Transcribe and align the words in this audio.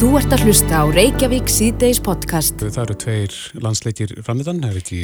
Þú 0.00 0.14
ert 0.16 0.32
að 0.32 0.46
hlusta 0.46 0.78
á 0.80 0.84
Reykjavík 0.88 1.50
síðdeis 1.52 1.98
podcast. 2.00 2.62
Það 2.62 2.78
eru 2.86 2.94
tveir 3.02 3.34
landsleikir 3.60 4.14
frammiðan, 4.24 4.62
er 4.64 4.78
ekki 4.80 5.00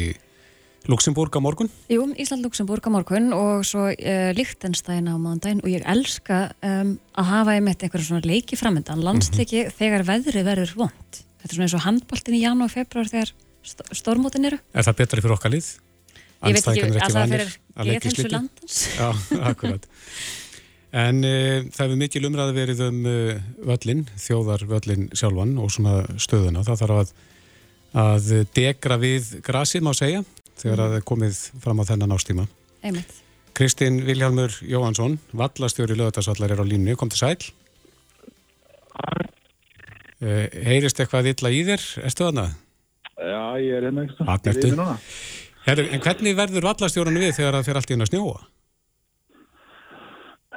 Luxemburg 0.89 1.37
á 1.37 1.41
morgun? 1.45 1.69
Jú, 1.85 2.07
Ísland-Luxemburg 2.17 2.89
á 2.89 2.91
morgun 2.95 3.27
og 3.37 3.61
svo 3.69 3.83
uh, 3.91 4.31
Lichtenstein 4.33 5.05
á 5.05 5.13
mándaginn 5.21 5.61
og 5.61 5.69
ég 5.69 5.85
elska 5.85 6.47
um, 6.65 6.95
að 7.13 7.29
hafa 7.29 7.53
einmitt 7.59 7.85
einhverja 7.85 8.07
svona 8.07 8.25
leiki 8.25 8.57
frammiðan, 8.57 9.05
landsleiki 9.05 9.59
mm 9.59 9.69
-hmm. 9.69 9.77
þegar 9.77 10.07
veðri 10.09 10.43
verður 10.49 10.73
vond. 10.81 11.21
Þetta 11.43 11.51
er 11.51 11.55
svona 11.59 11.67
eins 11.69 11.77
og 11.77 11.85
handbóltin 11.85 12.39
í 12.39 12.41
janúar 12.41 12.71
og 12.71 12.73
februar 12.73 13.13
þegar 13.13 13.35
st 13.61 13.85
stormótin 14.01 14.49
eru. 14.49 14.57
Er 14.73 14.81
það 14.81 14.97
betra 15.03 15.21
fyrir 15.21 15.37
okkar 15.37 15.53
lið? 15.53 15.69
Ég 16.41 16.57
veit 16.57 16.67
ekki, 16.73 16.89
að 16.89 17.13
það 17.13 17.29
fyrir 17.35 17.55
geðhensu 17.85 18.29
landans. 18.33 18.81
Já, 18.97 19.13
akkurat. 19.53 19.87
En 20.95 21.19
uh, 21.27 21.67
það 21.67 21.83
hefur 21.83 21.99
mikil 21.99 22.25
umræði 22.29 22.55
verið 22.55 22.83
um 22.87 22.99
völlin, 23.67 24.05
þjóðar 24.21 24.65
völlin 24.69 25.07
sjálfan 25.11 25.57
og 25.59 25.71
svona 25.73 25.99
stöðuna. 26.15 26.63
Það 26.67 26.83
þarf 26.83 27.01
að, 27.01 27.13
að 28.05 28.33
degra 28.55 28.99
við 29.01 29.37
grasið 29.45 29.87
má 29.87 29.93
segja 29.97 30.23
þegar 30.57 30.83
það 30.83 30.99
er 30.99 31.07
komið 31.07 31.39
fram 31.63 31.81
á 31.81 31.89
þennan 31.91 32.15
ástíma. 32.15 32.47
Einmitt. 32.85 33.23
Kristinn 33.57 34.03
Vilhjálmur 34.05 34.53
Jóhansson, 34.69 35.17
vallastjóri 35.33 35.95
lögatarsvallar 35.97 36.51
er 36.53 36.61
á 36.61 36.65
línu, 36.67 36.93
kom 36.93 37.09
til 37.09 37.23
sæl. 37.23 37.37
Uh, 40.17 40.45
heyrist 40.65 40.99
eitthvað 41.01 41.31
illa 41.33 41.53
í 41.53 41.63
þér, 41.65 41.83
erstu 42.05 42.27
þarna? 42.27 42.47
Já, 43.17 43.41
ég 43.61 43.73
er 43.79 43.87
hérna 43.89 44.05
eitthvað. 44.05 44.29
En 45.67 46.03
hvernig 46.05 46.37
verður 46.37 46.69
vallastjóranu 46.69 47.21
við 47.21 47.33
þegar 47.39 47.57
það 47.57 47.67
fyrir 47.67 47.81
allt 47.81 47.89
í 47.89 47.95
henn 47.95 48.05
að 48.05 48.11
snjóa? 48.11 48.37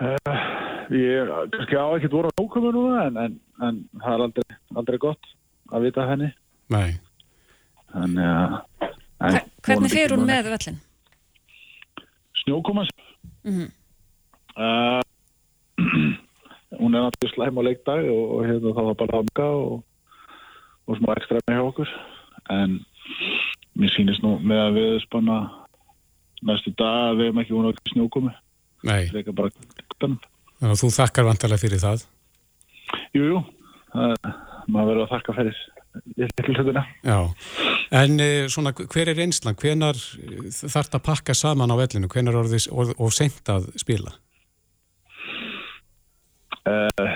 Uh, 0.00 0.16
ég 0.96 1.28
kannski 1.52 1.76
á 1.76 1.84
ekkert 1.92 2.14
voru 2.14 2.30
á 2.32 2.38
nókumu 2.40 2.70
núna 2.72 3.02
en, 3.04 3.16
en, 3.20 3.34
en 3.60 3.80
það 4.00 4.14
er 4.14 4.22
aldrei, 4.24 4.56
aldrei 4.80 4.98
gott 5.02 5.28
að 5.76 5.84
vita 5.84 6.06
henni 6.08 6.30
Nei 6.72 6.96
Þannig 7.92 8.30
að 8.30 9.44
Hvernig 9.66 9.92
fyrir 9.92 10.14
hún 10.16 10.24
með 10.24 10.48
völlin? 10.54 10.80
Snjókoma 12.40 12.86
mm 12.88 13.52
-hmm. 13.52 13.68
uh, 14.56 15.04
Hún 16.80 16.96
er 16.96 17.04
náttúrulega 17.04 17.34
slæm 17.34 17.60
á 17.60 17.62
leikdag 17.68 18.08
og, 18.08 18.24
og 18.34 18.44
hérna 18.48 18.72
þá 18.72 18.82
var 18.88 19.00
bara 19.04 19.20
amga 19.20 19.48
og, 19.52 19.84
og 20.86 20.96
smá 20.96 21.12
ekstra 21.16 21.44
með 21.44 21.56
hjá 21.56 21.64
okkur 21.68 21.90
en 22.48 22.80
mér 23.76 23.90
sýnist 23.92 24.24
nú 24.24 24.38
með 24.40 24.60
að 24.64 24.76
við 24.80 25.00
spanna 25.04 25.38
næstu 26.40 26.72
dag 26.72 27.10
að 27.12 27.16
við 27.18 27.26
hefum 27.26 27.42
ekki 27.44 27.58
vunað 27.58 27.88
snjókomi 27.92 28.32
Nei. 28.86 29.10
Það 29.12 29.28
er 29.28 29.36
bara 29.36 29.50
Þannig 30.06 30.74
að 30.74 30.80
þú 30.82 30.90
þakkar 30.96 31.28
vantarlega 31.28 31.62
fyrir 31.62 31.82
það. 31.82 32.06
Jú, 33.16 33.26
jú. 33.26 33.42
Maður 34.70 34.88
verður 34.90 35.04
að 35.04 35.12
þakka 35.14 35.36
fyrir 35.38 35.60
hlutina. 36.54 36.84
Já, 37.02 37.18
en 37.98 38.20
eh, 38.22 38.46
svona 38.52 38.72
hver 38.76 39.10
er 39.10 39.22
einslan? 39.24 39.58
Hvenar 39.58 39.98
þarf 39.98 40.86
þetta 40.86 41.00
að 41.00 41.06
pakka 41.08 41.34
saman 41.34 41.72
á 41.74 41.76
vellinu? 41.80 42.10
Hvenar 42.12 42.38
er 42.38 42.50
það 42.52 42.68
og, 42.70 42.92
og 43.00 43.14
sent 43.14 43.50
að 43.50 43.70
spila? 43.80 44.14
Uh, 46.68 47.08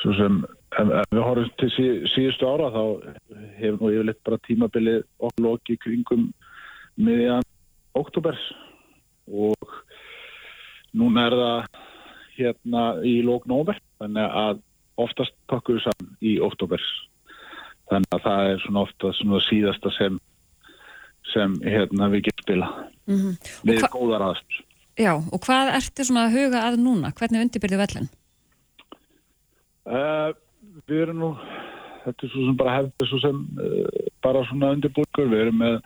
svo 0.00 0.14
sem 0.16 0.40
við 0.72 1.20
horfum 1.20 1.50
til 1.60 1.70
sí, 1.74 1.86
síðustu 2.14 2.48
ára 2.48 2.70
þá 2.72 2.82
hefur 3.60 3.80
nú 3.82 3.90
yfirleitt 3.92 4.22
bara 4.24 4.40
tímabilið 4.46 5.02
okkur 5.18 5.44
loki 5.44 5.76
kringum 5.82 6.30
miðjan 6.96 7.44
oktobers 7.98 8.40
og 9.28 9.76
núna 10.96 11.26
er 11.28 11.36
það 11.42 11.71
hérna 12.42 12.82
í 13.06 13.14
lóknóver 13.26 13.80
þannig 14.02 14.36
að 14.42 14.60
oftast 15.00 15.34
pakkum 15.50 15.78
við 15.78 15.86
saman 15.86 16.12
í 16.20 16.34
oktober 16.44 16.82
þannig 17.90 18.16
að 18.16 18.26
það 18.26 18.50
er 18.50 18.62
svona 18.66 18.84
ofta 18.86 19.14
svona 19.18 19.40
síðasta 19.48 19.94
sem 19.96 20.20
sem 21.32 21.54
hérna 21.62 22.10
við 22.12 22.28
getum 22.28 22.44
spila 22.44 22.68
mm 23.06 23.16
-hmm. 23.16 23.34
við 23.70 23.88
góðar 23.94 24.28
aðstöð 24.30 24.60
Já, 25.00 25.14
og 25.16 25.40
hvað 25.40 25.72
ertu 25.72 26.04
svona 26.04 26.26
að 26.26 26.34
huga 26.36 26.66
að 26.68 26.74
núna? 26.84 27.14
Hvernig 27.16 27.40
undirbyrði 27.40 27.78
vellin? 27.80 28.08
Uh, 29.88 30.34
við 30.84 30.98
erum 31.06 31.22
nú 31.22 31.30
þetta 32.04 32.26
er 32.26 32.32
svo 32.34 32.44
sem 32.44 32.58
bara 32.58 32.74
hefði 32.76 33.08
svo 33.08 33.20
sem 33.22 33.38
uh, 33.56 34.02
bara 34.22 34.44
svona 34.50 34.74
undirbúrkur 34.76 35.30
við 35.32 35.46
erum 35.46 35.58
með 35.62 35.80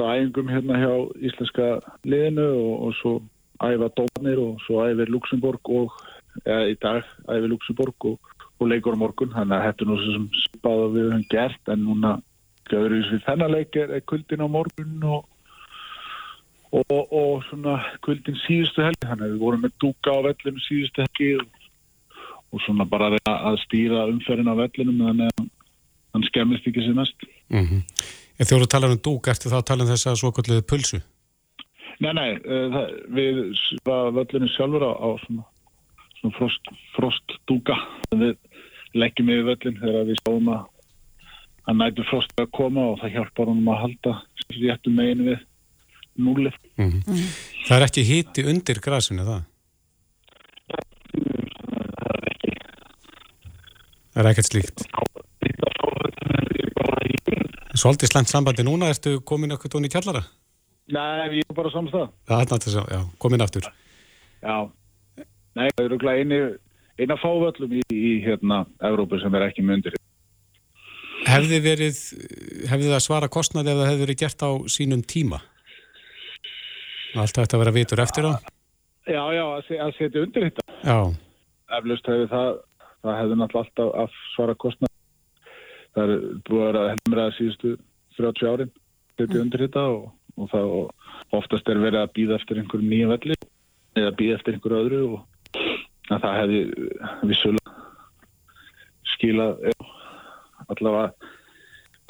æfingum 0.00 0.48
hérna 0.48 0.78
hjá 0.80 0.92
íslenska 1.28 1.66
liðinu 2.08 2.46
og, 2.56 2.74
og 2.86 2.94
svo 3.00 3.12
æfa 3.60 3.90
Dónir 3.96 4.40
og 4.40 4.60
svo 4.64 4.84
æfir 4.86 5.10
Luxemburg 5.12 5.70
og 5.70 5.96
ja, 6.46 6.62
í 6.66 6.76
dag 6.80 7.04
æfir 7.28 7.48
Luxemburg 7.50 8.08
og, 8.12 8.18
og 8.60 8.70
leikur 8.70 8.96
á 8.96 9.02
morgun 9.02 9.34
þannig 9.34 9.56
að 9.56 9.66
þetta 9.66 9.84
er 9.84 9.90
nú 9.90 9.98
sem 10.04 10.26
spáða 10.46 10.88
við 10.94 11.08
höfum 11.08 11.26
gert 11.34 11.72
en 11.74 11.84
núna 11.84 12.14
við 12.70 13.22
þennan 13.26 13.54
leik 13.56 13.76
er, 13.76 13.94
er 13.96 14.06
kuldin 14.06 14.44
á 14.46 14.48
morgun 14.48 15.06
og, 15.10 15.24
og, 16.70 17.00
og 17.10 17.44
svona 17.48 17.80
kuldin 18.06 18.38
síðustu 18.46 18.84
helgi 18.86 19.08
þannig 19.08 19.26
að 19.26 19.34
við 19.34 19.42
vorum 19.44 19.64
með 19.66 19.74
dúka 19.82 20.14
á 20.14 20.18
vellinu 20.28 20.64
síðustu 20.68 21.06
helgi 21.06 21.32
og 22.50 22.62
svona 22.64 22.86
bara 22.86 23.12
að 23.26 23.58
stýra 23.66 24.06
umferðin 24.10 24.50
á 24.50 24.60
vellinum 24.62 25.02
þannig 25.08 25.34
að 25.34 25.48
hann 26.14 26.26
skemmist 26.26 26.66
ekki 26.66 26.86
sér 26.86 26.96
næst 26.98 27.28
mm 27.48 27.66
-hmm. 27.66 27.82
En 28.40 28.46
þú 28.48 28.66
talar 28.72 28.90
um 28.94 28.96
dúk, 28.96 29.28
ertu 29.28 29.50
þá 29.52 29.58
að 29.58 29.66
tala 29.68 29.84
um 29.84 29.90
þess 29.90 30.06
að 30.06 30.14
svo 30.16 30.30
kalliðu 30.32 30.62
pulsu? 30.64 31.00
Nei, 32.00 32.12
nei, 32.16 32.30
uh, 32.40 32.68
það, 32.72 32.92
við 33.12 33.40
var 33.84 34.14
völlinu 34.16 34.48
sjálfur 34.48 34.86
á, 34.88 34.92
á 34.96 35.08
svona, 35.20 35.42
svona 36.20 36.36
frost, 36.38 36.70
frostdúka. 36.94 37.76
Við 38.16 38.38
leggjum 38.96 39.32
yfir 39.34 39.48
völlin 39.50 39.76
þegar 39.82 40.08
við 40.08 40.20
stáðum 40.22 40.48
að, 40.54 40.62
að 41.68 41.78
nætu 41.82 42.06
frost 42.08 42.32
að 42.40 42.48
koma 42.56 42.86
og 42.94 42.98
það 43.02 43.14
hjálpar 43.18 43.52
honum 43.52 43.68
að 43.74 43.82
halda 43.84 44.16
réttum 44.56 44.96
meginu 44.96 45.28
við 45.28 45.46
núlið. 46.24 46.56
Mm 46.76 46.90
-hmm. 46.90 47.02
mm 47.06 47.14
-hmm. 47.14 47.28
Það 47.68 47.76
er 47.76 47.86
ekki 47.86 48.08
híti 48.10 48.48
undir 48.48 48.80
grasinu 48.80 49.28
það? 49.28 49.42
Það 52.00 52.16
er 52.16 52.28
ekki. 52.32 52.50
Það 54.12 54.24
er 54.24 54.30
ekkert 54.30 54.52
slíkt? 54.52 54.78
Svolítið 57.74 58.08
slemt 58.08 58.28
sambandi 58.28 58.62
núna, 58.62 58.88
ertu 58.88 59.20
komin 59.20 59.52
okkur 59.52 59.70
tóni 59.70 59.86
í 59.86 59.92
kjallara? 59.92 60.24
Nei, 60.90 61.38
ég 61.38 61.46
er 61.46 61.54
bara 61.56 61.70
samstað. 61.70 62.10
Það 62.28 62.42
er 62.42 62.50
náttúrulega, 62.50 62.96
já, 62.96 63.00
komin 63.22 63.44
aftur. 63.44 63.66
Já, 64.40 64.56
nei, 65.58 65.66
það 65.76 65.84
eru 65.84 65.98
glæð 66.02 66.22
eini, 66.22 66.40
eina 67.00 67.16
fávöllum 67.20 67.74
í, 67.78 67.82
í 67.94 68.12
hérna, 68.24 68.64
Evrópu 68.90 69.20
sem 69.22 69.36
er 69.38 69.46
ekki 69.46 69.64
myndir. 69.66 69.96
Hefði 71.28 71.60
verið, 71.62 71.98
hefði 72.70 72.90
það 72.94 73.02
svara 73.04 73.28
kostnaði 73.30 73.74
ef 73.74 73.80
það 73.80 73.90
hefði 73.90 74.04
verið 74.06 74.20
gert 74.22 74.42
á 74.42 74.50
sínum 74.72 75.02
tíma? 75.04 75.42
Alltaf 77.14 77.44
þetta 77.44 77.58
að 77.58 77.62
vera 77.64 77.76
vitur 77.76 78.02
eftir 78.02 78.28
á? 78.30 78.32
Já, 79.10 79.22
já, 79.34 79.44
að 79.84 79.96
setja 79.98 80.24
undir 80.24 80.46
þetta. 80.48 80.64
Já. 80.86 80.98
Eflust 81.78 82.08
hefði 82.10 82.30
það, 82.30 82.50
það 83.04 83.18
hefði 83.20 83.38
náttúrulega 83.40 83.66
alltaf 83.68 83.92
að 84.02 84.16
svara 84.34 84.56
kostnaði. 84.64 84.96
Það 85.90 86.14
er 86.14 86.24
búið 86.46 86.62
að 86.62 86.68
vera 86.70 86.86
helmraða 86.94 87.36
síðustu 87.36 87.74
30 88.16 88.50
árin, 88.50 88.72
setja 89.18 89.42
undir 89.42 89.64
þetta 89.66 89.84
og 89.90 90.02
og 90.40 90.50
það 90.52 90.74
oftast 91.38 91.68
er 91.68 91.82
verið 91.82 92.02
að 92.02 92.14
býða 92.16 92.38
eftir 92.40 92.60
einhverjum 92.60 92.90
nýja 92.90 93.10
velli 93.12 93.36
eða 93.98 94.14
býða 94.18 94.38
eftir 94.38 94.56
einhverju 94.56 94.80
öðru 94.84 95.02
og 95.14 95.20
það 96.10 96.38
hefði 96.40 96.60
vissulega 97.30 97.76
skila 99.14 99.50
allavega 100.70 101.10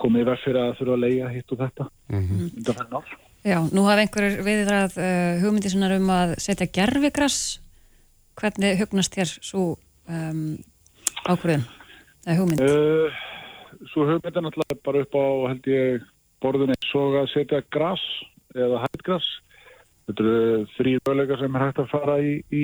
komið 0.01 0.29
verð 0.31 0.45
fyrir 0.45 0.61
að 0.63 0.77
þurfa 0.79 0.97
að 0.97 1.03
leia 1.05 1.33
hitt 1.33 1.53
og 1.53 1.61
þetta 1.65 1.89
mm 2.09 2.23
-hmm. 2.29 3.19
Já, 3.41 3.57
nú 3.73 3.87
hafa 3.89 4.03
einhverjur 4.05 4.43
viðræð 4.45 4.97
uh, 5.01 5.41
hugmyndi 5.41 5.71
svona 5.73 5.97
um 5.97 6.11
að 6.13 6.35
setja 6.45 6.67
gerfigras 6.69 7.61
hvernig 8.37 8.79
hugnast 8.81 9.17
þér 9.17 9.31
svo 9.41 9.79
um, 10.09 10.59
ákvörðin 11.25 11.65
eða 12.27 12.37
hugmynd? 12.37 12.61
Uh, 12.61 13.09
svo 13.93 14.05
hugmynd 14.05 14.37
er 14.37 14.45
náttúrulega 14.45 14.81
bara 14.85 15.01
upp 15.01 15.15
á 15.17 15.25
held 15.49 15.71
ég 15.73 16.05
borðinni 16.43 16.77
svo 16.89 17.07
að 17.21 17.31
setja 17.35 17.63
gras 17.73 18.03
eða 18.55 18.83
hættgras. 18.85 19.27
Þetta 20.09 20.25
eru 20.25 20.63
þrýr 20.77 21.03
böleikar 21.07 21.41
sem 21.41 21.57
er 21.57 21.67
hægt 21.67 21.83
að 21.83 21.93
fara 21.93 22.17
í, 22.25 22.33
í 22.51 22.63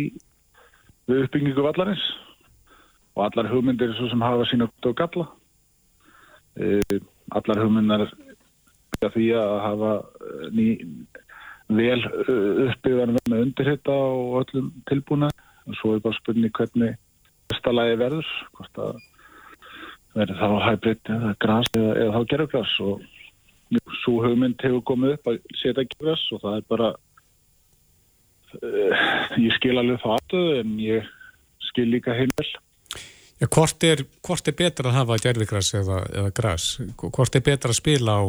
við 1.06 1.26
uppbyggingu 1.26 1.66
vallarins 1.66 2.06
og 3.16 3.26
allar 3.28 3.48
hugmyndir 3.52 3.92
er 3.92 3.98
svo 3.98 4.08
sem 4.10 4.24
hafa 4.24 4.46
sína 4.50 4.68
út 4.68 4.88
á 4.90 4.92
galla. 4.98 5.26
E, 6.56 6.80
allar 7.36 7.62
hugmyndar 7.62 8.06
er 8.06 9.12
því 9.14 9.28
að 9.38 9.56
hafa 9.64 9.92
e, 10.02 10.50
ný, 10.56 10.66
vel 11.78 12.00
e, 12.02 12.38
uppbyggðan 12.66 13.16
með 13.30 13.44
undirhitta 13.46 13.96
og 13.96 14.40
öllum 14.42 14.72
tilbúna 14.90 15.30
og 15.66 15.78
svo 15.78 15.94
er 15.94 16.02
bara 16.04 16.18
spurning 16.18 16.54
hvernig 16.56 16.96
bestalagi 17.50 17.98
verður, 18.00 18.32
hvort 18.58 18.82
að 18.82 19.04
verður 20.16 20.40
þá 20.40 20.48
hæbritt 20.66 21.12
eða 21.12 21.34
gras 21.44 21.70
eða, 21.76 21.92
eða 22.02 22.16
þá 22.16 22.30
gerugras 22.32 22.74
og 22.82 23.06
svo 24.02 24.20
hugmynd 24.22 24.62
hefur 24.62 24.84
komið 24.86 25.16
upp 25.16 25.32
að 25.32 25.40
setja 25.58 25.86
græs 25.96 26.22
og 26.34 26.42
það 26.44 26.58
er 26.60 26.68
bara 26.70 26.92
uh, 28.60 28.92
ég 29.42 29.56
skil 29.58 29.76
alveg 29.80 29.98
það 30.04 30.38
en 30.60 30.78
ég 30.82 31.10
skil 31.70 31.88
líka 31.90 32.14
heimvel 32.16 32.52
Ja, 33.36 33.46
hvort, 33.52 33.82
er, 33.84 34.00
hvort 34.24 34.48
er 34.48 34.54
betra 34.56 34.88
að 34.88 34.96
hafa 34.96 35.18
gerfigræs 35.20 35.74
eða, 35.76 35.98
eða 36.08 36.30
græs? 36.32 36.68
Hvort 36.96 37.36
er 37.36 37.42
betra 37.44 37.68
að 37.68 37.76
spila 37.82 38.14
á, 38.16 38.24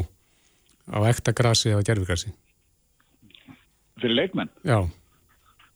á 0.91 0.99
ekta 1.07 1.31
græsi 1.31 1.71
eða 1.71 1.85
gerfigræsi? 1.87 2.33
Fyrir 4.01 4.17
leikmenn? 4.17 4.51
Já. 4.67 4.81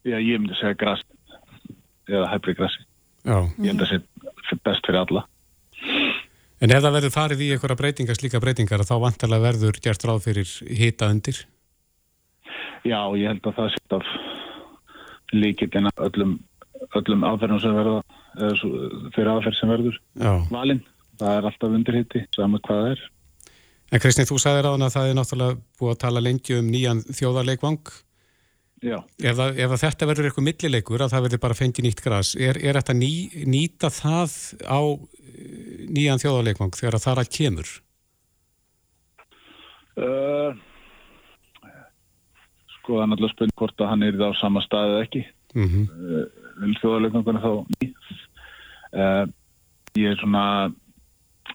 Já, 0.04 0.18
ég 0.18 0.42
myndi 0.42 0.58
segja 0.60 0.76
græs 0.82 1.06
eða 2.12 2.28
hefri 2.34 2.58
græsi. 2.60 2.84
Já. 3.24 3.38
Ég 3.64 3.80
það 3.80 3.94
sé 4.50 4.60
best 4.66 4.90
fyrir 4.90 5.00
alla. 5.06 5.24
En 6.62 6.70
ef 6.70 6.84
það 6.84 6.94
verður 6.94 7.14
farið 7.16 7.40
í 7.42 7.48
einhverja 7.56 7.78
breytingar, 7.80 8.18
slíka 8.20 8.40
breytingar, 8.42 8.84
þá 8.86 8.94
vantarlega 9.02 9.48
verður 9.48 9.80
gert 9.82 10.04
ráð 10.06 10.28
fyrir 10.28 10.50
hita 10.78 11.10
undir? 11.10 11.40
Já, 12.86 13.00
ég 13.18 13.32
held 13.32 13.48
að 13.50 13.56
það 13.58 13.72
sé 13.74 13.82
af 13.98 14.12
líkitinn 15.32 15.90
öllum, 15.96 16.36
öllum 17.00 17.26
aðferðum 17.26 17.62
sem 17.64 17.74
verða 17.78 17.96
fyrir 19.16 19.32
aðferð 19.32 19.58
sem 19.58 19.74
verður 19.74 19.98
Já. 20.22 20.34
valinn. 20.52 20.84
Það 21.22 21.38
er 21.38 21.48
alltaf 21.50 21.76
undirhitti, 21.78 22.22
saman 22.36 22.62
hvað 22.66 22.84
það 22.84 22.92
er. 22.94 23.04
En 23.92 24.02
Kristinn, 24.02 24.30
þú 24.30 24.38
sagði 24.42 24.64
ráðan 24.66 24.86
að 24.86 24.94
það 24.94 25.10
er 25.10 25.18
náttúrulega 25.18 25.58
búið 25.82 25.92
að 25.96 26.00
tala 26.06 26.24
lengi 26.24 26.58
um 26.58 26.70
nýjan 26.72 27.02
þjóðarleikvang. 27.10 27.92
Já. 28.82 28.98
Ef, 29.22 29.36
það, 29.38 29.60
ef 29.62 29.74
þetta 29.82 30.08
verður 30.10 30.30
eitthvað 30.30 30.48
millileikur 30.48 31.04
að 31.06 31.12
það 31.14 31.26
verður 31.28 31.42
bara 31.44 31.58
fengið 31.58 31.86
nýtt 31.86 32.06
græs, 32.06 32.32
er, 32.38 32.58
er 32.58 32.80
þetta 32.80 32.96
ný, 32.98 33.12
nýta 33.46 33.92
það 33.94 34.38
á 34.66 34.82
nýjan 35.92 36.22
þjóðarleikvang 36.22 36.76
þegar 36.78 36.98
það 36.98 37.06
þar 37.06 37.22
að 37.22 37.32
kemur? 37.38 37.72
Uh, 40.02 40.52
sko 42.78 42.98
það 42.98 43.04
er 43.04 43.12
náttúrulega 43.12 43.36
spurning 43.36 43.58
hvort 43.62 43.84
að 43.84 43.92
hann 43.92 44.08
er 44.08 44.20
það 44.20 44.34
á 44.34 44.42
sama 44.42 44.66
stað 44.66 44.94
eða 44.96 45.06
ekki. 45.06 45.24
Mm 45.54 45.70
-hmm. 45.70 45.86
uh, 45.92 46.26
vil 46.64 46.76
þjóðarleikvangunni 46.82 47.44
þá 47.46 47.54
ný. 47.76 47.94
Uh, 48.92 49.26
ég 50.00 50.12
er 50.12 50.20
svona, 50.20 50.46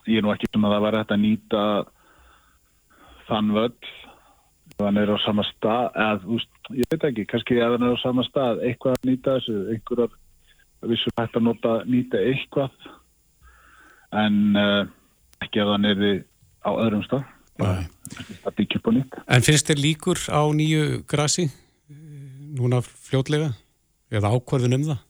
ég 0.05 0.17
er 0.17 0.25
nú 0.25 0.33
ekki 0.33 0.51
svona 0.51 0.69
að 0.69 0.75
það 0.75 0.85
var 0.85 0.99
þetta 0.99 1.17
að 1.17 1.25
nýta 1.25 1.63
þann 3.27 3.55
völl 3.55 3.73
hann 4.77 4.97
er 4.97 5.09
á 5.09 5.17
sama 5.25 5.43
stað 5.47 5.89
eða, 5.95 6.21
úst, 6.37 6.49
ég 6.75 6.85
veit 6.91 7.05
ekki, 7.09 7.25
kannski 7.25 7.57
ef 7.57 7.73
hann 7.73 7.85
er 7.87 7.97
á 7.97 8.03
sama 8.03 8.25
stað 8.27 8.61
eitthvað 8.67 8.97
að 8.97 9.09
nýta 9.09 9.35
þessu 9.37 9.55
einhverjar 9.73 10.11
vissum 10.91 11.15
hægt 11.17 11.37
að 11.39 11.47
nota 11.47 11.73
nýta 11.89 12.21
eitthvað 12.21 12.89
en 14.15 14.35
uh, 14.55 14.83
ekki 15.43 15.61
ef 15.63 15.71
hann 15.73 15.87
er 15.89 16.03
á 16.63 16.71
öðrum 16.71 17.03
stað. 17.05 17.25
Það 17.57 18.53
byggja 18.59 18.79
upp 18.79 18.87
á 18.87 18.91
nýtt. 18.95 19.17
En 19.27 19.45
finnst 19.45 19.69
þér 19.69 19.81
líkur 19.81 20.21
á 20.29 20.41
nýju 20.53 21.01
grasi 21.09 21.47
núna 22.57 22.81
fljótlega? 22.85 23.51
Eða 24.13 24.31
ákvarðin 24.35 24.77
um 24.77 24.87
það? 24.87 25.03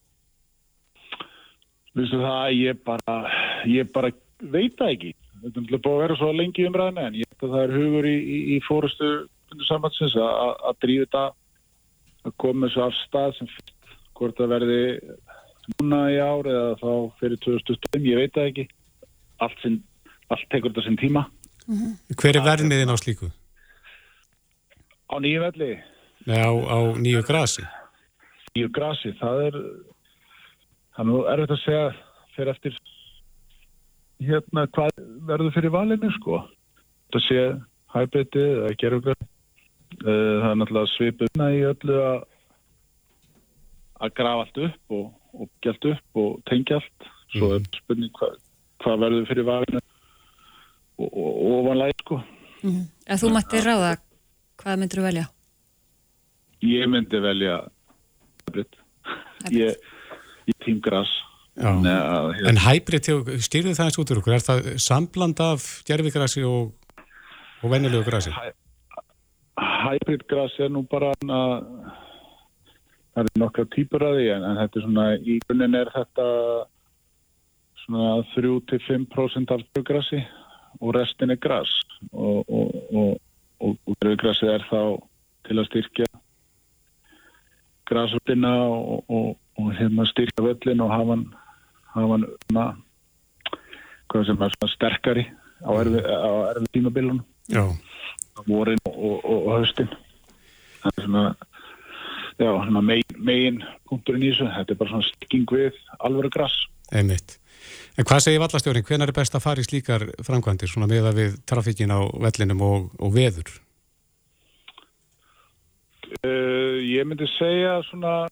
Vistu 1.97 2.19
það, 2.21 2.45
ég 2.57 2.83
bara 2.85 3.17
ég 3.69 3.89
bara 3.93 4.11
veit 4.41 4.77
það 4.79 4.93
ekki. 4.95 5.13
Þetta 5.43 5.61
er 5.61 5.81
búin 5.85 5.93
að 5.93 6.03
vera 6.03 6.17
svo 6.17 6.29
lengi 6.33 6.65
umræðinu 6.65 7.03
en 7.03 7.19
ég 7.19 7.29
veit 7.29 7.45
að 7.45 7.53
það 7.55 7.63
er 7.63 7.75
hugur 7.77 8.09
í, 8.09 8.15
í, 8.17 8.37
í 8.55 8.57
fórustu 8.65 9.11
sambandsins 9.67 10.17
að 10.17 10.79
drífa 10.83 11.05
þetta 11.05 11.23
að 12.27 12.35
koma 12.41 12.67
þessu 12.67 12.83
af 12.87 12.97
stað 13.03 13.35
sem 13.37 13.51
fyrst. 13.51 13.73
Hvort 14.17 14.39
það 14.39 14.53
verði 14.55 14.81
núna 15.75 15.99
í 16.09 16.17
ár 16.17 16.49
eða 16.49 16.73
þá 16.79 16.91
fyrir 17.19 17.41
2025, 17.43 18.07
ég 18.07 18.21
veit 18.23 18.33
það 18.33 18.49
ekki 18.51 18.65
allt, 19.43 19.59
sinn, 19.63 19.81
allt 20.29 20.47
tekur 20.51 20.71
þetta 20.71 20.85
sinn 20.87 20.99
tíma 21.01 21.27
mm 21.67 21.75
-hmm. 21.75 22.15
Hver 22.21 22.35
er 22.37 22.47
verðniðin 22.47 22.93
á 22.93 22.97
slíku? 22.97 23.31
Á 25.07 25.15
nýju 25.19 25.39
velli? 25.41 25.71
Nei, 26.25 26.39
á, 26.43 26.51
á 26.51 26.77
nýju 26.97 27.23
grasi 27.23 27.63
Nýju 28.55 28.69
grasi, 28.73 29.13
það 29.21 29.45
er 29.47 29.55
það 30.97 31.31
er 31.31 31.41
þetta 31.43 31.57
að 31.57 31.63
segja 31.63 31.87
fyrir 32.35 32.53
eftir 32.53 32.77
hérna 34.27 34.65
hvað 34.73 35.01
verður 35.29 35.53
fyrir 35.53 35.73
valinu 35.73 36.09
sko 36.15 36.39
þetta 37.07 37.21
sé 37.27 37.43
hæbritið 37.93 38.47
eða 38.47 38.77
gerðugar 38.81 39.19
það 40.01 40.49
er 40.49 40.57
náttúrulega 40.57 40.93
svipuna 40.95 41.51
í 41.53 41.61
öllu 41.69 41.99
að 42.01 42.25
að 43.97 44.13
grafa 44.19 44.43
allt 44.45 44.59
upp 44.67 44.97
og, 44.97 45.05
og 45.33 45.49
gælt 45.65 45.87
upp 45.93 46.21
og 46.21 46.41
tengja 46.49 46.81
allt 46.81 47.07
svo 47.33 47.53
er 47.55 47.69
spurning 47.77 48.13
hvað 48.17 48.35
hva 48.87 48.97
verður 49.03 49.27
fyrir 49.29 49.47
valinu 49.47 49.81
og, 50.97 51.07
og, 51.07 51.31
og 51.31 51.53
ofanlæg 51.59 51.95
sko 52.01 52.17
mm 52.17 52.69
-hmm. 52.71 52.85
Ef 53.07 53.21
þú 53.21 53.33
mættir 53.35 53.67
ráða 53.67 53.97
hvað 54.57 54.79
myndir 54.79 54.99
þú 54.99 55.07
velja? 55.09 55.25
Ég 56.63 56.87
myndi 56.89 57.19
velja 57.21 57.55
hæbrit 58.47 58.73
ég, 59.51 59.75
ég 60.47 60.55
tím 60.65 60.81
græs 60.81 61.11
En, 61.57 61.85
en 62.45 62.59
hybrid, 62.61 63.07
styrðu 63.41 63.73
það 63.73 63.87
eins 63.87 63.97
út 63.97 64.11
úr 64.13 64.19
okkur, 64.21 64.33
er 64.35 64.43
það 64.45 64.67
sambland 64.77 65.39
af 65.41 65.63
gerfigrassi 65.87 66.43
og, 66.45 66.75
og 67.63 67.71
vennilegu 67.71 68.05
grassi? 68.05 68.29
Hybrid 69.57 70.27
grassi 70.29 70.67
er 70.67 70.69
nú 70.69 70.83
bara 70.85 71.15
að 71.17 71.63
það 73.17 73.23
er 73.23 73.41
nokkra 73.41 73.65
típur 73.73 74.05
að 74.05 74.19
því 74.19 74.27
en, 74.35 74.45
en 74.45 74.59
þetta 74.61 74.77
er 74.77 74.85
svona, 74.85 75.07
í 75.17 75.39
grunninn 75.47 75.79
er 75.79 75.89
þetta 75.95 76.27
svona 77.87 78.23
3-5% 78.35 79.51
af 79.51 79.83
grassi 79.83 80.21
og 80.81 80.95
restin 80.95 81.31
er 81.31 81.35
grass 81.35 81.71
og, 82.11 82.45
og, 82.49 83.19
og, 83.59 83.77
og 83.87 83.95
grassi 84.17 84.45
er 84.45 84.65
þá 84.67 84.99
til 85.47 85.59
að 85.59 85.69
styrkja 85.71 86.07
grasvöldina 87.87 88.53
og 89.07 89.71
hérna 89.79 90.05
styrkja 90.05 90.43
völlin 90.43 90.83
og 90.83 90.91
hafa 90.91 91.15
hann 91.15 91.25
hafa 91.95 92.17
hann 92.17 92.59
að 92.61 92.73
hvað 94.11 94.25
sem 94.27 94.41
er 94.41 94.55
svona 94.55 94.73
sterkari 94.73 95.25
á 95.63 95.71
erfi, 95.81 95.99
erfi 95.99 96.67
tímabilunum. 96.73 97.23
Vorin 98.47 98.79
og, 98.85 99.23
og, 99.25 99.47
og 99.47 99.61
höstin 99.61 99.89
það 100.83 100.91
er 100.91 101.03
svona 101.07 101.35
já, 102.37 102.81
megin, 102.81 103.17
megin 103.17 103.63
punkturinn 103.89 104.23
í 104.23 104.31
þessu, 104.31 104.51
þetta 104.53 104.73
er 104.73 104.79
bara 104.79 104.93
svona 104.93 105.07
stikking 105.07 105.47
við 105.51 105.79
alvöru 105.99 106.29
grass 106.29 106.67
Einmitt. 106.91 107.39
En 107.97 108.05
hvað 108.05 108.23
segir 108.25 108.41
vallastjórin, 108.43 108.85
hvenar 108.87 109.09
er 109.09 109.17
best 109.17 109.35
að 109.35 109.45
fara 109.45 109.63
í 109.63 109.67
slíkar 109.67 110.05
framkvæmdir, 110.25 110.69
svona 110.69 110.89
meða 110.89 111.13
við 111.17 111.39
trafíkin 111.49 111.93
á 111.93 111.99
vellinum 112.21 112.61
og, 112.61 112.91
og 113.01 113.15
veður? 113.15 113.49
Uh, 116.23 116.77
ég 116.85 117.07
myndi 117.07 117.27
segja 117.35 117.79
svona 117.89 118.27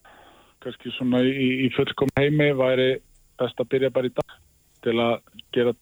kannski 0.64 0.90
svona 0.96 1.20
í, 1.22 1.66
í 1.66 1.68
fullkom 1.74 2.10
heimi 2.16 2.50
væri 2.56 2.96
best 3.38 3.60
að 3.60 3.70
byrja 3.74 3.92
bara 3.94 4.08
í 4.08 4.14
dag 4.16 4.36
til 4.86 4.96
að 5.02 5.16
gera 5.54 5.74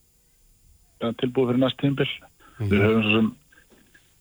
tilbúið 1.20 1.52
fyrir 1.52 1.62
næst 1.62 1.80
tímbil. 1.80 2.08
Mm 2.08 2.66
-hmm. 2.66 2.70
Við 2.70 2.84
höfum 2.84 3.02
svo 3.02 3.12
sem 3.16 3.30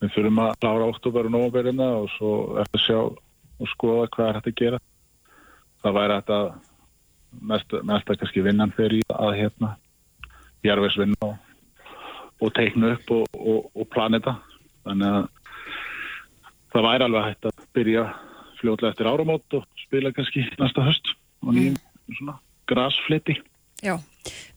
við 0.02 0.14
þurfum 0.16 0.40
að 0.44 0.56
klára 0.60 0.90
oktober 0.92 1.26
og 1.26 1.32
novemberina 1.32 1.90
og 2.04 2.10
svo 2.18 2.32
eftir 2.62 2.80
að 2.80 2.86
sjá 2.86 3.00
og 3.64 3.68
skoða 3.72 4.08
hvað 4.12 4.30
er 4.30 4.36
hægt 4.38 4.52
að 4.52 4.60
gera. 4.62 4.80
Það 5.84 5.98
væri 5.98 6.16
hægt 6.18 6.30
að 6.30 6.48
mest, 7.42 7.74
mest 7.84 8.10
að 8.10 8.20
kannski 8.22 8.44
vinnan 8.46 8.74
fyrir 8.76 9.04
að 9.14 9.38
hérna 9.40 9.74
jarfisvinna 10.64 11.18
og, 11.28 11.36
og 12.42 12.54
teikna 12.56 12.94
upp 12.96 13.14
og, 13.18 13.26
og, 13.38 13.72
og 13.76 13.90
planeta. 13.94 14.38
Þannig 14.84 15.18
að 15.18 15.28
það 16.74 16.88
væri 16.88 17.08
alveg 17.08 17.28
hægt 17.30 17.50
að 17.50 17.66
byrja 17.78 18.06
fljóðlega 18.60 18.94
eftir 18.94 19.12
áramót 19.12 19.58
og 19.60 19.68
spila 19.84 20.14
kannski 20.16 20.46
næsta 20.60 20.86
höst 20.86 21.14
og 21.44 21.56
nýjum 21.56 21.76
mm. 21.76 22.18
svona 22.18 22.38
grasfliti. 22.70 23.38
Já, 23.84 23.98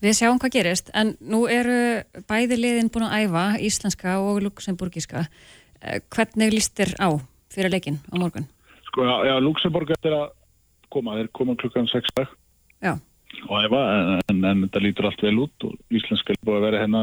við 0.03 0.19
sjáum 0.21 0.39
hvað 0.39 0.55
gerist, 0.55 0.91
en 0.95 1.17
nú 1.19 1.47
eru 1.51 2.05
bæði 2.31 2.61
liðin 2.61 2.91
búin 2.95 3.09
að 3.09 3.25
æfa, 3.27 3.47
íslenska 3.67 4.21
og 4.23 4.45
luxemburgiska. 4.45 5.25
Hvernig 6.15 6.55
líst 6.55 6.77
þér 6.79 6.95
á 7.03 7.09
fyrir 7.51 7.75
leikin 7.75 7.99
á 8.07 8.15
morgun? 8.15 8.47
Sko, 8.87 9.05
já, 9.05 9.17
já 9.29 9.35
Luxemburg 9.43 9.91
eftir 9.93 10.15
að 10.15 10.31
koma, 10.95 11.19
þeir 11.19 11.31
koma 11.35 11.57
klukkan 11.59 11.89
6 11.91 12.15
dag. 12.17 12.31
Og 13.47 13.65
æfa, 13.65 13.81
en, 13.93 14.21
en, 14.33 14.45
en 14.51 14.65
þetta 14.67 14.83
lítur 14.83 15.09
allt 15.09 15.23
vel 15.25 15.39
út 15.45 15.67
og 15.69 15.95
íslenska 15.95 16.35
er 16.35 16.41
búin 16.45 16.59
að 16.61 16.67
vera 16.69 16.83
hérna 16.85 17.03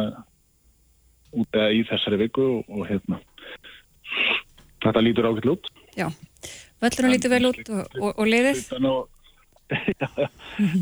út 1.34 1.58
eða 1.58 1.72
í 1.74 1.82
þessari 1.90 2.20
viku 2.26 2.46
og, 2.58 2.70
og 2.70 2.86
hérna 2.90 3.20
þetta 4.84 5.04
lítur 5.04 5.30
ákveld 5.30 5.52
út. 5.56 5.72
Já, 5.98 6.08
völlurinn 6.84 7.16
lítur 7.16 7.34
vel 7.34 7.50
út 7.50 7.64
og, 7.70 7.98
og, 8.02 8.12
og 8.12 8.30
liðið? 8.30 8.64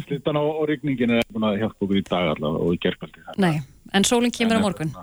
Slittan 0.08 0.40
á 0.42 0.44
rigningin 0.68 1.18
er 1.20 1.26
búin 1.32 1.48
að 1.52 1.62
hjálpa 1.62 1.86
okkur 1.86 2.02
í 2.02 2.06
dag 2.08 2.34
allavega 2.34 2.68
og 2.68 2.76
í 2.76 2.82
gerðkvöldi. 2.86 3.26
Nei, 3.42 3.56
en 3.94 4.08
sólinn 4.08 4.36
kemur 4.36 4.60
á 4.60 4.66
morgun. 4.66 4.94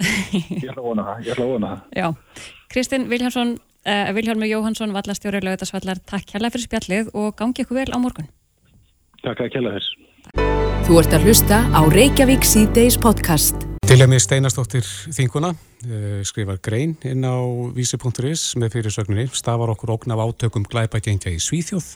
Ég 0.00 0.64
ætla 0.64 0.80
að 0.80 0.86
vona 0.86 1.06
það, 1.06 1.24
ég 1.26 1.34
ætla 1.34 1.46
að 1.46 1.54
vona 1.54 1.70
það. 1.70 1.80
Já, 2.00 2.46
Kristinn 2.72 3.08
Viljánsson, 3.10 3.54
uh, 3.84 4.12
Vilhjálmur 4.16 4.48
Jóhansson, 4.48 4.94
vallastjóri 4.96 5.42
Lautasvallar, 5.44 6.00
takk 6.08 6.34
hérlega 6.34 6.56
fyrir 6.56 6.68
spjallið 6.68 7.10
og 7.12 7.34
gangi 7.36 7.66
ykkur 7.66 7.82
vel 7.82 7.90
á 7.92 7.98
morgun. 8.00 8.30
Takk 9.20 9.42
að 9.44 9.50
kella 9.52 9.74
þess. 9.76 9.96
Þú 10.86 10.96
ert 10.98 11.14
að 11.14 11.26
hlusta 11.28 11.58
á 11.70 11.80
Reykjavík 11.92 12.46
C-Days 12.46 12.96
podcast. 13.00 13.66
Til 13.84 13.98
að 13.98 14.12
mér 14.12 14.22
steinastóttir 14.22 14.86
þinguna 15.12 15.50
uh, 15.52 16.20
skrifar 16.26 16.60
grein 16.62 16.94
inn 17.06 17.26
á 17.26 17.36
vísi.is 17.74 18.54
með 18.60 18.76
fyrirsögninni 18.78 19.26
stafar 19.34 19.74
okkur 19.74 19.96
okn 19.98 20.14
af 20.14 20.22
átökum 20.24 20.64
glæpa 20.64 21.02
gengja 21.04 21.34
í 21.34 21.42
Svíþjóð. 21.42 21.90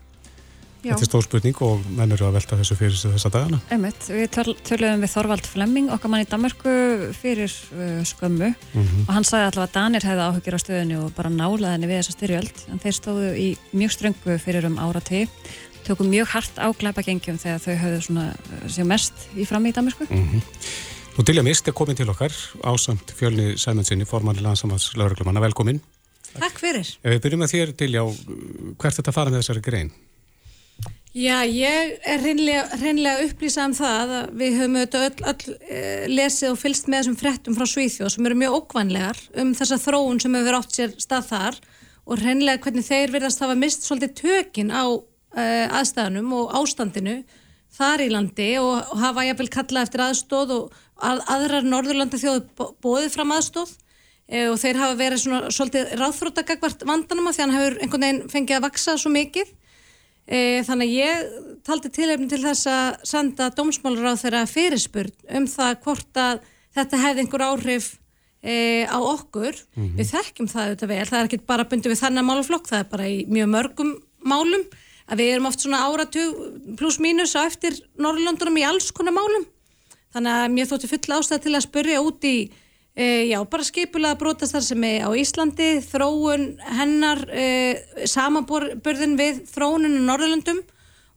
Þetta 0.85 1.01
er 1.01 1.09
stór 1.09 1.25
spurning 1.25 1.61
og 1.65 1.85
menn 1.97 2.13
eru 2.13 2.27
að 2.29 2.35
velta 2.37 2.59
þessu 2.61 2.75
fyrir 2.77 2.99
þessa 3.01 3.31
dagana. 3.33 3.61
Einmitt, 3.73 4.05
við 4.13 4.27
töl, 4.35 4.53
töluðum 4.69 5.07
við 5.07 5.13
Þorvald 5.15 5.47
Flemming, 5.49 5.87
okkar 5.95 6.13
mann 6.13 6.27
í 6.27 6.29
Danmarku 6.29 6.75
fyrir 7.17 7.55
uh, 7.73 8.03
skömmu. 8.05 8.51
Og 9.07 9.13
hann 9.17 9.25
sagði 9.25 9.49
alltaf 9.49 9.65
að 9.65 9.77
Danir 9.79 10.05
hefði 10.11 10.27
áhugir 10.27 10.59
á 10.59 10.61
stöðunni 10.61 10.99
og 11.01 11.15
bara 11.17 11.33
nálaðinni 11.33 11.89
við 11.89 12.03
þessa 12.03 12.19
styrjöld. 12.19 12.67
En 12.69 12.83
þeir 12.85 12.99
stóðu 12.99 13.31
í 13.41 13.49
mjög 13.73 13.97
ströngu 13.97 14.37
fyrir 14.45 14.69
um 14.69 14.77
árati 14.83 15.25
tökum 15.87 16.11
mjög 16.13 16.33
hart 16.35 16.59
á 16.61 16.69
glæpagengjum 16.73 17.39
þegar 17.41 17.63
þau 17.63 17.75
höfðu 17.85 18.03
svona 18.09 18.27
uh, 18.35 18.67
sér 18.73 18.89
mest 18.89 19.27
í 19.37 19.47
frammi 19.49 19.73
í 19.73 19.77
Danmarku 19.77 20.09
Nú 21.15 21.23
Dilja 21.23 21.45
Mist 21.47 21.69
er 21.71 21.75
komin 21.79 21.95
til 21.95 22.09
okkar 22.11 22.33
ásamt 22.67 23.13
fjölni 23.15 23.53
Sæmundsinni, 23.61 24.03
formanni 24.03 24.43
landsamans 24.43 24.89
lauruglumanna, 24.99 25.39
velkomin. 25.45 25.79
Takk 26.35 26.59
fyrir. 26.59 26.89
Ef 27.05 27.13
við 27.13 27.21
byrjum 27.23 27.45
með 27.45 27.53
þér 27.53 27.73
Dilja, 27.79 28.03
hvert 28.83 28.99
þetta 28.99 29.15
fara 29.15 29.31
með 29.31 29.45
þessari 29.45 29.63
grein? 29.63 29.93
Já, 31.15 31.45
ég 31.47 31.93
er 32.11 32.19
hreinlega, 32.25 32.65
hreinlega 32.81 33.29
upplýsað 33.29 33.69
um 33.69 33.75
það 33.79 34.15
að 34.17 34.33
við 34.41 34.57
höfum 34.59 34.79
auðvitað 34.81 35.05
öll, 35.07 35.27
öll 35.31 35.55
e, 35.71 35.83
lesið 36.11 36.49
og 36.51 36.59
fylst 36.59 36.89
með 36.91 37.05
þessum 37.05 37.19
frettum 37.21 37.55
frá 37.55 37.69
Svíþjóð 37.71 38.11
sem 38.11 38.27
eru 38.27 38.39
mjög 38.41 38.57
ókvænlegar 38.59 39.21
um 39.45 39.53
þessa 39.55 39.79
þróun 39.85 40.19
sem 40.25 40.35
hefur 40.35 40.59
átt 40.59 40.75
sér 40.75 40.97
stað 40.99 41.29
þar 41.29 41.61
og 42.11 42.19
hreinlega 42.19 42.65
hvernig 42.67 42.89
þeir 42.89 43.15
verðast 43.15 43.45
hafa 43.47 43.55
mist 43.55 43.87
svolítið 43.87 44.17
tökin 44.25 44.75
á 44.75 44.99
aðstæðanum 45.35 46.33
og 46.39 46.53
ástandinu 46.61 47.17
þar 47.75 48.05
í 48.05 48.11
landi 48.13 48.51
og, 48.61 48.93
hafa 49.01 49.25
jafnvel 49.29 49.51
kallað 49.53 49.89
eftir 49.89 50.05
aðstóð 50.05 50.53
og 50.55 50.77
að, 51.03 51.25
aðrar 51.35 51.67
Norðurlanda 51.67 52.21
þjóðu 52.21 52.69
bóðið 52.85 53.11
fram 53.17 53.35
aðstóð 53.35 53.73
e, 54.29 54.47
og 54.51 54.59
þeir 54.63 54.81
hafa 54.83 54.99
verið 55.01 55.23
svona 55.25 55.51
svolítið 55.55 55.97
ráðþrótagagvart 56.01 56.87
vandanum 56.87 57.29
að 57.31 57.37
því 57.37 57.45
hann 57.45 57.57
hefur 57.57 57.79
einhvern 57.81 58.07
veginn 58.07 58.23
fengið 58.33 58.59
að 58.59 58.67
vaksa 58.69 58.97
svo 59.01 59.13
mikið. 59.15 59.51
E, 60.25 60.39
þannig 60.65 60.93
að 60.93 60.95
ég 61.01 61.59
taldi 61.67 61.91
tilefni 61.93 62.31
til 62.31 62.41
þess 62.45 62.71
að 62.71 62.87
senda 63.11 63.51
dómsmálur 63.57 64.15
á 64.15 64.21
þeirra 64.23 64.47
fyrirspurn 64.49 65.13
um 65.41 65.51
það 65.51 65.77
hvort 65.85 66.23
að 66.23 66.41
þetta 66.79 67.03
hefði 67.03 67.25
einhver 67.25 67.47
áhrif 67.51 67.91
e, 68.41 68.55
á 68.89 68.99
okkur. 69.03 69.59
Við 69.99 70.15
þekkjum 70.15 70.49
það 70.53 70.71
auðvitað 70.71 70.95
vel, 70.95 71.05
það 71.11 71.21
er 71.21 71.29
ekki 71.29 71.43
bara 71.51 71.69
bundið 71.69 71.93
við 71.93 72.03
þannig 72.07 72.29
málaflokk, 72.31 72.71
það 72.71 72.85
er 72.85 72.91
bara 72.95 73.11
í 73.11 73.21
mjög 73.29 73.53
mörgum 73.53 73.95
málum 74.25 74.65
að 75.11 75.21
við 75.21 75.33
erum 75.35 75.49
oft 75.51 75.65
svona 75.65 75.85
áratug 75.85 76.77
pluss 76.79 77.01
mínus 77.03 77.35
á 77.37 77.45
eftir 77.45 77.77
Norrlöndunum 78.01 78.61
í 78.61 78.67
alls 78.67 78.91
konar 78.95 79.17
málum. 79.17 79.47
Þannig 80.15 80.37
að 80.41 80.53
mér 80.55 80.69
þótti 80.71 80.91
full 80.93 81.17
ástæð 81.19 81.43
til 81.45 81.55
að 81.55 81.67
spurja 81.67 82.03
út 82.05 82.27
í 82.29 82.37
e, 82.95 83.07
já, 83.29 83.39
bara 83.51 83.67
skipulega 83.67 84.19
brotastar 84.21 84.63
sem 84.65 84.85
er 84.87 85.05
á 85.05 85.11
Íslandi 85.19 85.71
þróun 85.85 86.53
hennar 86.79 87.25
e, 87.35 87.49
samanburðin 88.09 89.19
við 89.19 89.43
þróunin 89.51 89.99
í 89.99 90.05
Norrlöndum 90.07 90.63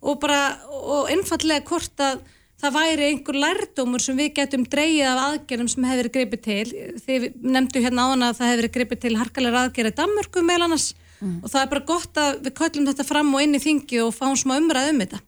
og 0.02 0.20
bara 0.22 0.58
og 0.68 1.14
einfallega 1.14 1.66
hvort 1.70 2.04
að 2.04 2.26
það 2.58 2.74
væri 2.74 3.08
einhver 3.12 3.38
lærdómur 3.38 4.02
sem 4.02 4.18
við 4.18 4.32
getum 4.40 4.64
dreigið 4.66 5.10
af 5.12 5.24
aðgerðum 5.28 5.70
sem 5.70 5.86
hefur 5.86 6.00
verið 6.02 6.16
gripið 6.16 6.42
til. 6.48 6.86
Þið 7.06 7.28
nefndu 7.46 7.84
hérna 7.84 8.08
áðan 8.08 8.26
að 8.26 8.40
það 8.40 8.50
hefur 8.50 8.62
verið 8.64 8.76
gripið 8.78 9.04
til 9.04 9.18
harkalega 9.20 9.66
aðgerði 9.68 9.94
Danmörku 10.00 10.44
meðal 10.46 10.66
annars 10.66 10.88
og 11.22 11.50
það 11.50 11.62
er 11.64 11.72
bara 11.74 11.88
gott 11.94 12.22
að 12.22 12.44
við 12.46 12.56
köllum 12.60 12.88
þetta 12.92 13.08
fram 13.08 13.34
og 13.34 13.44
inn 13.46 13.58
í 13.58 13.64
þingi 13.64 14.04
og 14.06 14.14
fáum 14.16 14.38
smá 14.38 14.58
umræð 14.60 14.94
um 14.94 15.04
þetta 15.06 15.24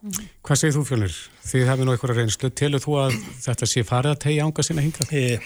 Hvað 0.00 0.56
segir 0.56 0.76
þú 0.78 0.82
fjölnir? 0.88 1.16
Þið 1.44 1.66
hefði 1.68 1.86
nú 1.86 1.92
eitthvað 1.92 2.14
reynslu. 2.16 2.48
Telur 2.56 2.80
þú 2.80 2.94
að 3.02 3.16
þetta 3.44 3.66
sé 3.68 3.82
farið 3.84 4.14
að 4.14 4.22
tegja 4.22 4.46
ánga 4.46 4.64
sinna 4.64 4.84
hingað? 4.84 5.10
E, 5.12 5.40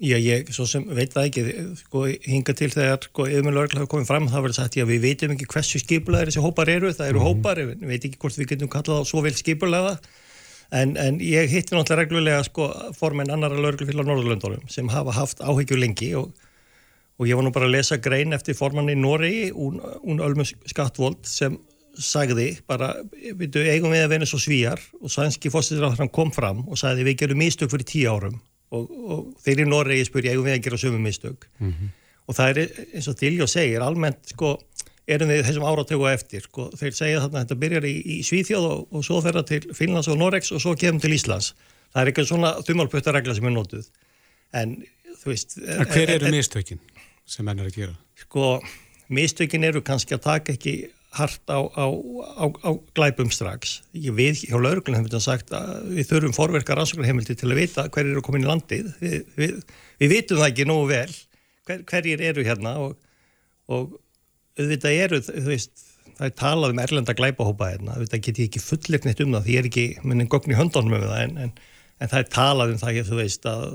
já, 0.00 0.16
ég 0.16 0.52
svo 0.56 0.64
sem 0.70 0.86
veit 0.96 1.12
það 1.12 1.28
ekki, 1.28 1.44
sko, 1.82 2.04
hinga 2.24 2.54
til 2.56 2.70
þegar 2.72 3.04
sko, 3.04 3.26
yfirmjöl 3.28 3.60
örgla 3.66 3.82
hafa 3.82 3.90
komið 3.92 4.08
fram, 4.08 4.28
það 4.32 4.46
verður 4.46 4.58
sagt, 4.62 4.78
já, 4.80 4.86
við 4.88 5.02
veitum 5.04 5.34
ekki 5.36 5.48
hversu 5.52 5.82
skipulega 5.82 6.30
þessi 6.30 6.44
hópar 6.46 6.72
eru, 6.72 6.94
það 6.96 7.12
eru 7.12 7.24
hópar, 7.26 7.60
við 7.68 7.84
veit 7.92 8.08
ekki 8.08 8.22
hvort 8.22 8.40
við 8.40 8.50
getum 8.54 8.72
kallað 8.72 9.04
á 9.04 9.08
svo 9.12 9.22
vel 9.26 9.34
skipulega, 9.36 9.92
en, 10.80 10.96
en 10.96 11.20
ég 11.24 11.52
hitti 11.52 11.76
náttúrulega 11.76 12.00
reglulega, 12.02 12.42
sko, 12.48 12.70
formen 12.96 13.32
annara 13.32 13.60
lögreglufélag 13.60 14.08
Norðurlöndunum 14.08 14.64
sem 14.72 14.88
hafa 14.92 15.16
haft 15.20 15.44
áhyggjur 15.44 15.84
lengi 15.84 16.14
og, 16.16 16.32
og 17.16 17.28
ég 17.28 17.38
var 17.38 17.46
nú 17.46 17.52
bara 17.54 17.68
að 17.68 17.78
lesa 17.78 17.98
grein 18.02 18.36
eftir 18.36 18.56
formanni 18.58 18.96
Noregi, 18.98 19.48
hún, 19.56 20.20
Ölmus 20.20 20.52
Skattvold, 20.68 21.24
sem 21.28 21.56
sagði 21.96 22.50
bara, 22.68 22.90
við 23.12 23.56
eigum 23.70 23.94
við 23.94 24.04
að 24.04 24.12
vera 24.12 24.28
svo 24.28 24.40
svíjar 24.40 24.82
og 25.00 25.12
sænski 25.12 25.48
fórstæðisráðan 25.52 26.12
kom 26.12 26.32
fram 26.34 26.64
og 26.66 26.76
sagði 26.80 27.06
við 27.08 27.22
gerum 27.22 27.40
mistök 27.40 27.72
fyrir 27.72 27.88
tíu 27.88 28.10
árum. 28.12 28.40
Og, 28.74 28.90
og 28.90 29.20
þeir 29.44 29.62
í 29.62 29.68
Noregi 29.68 30.08
spurja 30.08 30.34
eigum 30.34 30.44
við 30.44 30.58
að 30.58 30.64
gera 30.66 30.80
sömu 30.82 31.00
mistök? 31.00 31.46
Og 32.26 32.36
það 32.36 32.50
er 32.50 32.82
eins 32.98 33.08
og 33.08 33.16
Dilljó 33.20 33.46
segir 33.48 33.84
almennt 33.86 34.34
sko 34.34 34.56
erum 35.06 35.30
við 35.30 35.44
þessum 35.46 35.64
áratöku 35.70 36.08
eftir 36.10 36.42
sko, 36.42 36.66
þeir 36.76 36.96
segja 36.98 37.22
þarna 37.22 37.38
að 37.38 37.46
þetta 37.46 37.60
byrjar 37.62 37.86
í, 37.86 37.94
í 38.02 38.16
Svíþjóð 38.26 38.66
og, 38.66 38.82
og 38.90 39.06
svo 39.06 39.22
fer 39.22 39.38
það 39.38 39.48
til 39.52 39.76
Finnlands 39.78 40.10
og 40.10 40.18
Noregs 40.20 40.50
og 40.52 40.60
svo 40.64 40.74
kemur 40.76 41.04
til 41.04 41.14
Íslands. 41.14 41.52
Það 41.94 42.02
er 42.02 42.10
eitthvað 42.10 42.28
svona 42.32 42.52
þumalpöttaregla 42.66 43.38
sem 43.38 43.46
er 43.46 43.54
notuð. 43.54 43.86
En 44.58 44.74
þú 45.22 45.30
veist 45.30 45.56
hver 45.62 46.16
eru 46.18 46.34
mistökin 46.34 46.82
sem 47.26 47.46
menn 47.46 47.62
er 47.62 47.70
að 47.70 47.80
gera? 47.80 47.96
sko, 48.16 48.60
mistökin 49.12 49.66
eru 49.66 49.82
kannski 49.84 50.16
að 50.16 50.24
taka 50.26 50.54
ekki 50.56 50.76
hart 51.16 51.48
á, 51.48 51.60
á, 51.64 51.86
á, 51.88 52.44
á 52.52 52.70
glæpum 52.96 53.30
strax. 53.32 53.80
Ég 53.96 54.12
við 54.16 54.42
hjá 54.44 54.56
lauruglunum 54.58 54.98
hefum 54.98 55.08
þetta 55.08 55.22
sagt 55.24 55.52
að 55.56 55.86
við 55.96 56.10
þurfum 56.10 56.36
forverkar 56.36 56.80
rannsóknarheimildi 56.80 57.36
til 57.38 57.48
að 57.48 57.60
vita 57.62 57.86
hver 57.88 58.10
eru 58.10 58.24
komin 58.24 58.44
í 58.44 58.50
landið. 58.50 58.90
Við, 59.00 59.16
við, 59.38 59.54
við 60.02 60.12
vitum 60.12 60.42
það 60.42 60.50
ekki 60.50 60.66
nógu 60.68 60.90
vel 60.90 61.14
hver, 61.68 61.84
hverjir 61.88 62.24
eru 62.30 62.44
hérna 62.46 62.74
og, 62.82 62.98
og 63.72 63.96
auðvitað 64.56 64.98
eru, 65.06 65.22
þú 65.28 65.46
veist, 65.48 65.86
það 66.16 66.28
er 66.28 66.36
talað 66.42 66.74
um 66.74 66.82
erlenda 66.84 67.16
glæpahópa 67.16 67.70
hérna, 67.72 67.96
auðvitað 67.96 68.26
get 68.26 68.42
ég 68.42 68.50
ekki 68.50 68.64
fullirk 68.64 69.08
neitt 69.08 69.24
um 69.24 69.34
það 69.36 69.48
því 69.48 69.56
ég 69.56 69.62
er 69.62 69.70
ekki 69.70 69.86
minni 70.04 70.28
gogn 70.32 70.52
í 70.52 70.58
höndunum 70.58 70.98
um 70.98 71.08
það 71.08 71.24
en, 71.24 71.40
en, 71.46 71.56
en 72.00 72.12
það 72.12 72.22
er 72.22 72.30
talað 72.36 72.74
um 72.74 72.82
það, 72.82 73.00
þú 73.08 73.20
veist, 73.22 73.48
að 73.50 73.66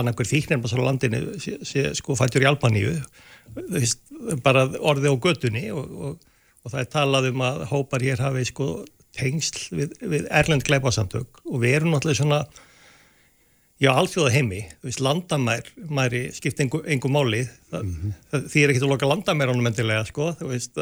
annarkur 0.00 0.28
fíknirma 0.28 0.70
svo 0.70 0.84
landinu 0.84 1.38
sé, 1.42 1.58
sé 1.66 1.86
sko 1.98 2.16
fættur 2.18 2.44
í 2.44 2.48
Albaníu 2.50 2.94
veist, 3.70 4.02
bara 4.44 4.66
orðið 4.66 5.16
á 5.16 5.24
göttunni 5.28 5.64
og, 5.74 5.94
og, 5.94 6.36
og 6.64 6.74
það 6.74 6.82
er 6.82 6.92
talað 6.92 7.30
um 7.32 7.46
að 7.46 7.64
hópar 7.72 8.04
hér 8.04 8.22
hafi 8.24 8.46
sko 8.50 8.68
tengsl 9.14 9.66
við, 9.74 9.98
við 10.02 10.30
erlend 10.30 10.66
gleipasamtök 10.66 11.44
og 11.44 11.60
við 11.62 11.78
erum 11.78 11.94
náttúrulega 11.94 12.22
svona 12.22 12.44
já, 13.82 13.90
alþjóða 13.92 14.32
heimi, 14.34 14.60
þú 14.80 14.88
veist, 14.88 15.02
landamæri 15.04 16.22
skipt 16.34 16.60
engu, 16.62 16.80
engu 16.94 17.10
máli. 17.12 17.42
Það, 17.72 17.88
það, 18.30 18.44
því 18.52 18.62
er 18.62 18.72
ekki 18.72 18.82
að 18.84 18.92
loka 18.92 19.08
landamæranum 19.10 19.70
endilega, 19.70 20.04
sko, 20.08 20.30
þú 20.38 20.50
veist. 20.52 20.78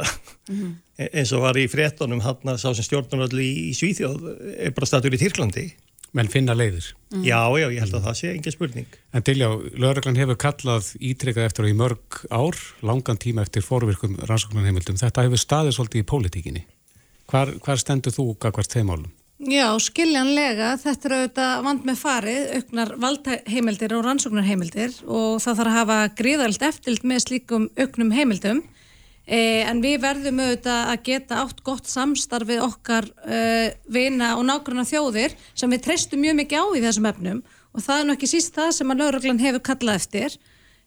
Eins 1.08 1.32
og 1.34 1.44
var 1.46 1.58
í 1.58 1.64
fréttonum 1.72 2.22
hann 2.22 2.52
að 2.52 2.60
sá 2.62 2.68
sem 2.76 2.86
stjórnaröld 2.86 3.34
í, 3.40 3.50
í 3.70 3.72
Svíþjóð 3.76 4.28
er 4.68 4.74
bara 4.76 4.88
statur 4.88 5.16
í 5.16 5.20
Tyrklandi 5.20 5.66
Menn 6.12 6.28
finna 6.28 6.52
leiðir. 6.52 6.90
Já, 7.24 7.40
já, 7.56 7.66
ég 7.72 7.80
held 7.80 7.94
að 7.96 8.04
það 8.06 8.16
sé 8.18 8.30
engin 8.34 8.52
spurning. 8.52 8.96
En 9.16 9.24
Diljá, 9.24 9.48
lögreglan 9.80 10.18
hefur 10.20 10.36
kallað 10.40 10.90
ítrekkað 11.00 11.48
eftir 11.48 11.64
og 11.64 11.72
í 11.72 11.78
mörg 11.78 12.20
ár, 12.28 12.58
langan 12.84 13.20
tíma 13.20 13.46
eftir 13.46 13.64
forvirkum 13.64 14.18
rannsóknarheimildum. 14.28 15.00
Þetta 15.00 15.24
hefur 15.24 15.40
staðið 15.40 15.76
svolítið 15.78 16.04
í 16.04 16.08
pólitíkinni. 16.12 16.64
Hvar, 17.32 17.54
hvar 17.64 17.80
stendur 17.80 18.12
þú 18.12 18.34
hvert 18.36 18.76
þeimálum? 18.76 19.08
Já, 19.42 19.72
skiljanlega, 19.82 20.76
þetta 20.78 21.08
er 21.08 21.14
auðvitað 21.16 21.64
vand 21.66 21.86
með 21.88 21.96
farið, 21.98 22.42
auknar 22.58 22.92
valdheimildir 23.02 23.94
og 23.96 24.04
rannsóknarheimildir 24.06 25.00
og 25.08 25.40
það 25.42 25.56
þarf 25.58 25.72
að 25.72 25.78
hafa 25.80 25.96
gríðalt 26.20 26.66
eftilt 26.68 27.08
með 27.08 27.24
slíkum 27.24 27.64
auknum 27.80 28.12
heimildum 28.14 28.60
Eh, 29.22 29.62
en 29.70 29.78
við 29.78 30.00
verðum 30.02 30.40
auðvitað 30.42 30.88
að 30.90 31.02
geta 31.06 31.42
átt 31.44 31.60
gott 31.62 31.86
samstarf 31.86 32.48
við 32.48 32.64
okkar 32.64 33.06
uh, 33.22 33.68
vina 33.86 34.32
og 34.34 34.42
nákvæmna 34.48 34.82
þjóðir 34.88 35.36
sem 35.54 35.70
við 35.70 35.84
treystum 35.84 36.24
mjög 36.24 36.40
mikið 36.40 36.58
á 36.58 36.66
í 36.74 36.82
þessum 36.82 37.06
efnum. 37.12 37.42
Og 37.70 37.84
það 37.84 38.00
er 38.00 38.08
nú 38.08 38.16
ekki 38.16 38.30
síst 38.32 38.58
það 38.58 38.72
sem 38.80 38.90
að 38.90 39.04
lauruglan 39.04 39.38
hefur 39.44 39.62
kallað 39.70 40.00
eftir. 40.00 40.36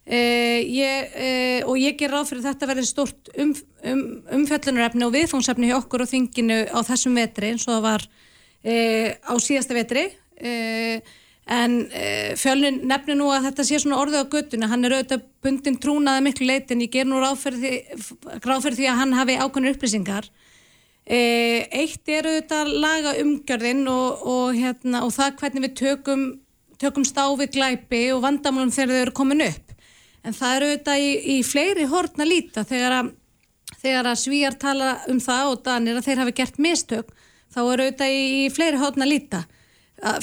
Uh, 0.05 0.59
ég, 0.67 1.15
uh, 1.15 1.61
og 1.71 1.79
ég 1.79 1.95
ger 2.01 2.11
ráð 2.11 2.33
fyrir 2.33 2.45
þetta 2.49 2.69
verði 2.73 2.85
stort 2.91 3.31
um, 3.39 3.55
um, 3.87 4.05
umfjöllunarefni 4.41 5.07
og 5.07 5.15
viðfóngsefni 5.15 5.71
hjá 5.71 5.79
okkur 5.79 6.03
og 6.03 6.11
þinginu 6.11 6.59
á 6.75 6.79
þessum 6.91 7.15
vetri 7.15 7.53
eins 7.53 7.63
og 7.69 7.77
það 7.77 7.85
var 7.87 8.09
á 8.65 9.33
síðasta 9.37 9.75
vetri 9.77 10.07
en 11.45 11.73
uh, 11.85 12.31
fjölnin 12.41 12.79
nefnir 12.89 13.17
nú 13.19 13.27
að 13.29 13.49
þetta 13.49 13.65
sé 13.67 13.79
svona 13.81 13.99
orðið 14.01 14.23
á 14.25 14.31
göttuna, 14.33 14.69
hann 14.71 14.87
er 14.87 14.95
auðvitað 14.95 15.25
bundin 15.45 15.77
trúnaði 15.81 16.23
miklu 16.25 16.47
leitin, 16.49 16.81
ég 16.81 16.93
ger 16.95 17.05
nú 17.05 17.19
ráð 17.21 17.37
fyrir 17.43 17.59
því, 17.61 17.99
ráð 18.41 18.69
því 18.71 18.87
að 18.89 18.99
hann 19.01 19.13
hafi 19.13 19.35
ákveðnir 19.37 19.75
upplýsingar. 19.75 20.29
Uh, 21.05 21.61
eitt 21.69 22.09
er 22.09 22.25
auðvitað 22.25 22.71
laga 22.81 23.13
umgjörðin 23.21 23.85
og, 23.91 24.25
og, 24.25 24.57
hérna, 24.57 25.03
og 25.05 25.13
það 25.13 25.37
hvernig 25.43 25.67
við 25.67 25.75
tökum, 25.83 26.23
tökum 26.81 27.05
stáfi 27.05 27.45
glæpi 27.53 28.07
og 28.15 28.23
vandamálum 28.25 28.73
þegar 28.73 28.95
þau 28.95 29.03
eru 29.03 29.17
komin 29.21 29.45
upp. 29.45 29.75
En 30.25 30.33
það 30.33 30.55
eru 30.55 30.71
auðvitað 30.71 31.03
í, 31.03 31.11
í 31.35 31.37
fleiri 31.45 31.85
hortna 31.91 32.25
líta. 32.25 32.65
Þegar 32.65 32.97
að, 33.03 33.11
þegar 33.83 34.09
að 34.09 34.21
svíjar 34.23 34.57
tala 34.57 34.95
um 35.13 35.21
það 35.21 35.51
og 35.51 35.61
danir 35.67 35.99
að 35.99 36.07
þeir 36.09 36.23
hafi 36.23 36.39
gert 36.41 36.57
mistök 36.57 37.13
þá 37.53 37.59
eru 37.61 37.85
auðvitað 37.85 38.15
í, 38.15 38.23
í 38.41 38.49
fleiri 38.49 38.81
hortna 38.81 39.05
líta 39.05 39.45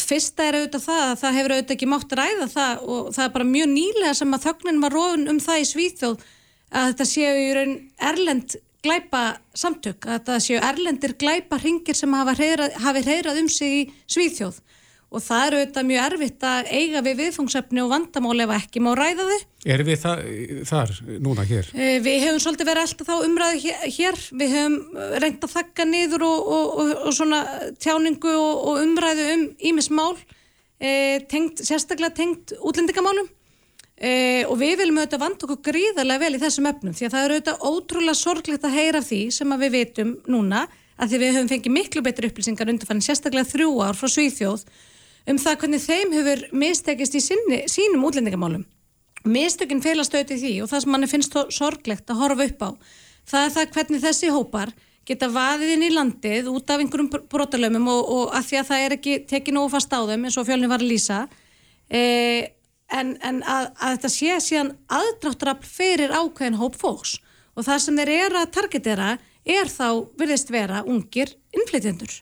fyrsta 0.02 0.44
er 0.46 0.58
auðvitað 0.58 0.84
það 0.84 1.02
að 1.06 1.14
það 1.22 1.36
hefur 1.38 1.54
auðvitað 1.54 1.74
ekki 1.76 1.88
mátt 1.90 2.16
ræða 2.18 2.48
það 2.52 2.82
og 2.94 3.06
það 3.16 3.24
er 3.24 3.32
bara 3.36 3.48
mjög 3.52 3.70
nýlega 3.72 4.12
sem 4.18 4.36
að 4.36 4.44
þögnin 4.46 4.82
var 4.82 4.96
róðun 4.96 5.30
um 5.32 5.40
það 5.40 5.62
í 5.62 5.68
Svíþjóð 5.70 6.26
að 6.72 6.90
þetta 6.90 7.06
séu 7.08 7.32
í 7.40 7.48
raun 7.56 7.74
erlend 8.10 8.56
glæpa 8.82 9.22
samtök, 9.54 10.06
að 10.10 10.24
það 10.26 10.44
séu 10.44 10.60
erlendir 10.60 11.14
glæpa 11.18 11.58
ringir 11.62 11.96
sem 11.96 12.14
hafi 12.18 13.02
hreirað 13.06 13.40
um 13.40 13.48
sig 13.48 13.78
í 13.78 13.82
Svíþjóð 14.10 14.60
og 15.12 15.20
það 15.22 15.42
eru 15.46 15.58
auðvitað 15.60 15.86
mjög 15.90 16.04
erfitt 16.08 16.44
að 16.48 16.70
eiga 16.72 17.02
við 17.04 17.18
viðfangsefni 17.20 17.82
og 17.84 17.90
vandamál 17.92 18.40
ef 18.46 18.52
ekki 18.56 18.80
má 18.82 18.90
ræða 18.96 19.26
þau. 19.28 19.40
Er 19.76 19.82
við 19.86 19.98
það, 20.02 20.22
þar 20.70 20.92
núna 21.26 21.44
hér? 21.46 21.68
Eh, 21.76 21.98
Við 22.02 22.24
höfum 22.26 22.40
svolítið 22.46 22.70
verið 22.70 22.86
alltaf 22.86 23.10
þá 23.10 23.26
umræðu 23.28 23.74
hér- 23.98 24.22
við 24.40 24.54
höfum 24.56 24.78
reynd 25.22 25.44
að 25.44 25.52
þakka 25.56 25.86
niður 25.90 26.24
og, 26.26 26.48
og, 26.56 26.72
og, 26.82 26.92
og 27.06 27.12
svona 27.18 27.42
tjáningu 27.84 28.32
og, 28.32 28.64
og 28.72 28.80
umræðu 28.86 29.28
um 29.36 29.44
ímis 29.70 29.90
mál, 29.92 30.16
e, 30.80 31.20
tengt, 31.30 31.60
sérstaklega 31.62 32.16
tengt 32.16 32.54
útlendingamálum 32.58 33.28
e, 34.02 34.44
og 34.48 34.56
við 34.58 34.78
viljum 34.80 34.98
auðvitað 35.02 35.22
vanda 35.22 35.46
okkur 35.46 35.60
gríðarlega 35.68 36.24
vel 36.24 36.34
í 36.34 36.40
þessum 36.42 36.66
efnum 36.72 36.96
því 36.96 37.06
að 37.06 37.12
það 37.14 37.26
eru 37.28 37.36
auðvitað 37.36 37.66
ótrúlega 37.70 38.18
sorglegt 38.18 38.64
að 38.66 38.78
heyra 38.80 39.02
því 39.04 39.20
sem 39.36 39.52
að 39.54 39.62
við 39.66 39.76
vitum 39.76 40.16
núna 40.26 40.64
að 40.98 41.12
því 41.12 41.20
við 41.22 41.36
höfum 41.36 41.52
fengið 41.52 41.76
miklu 41.76 42.02
betri 42.02 42.32
upplýsingar 42.32 42.72
undanfann 42.72 43.04
um 45.28 45.38
það 45.38 45.58
hvernig 45.62 45.84
þeim 45.84 46.16
hefur 46.16 46.44
mistekist 46.64 47.14
í 47.18 47.22
sinni, 47.22 47.62
sínum 47.70 48.04
útlendingamálum. 48.08 48.66
Mistökinn 49.22 49.82
felast 49.84 50.14
auðvitað 50.14 50.36
í 50.36 50.42
því 50.42 50.52
og 50.64 50.70
það 50.72 50.84
sem 50.84 50.92
manni 50.96 51.10
finnst 51.10 51.36
sorglegt 51.54 52.10
að 52.10 52.22
horfa 52.24 52.48
upp 52.50 52.62
á 52.66 52.70
það 53.28 53.44
er 53.44 53.54
það 53.56 53.76
hvernig 53.76 54.02
þessi 54.02 54.32
hópar 54.32 54.72
geta 55.06 55.28
vaðið 55.32 55.74
inn 55.76 55.84
í 55.86 55.92
landið 55.92 56.48
út 56.52 56.70
af 56.70 56.82
einhverjum 56.82 57.10
brotalöfum 57.30 57.88
og, 57.90 58.10
og 58.16 58.36
að 58.36 58.48
því 58.48 58.58
að 58.60 58.68
það 58.70 58.84
er 58.86 58.96
ekki 58.96 59.16
tekið 59.30 59.56
nógu 59.56 59.72
fast 59.74 59.94
á 59.94 60.00
þeim 60.08 60.26
eins 60.28 60.38
og 60.38 60.46
fjölni 60.48 60.70
var 60.70 60.82
að 60.82 60.92
lýsa 60.92 61.20
e, 61.90 62.02
en, 62.92 63.16
en 63.18 63.42
að, 63.42 63.68
að 63.78 63.96
þetta 63.96 64.12
sé 64.14 64.38
síðan 64.46 64.72
aðdráttarafl 65.00 65.68
fyrir 65.68 66.14
ákveðin 66.14 66.60
hóp 66.60 66.78
fólks. 66.78 67.16
Og 67.52 67.66
það 67.66 67.82
sem 67.84 67.98
þeir 68.00 68.12
eru 68.14 68.40
að 68.40 68.52
targetera 68.54 69.08
er 69.42 69.68
þá 69.68 69.88
virðist 70.20 70.52
vera 70.54 70.84
ungir 70.88 71.34
innflytjendur. 71.52 72.14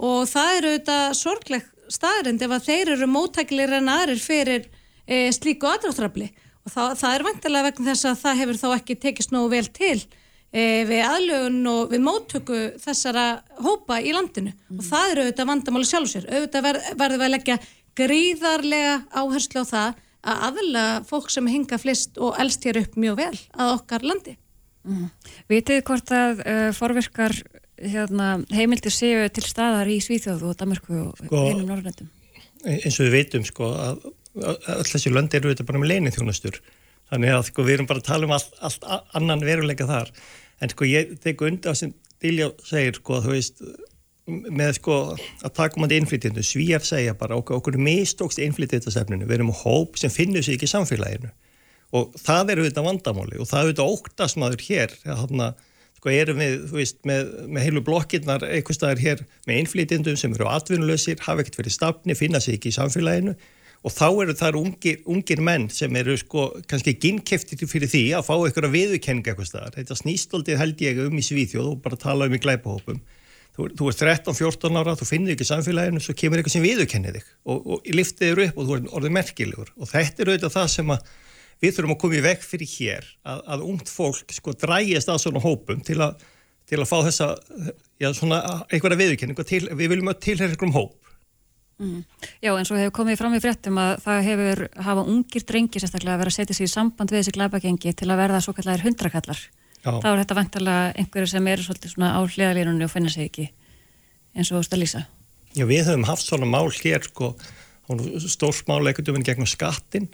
Og 0.00 0.28
það 0.28 0.56
eru 0.58 0.74
auðvitað 0.74 1.06
sorgleg 1.18 1.69
staðrind 1.92 2.42
ef 2.44 2.54
að 2.56 2.68
þeir 2.68 2.92
eru 2.96 3.10
móttækilegir 3.10 3.76
en 3.80 3.92
aðrir 3.92 4.22
fyrir 4.22 4.68
e, 5.06 5.28
slíku 5.34 5.68
aðdráttarafli. 5.70 6.30
Og 6.66 6.72
það, 6.74 6.96
það 7.00 7.14
er 7.16 7.26
vantilega 7.28 7.68
vegna 7.70 7.90
þess 7.90 8.08
að 8.10 8.18
það 8.24 8.40
hefur 8.42 8.60
þá 8.60 8.66
ekki 8.76 8.98
tekist 9.04 9.34
nógu 9.34 9.52
vel 9.54 9.66
til 9.76 9.96
e, 10.52 10.62
við 10.88 11.02
aðlögun 11.06 11.60
og 11.72 11.94
við 11.94 12.04
móttöku 12.04 12.60
þessara 12.82 13.26
hópa 13.64 14.00
í 14.02 14.14
landinu. 14.16 14.54
Og 14.76 14.84
það 14.86 15.14
eru 15.14 15.26
auðvitað 15.26 15.50
vandamáli 15.54 15.90
sjálfsér 15.90 16.28
auðvitað 16.30 16.68
ver, 16.68 16.80
verður 17.00 17.22
við 17.22 17.28
að 17.28 17.34
leggja 17.36 17.58
gríðarlega 18.00 18.94
áherslu 19.10 19.64
á 19.64 19.72
það 19.74 20.06
að 20.20 20.44
aðla 20.50 20.84
fólk 21.08 21.32
sem 21.32 21.48
hinga 21.48 21.78
flest 21.80 22.18
og 22.20 22.36
elst 22.40 22.64
hér 22.68 22.82
upp 22.82 22.96
mjög 23.00 23.18
vel 23.22 23.36
að 23.56 23.74
okkar 23.78 24.04
landi. 24.04 24.36
Mm. 24.84 25.08
Vitið 25.50 25.82
hvort 25.88 26.12
að 26.16 26.42
uh, 26.44 26.68
forverkar 26.76 27.36
hérna, 27.80 28.30
heimildir 28.54 28.92
séu 28.94 29.26
til 29.32 29.44
staðar 29.46 29.88
í 29.90 29.98
Svíþjóð 30.04 30.42
og 30.50 30.56
Danmarku 30.60 30.96
og 31.08 31.20
Sko- 31.24 31.44
einum 31.48 31.68
Norrlöndum? 31.70 32.08
eins 32.66 32.98
og 33.00 33.06
við 33.08 33.14
veitum 33.16 33.44
sko 33.48 33.70
að 33.72 34.02
að 34.40 34.66
öll 34.76 34.86
þessi 34.86 35.10
lönd 35.10 35.34
eru 35.34 35.50
þetta 35.50 35.66
bara 35.66 35.80
með 35.82 35.90
leinið 35.90 36.16
þjónustur 36.18 36.58
þannig 37.10 37.32
að 37.34 37.46
sko 37.48 37.64
við 37.66 37.74
erum 37.74 37.88
bara 37.90 38.02
að 38.02 38.08
tala 38.10 38.28
um 38.28 38.34
allt, 38.36 38.52
allt 38.62 38.84
annan 39.18 39.40
veruleika 39.42 39.86
þar. 39.88 40.10
En 40.62 40.70
sko 40.70 40.86
ég 40.86 41.16
teku 41.24 41.48
undir 41.48 41.72
að 41.72 41.80
sem 41.80 41.94
Dilja 42.20 42.50
segir 42.68 42.98
sko 43.00 43.16
að 43.16 43.24
þú 43.24 43.32
veist 43.32 43.62
með 44.28 44.74
sko 44.76 44.96
að 45.16 45.52
taka 45.56 45.80
um 45.80 45.86
að 45.86 45.94
innflytjendu 45.96 46.42
svíjar 46.44 46.84
segja 46.84 47.14
bara 47.16 47.38
okkur, 47.40 47.56
okkur 47.62 47.78
mistókst 47.80 48.38
innflytjendasefninu, 48.44 49.24
við 49.24 49.38
erum 49.38 49.54
hóp 49.62 49.96
sem 49.98 50.12
finnur 50.12 50.44
sig 50.44 50.58
ekki 50.58 50.68
í 50.68 50.74
samfélaginu. 50.74 51.30
Og 51.96 52.12
það 52.20 52.52
eru 52.54 52.66
þetta 52.68 52.84
vandamáli 52.86 53.40
og 53.40 53.48
það 53.50 53.62
eru 53.64 53.72
þetta 53.72 53.88
óttast 53.96 54.38
maður 54.38 54.66
hér 54.68 54.94
þarna 55.02 55.48
sko 56.00 56.12
erum 56.16 56.40
við, 56.40 56.58
þú 56.70 56.78
veist, 56.78 56.98
með, 57.08 57.32
með 57.52 57.66
heilu 57.66 57.84
blokkirnar 57.84 58.44
eitthvað 58.48 58.78
staðar 58.78 59.02
hér 59.04 59.24
með 59.44 59.58
innflytjendum 59.60 60.16
sem 60.16 60.32
eru 60.36 60.48
atvinnuleysir, 60.48 61.20
hafa 61.26 61.44
ekkert 61.44 61.60
verið 61.60 61.76
stafni, 61.76 62.16
finna 62.16 62.40
sig 62.40 62.56
ekki 62.56 62.72
í 62.72 62.76
samfélaginu 62.78 63.36
og 63.84 63.94
þá 63.94 64.06
eru 64.08 64.34
þar 64.36 64.58
ungir, 64.60 64.98
ungir 65.08 65.40
menn 65.44 65.68
sem 65.72 65.94
eru 66.00 66.16
sko 66.20 66.50
kannski 66.68 66.96
ginnkeftir 67.00 67.68
fyrir 67.68 67.88
því 67.88 68.02
að 68.16 68.26
fá 68.26 68.34
eitthvað 68.36 68.74
viðurkenninga 68.74 69.32
eitthvað 69.32 69.48
staðar. 69.48 69.76
Þetta 69.78 69.96
snýstaldið 70.00 70.60
held 70.60 70.84
ég 70.84 71.00
um 71.06 71.16
í 71.16 71.24
Svíþjóð 71.24 71.70
og 71.70 71.80
bara 71.84 72.00
tala 72.00 72.28
um 72.28 72.36
í 72.36 72.42
glæpahópum. 72.42 73.00
Þú, 73.56 73.70
þú 73.76 73.88
ert 73.90 74.04
13-14 74.04 74.80
ára, 74.80 74.96
þú 75.00 75.08
finnir 75.08 75.34
ekki 75.34 75.48
samfélaginu, 75.48 76.02
svo 76.04 76.14
kemur 76.16 76.40
eitthvað 76.40 76.56
sem 76.58 76.64
viðurkennir 76.64 77.16
þig 77.16 77.32
og, 77.44 77.64
og 77.64 77.90
liftið 77.96 78.28
þér 78.28 78.42
upp 78.44 78.60
og 78.60 78.68
þú 78.68 78.76
ert 78.76 78.92
orðið 79.00 79.16
merkilegur 79.16 79.72
og 79.74 79.90
þetta 79.90 80.22
er 80.22 80.30
auðvitað 80.30 80.54
það 80.54 80.70
sem 80.76 80.94
að 80.94 81.10
við 81.60 81.76
þurfum 81.76 81.94
að 81.96 82.00
koma 82.02 82.18
í 82.18 82.24
veg 82.24 82.44
fyrir 82.44 82.70
hér 82.74 83.08
að, 83.24 83.42
að 83.54 83.66
ungt 83.68 83.92
fólk 83.92 84.36
sko 84.36 84.54
dræjast 84.56 85.12
að 85.12 85.22
svona 85.24 85.42
hópum 85.44 85.82
til 85.84 85.98
að, 86.00 86.22
til 86.70 86.80
að 86.80 86.88
fá 86.88 86.96
þessa 87.08 87.28
já, 88.00 88.10
svona 88.16 88.40
einhverja 88.70 89.00
viðurkenningu 89.02 89.46
til, 89.48 89.66
við 89.74 89.94
viljum 89.94 90.12
að 90.12 90.22
tilhæra 90.26 90.54
einhverjum 90.54 90.78
hóp 90.78 91.00
Mm. 91.80 92.02
Já, 92.44 92.50
eins 92.52 92.68
og 92.68 92.76
hefur 92.76 92.92
komið 92.98 93.16
fram 93.16 93.34
í 93.34 93.40
fréttum 93.40 93.78
að 93.80 94.02
það 94.04 94.26
hefur 94.26 94.58
hafa 94.84 95.04
ungir 95.08 95.44
drengi 95.48 95.80
sérstaklega 95.80 96.18
að 96.18 96.20
vera 96.20 96.32
að 96.32 96.36
setja 96.36 96.56
sig 96.58 96.68
í 96.68 96.72
samband 96.74 97.12
við 97.12 97.22
þessi 97.22 97.32
glæpagengi 97.38 97.94
til 97.96 98.08
að 98.10 98.20
verða 98.20 98.40
svo 98.44 98.52
kallar 98.58 98.84
hundrakallar. 98.84 99.40
Já. 99.80 99.88
Þá 99.88 100.08
er 100.10 100.20
þetta 100.20 100.36
vantarlega 100.36 100.90
einhverju 101.00 101.30
sem 101.32 101.48
eru 101.48 101.64
svolítið 101.64 101.94
svona 101.94 102.10
á 102.12 102.20
hliðalínunni 102.20 102.84
og 102.84 102.92
finna 102.92 103.12
sig 103.12 103.30
ekki 103.30 103.46
eins 104.36 104.52
og 104.52 104.76
lýsa. 104.76 105.06
Já, 105.56 105.64
við 105.64 105.88
höfum 105.88 106.04
haft 106.10 106.26
svona 106.26 106.50
mál 106.52 106.68
hér 106.68 107.08
sko, 107.08 107.32
stórsmál 108.28 108.84
ekkert 108.92 109.08
um 109.14 109.24
gegnum 109.24 109.48
skattin 109.48 110.10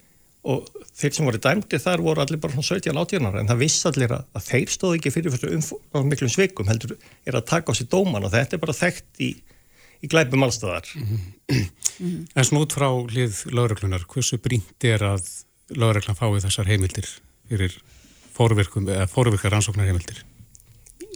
og 0.47 0.85
þeir 0.97 1.17
sem 1.17 1.27
voru 1.27 1.41
dæmdi 1.43 1.81
þar 1.83 2.05
voru 2.05 2.23
allir 2.23 2.41
bara 2.43 2.55
svona 2.55 2.81
17-18 2.81 3.29
ára 3.29 3.43
en 3.43 3.51
það 3.51 3.63
viss 3.65 3.89
allir 3.91 4.15
að, 4.15 4.29
að 4.39 4.47
þeir 4.47 4.73
stóð 4.75 4.97
ekki 4.99 5.13
fyrir 5.15 5.39
um 5.51 6.07
miklum 6.07 6.33
sveikum 6.33 6.71
heldur 6.71 6.95
er 7.27 7.39
að 7.39 7.49
taka 7.51 7.75
á 7.75 7.79
sér 7.79 7.91
dóman 7.93 8.27
og 8.27 8.35
þetta 8.35 8.57
er 8.57 8.63
bara 8.63 8.77
þekkt 8.77 9.25
í, 9.27 9.33
í 10.05 10.13
glæpum 10.13 10.47
allstæðar 10.47 10.93
En 12.37 12.45
snút 12.45 12.75
frá 12.77 12.91
hlið 12.93 13.47
lauruglunar, 13.57 14.05
hversu 14.11 14.37
brínt 14.43 14.85
er 14.85 15.05
að 15.07 15.25
lauruglan 15.73 16.19
fái 16.19 16.43
þessar 16.45 16.69
heimildir 16.69 17.09
fyrir 17.49 17.77
fórvirkar 18.37 19.55
rannsóknar 19.55 19.89
heimildir? 19.89 20.21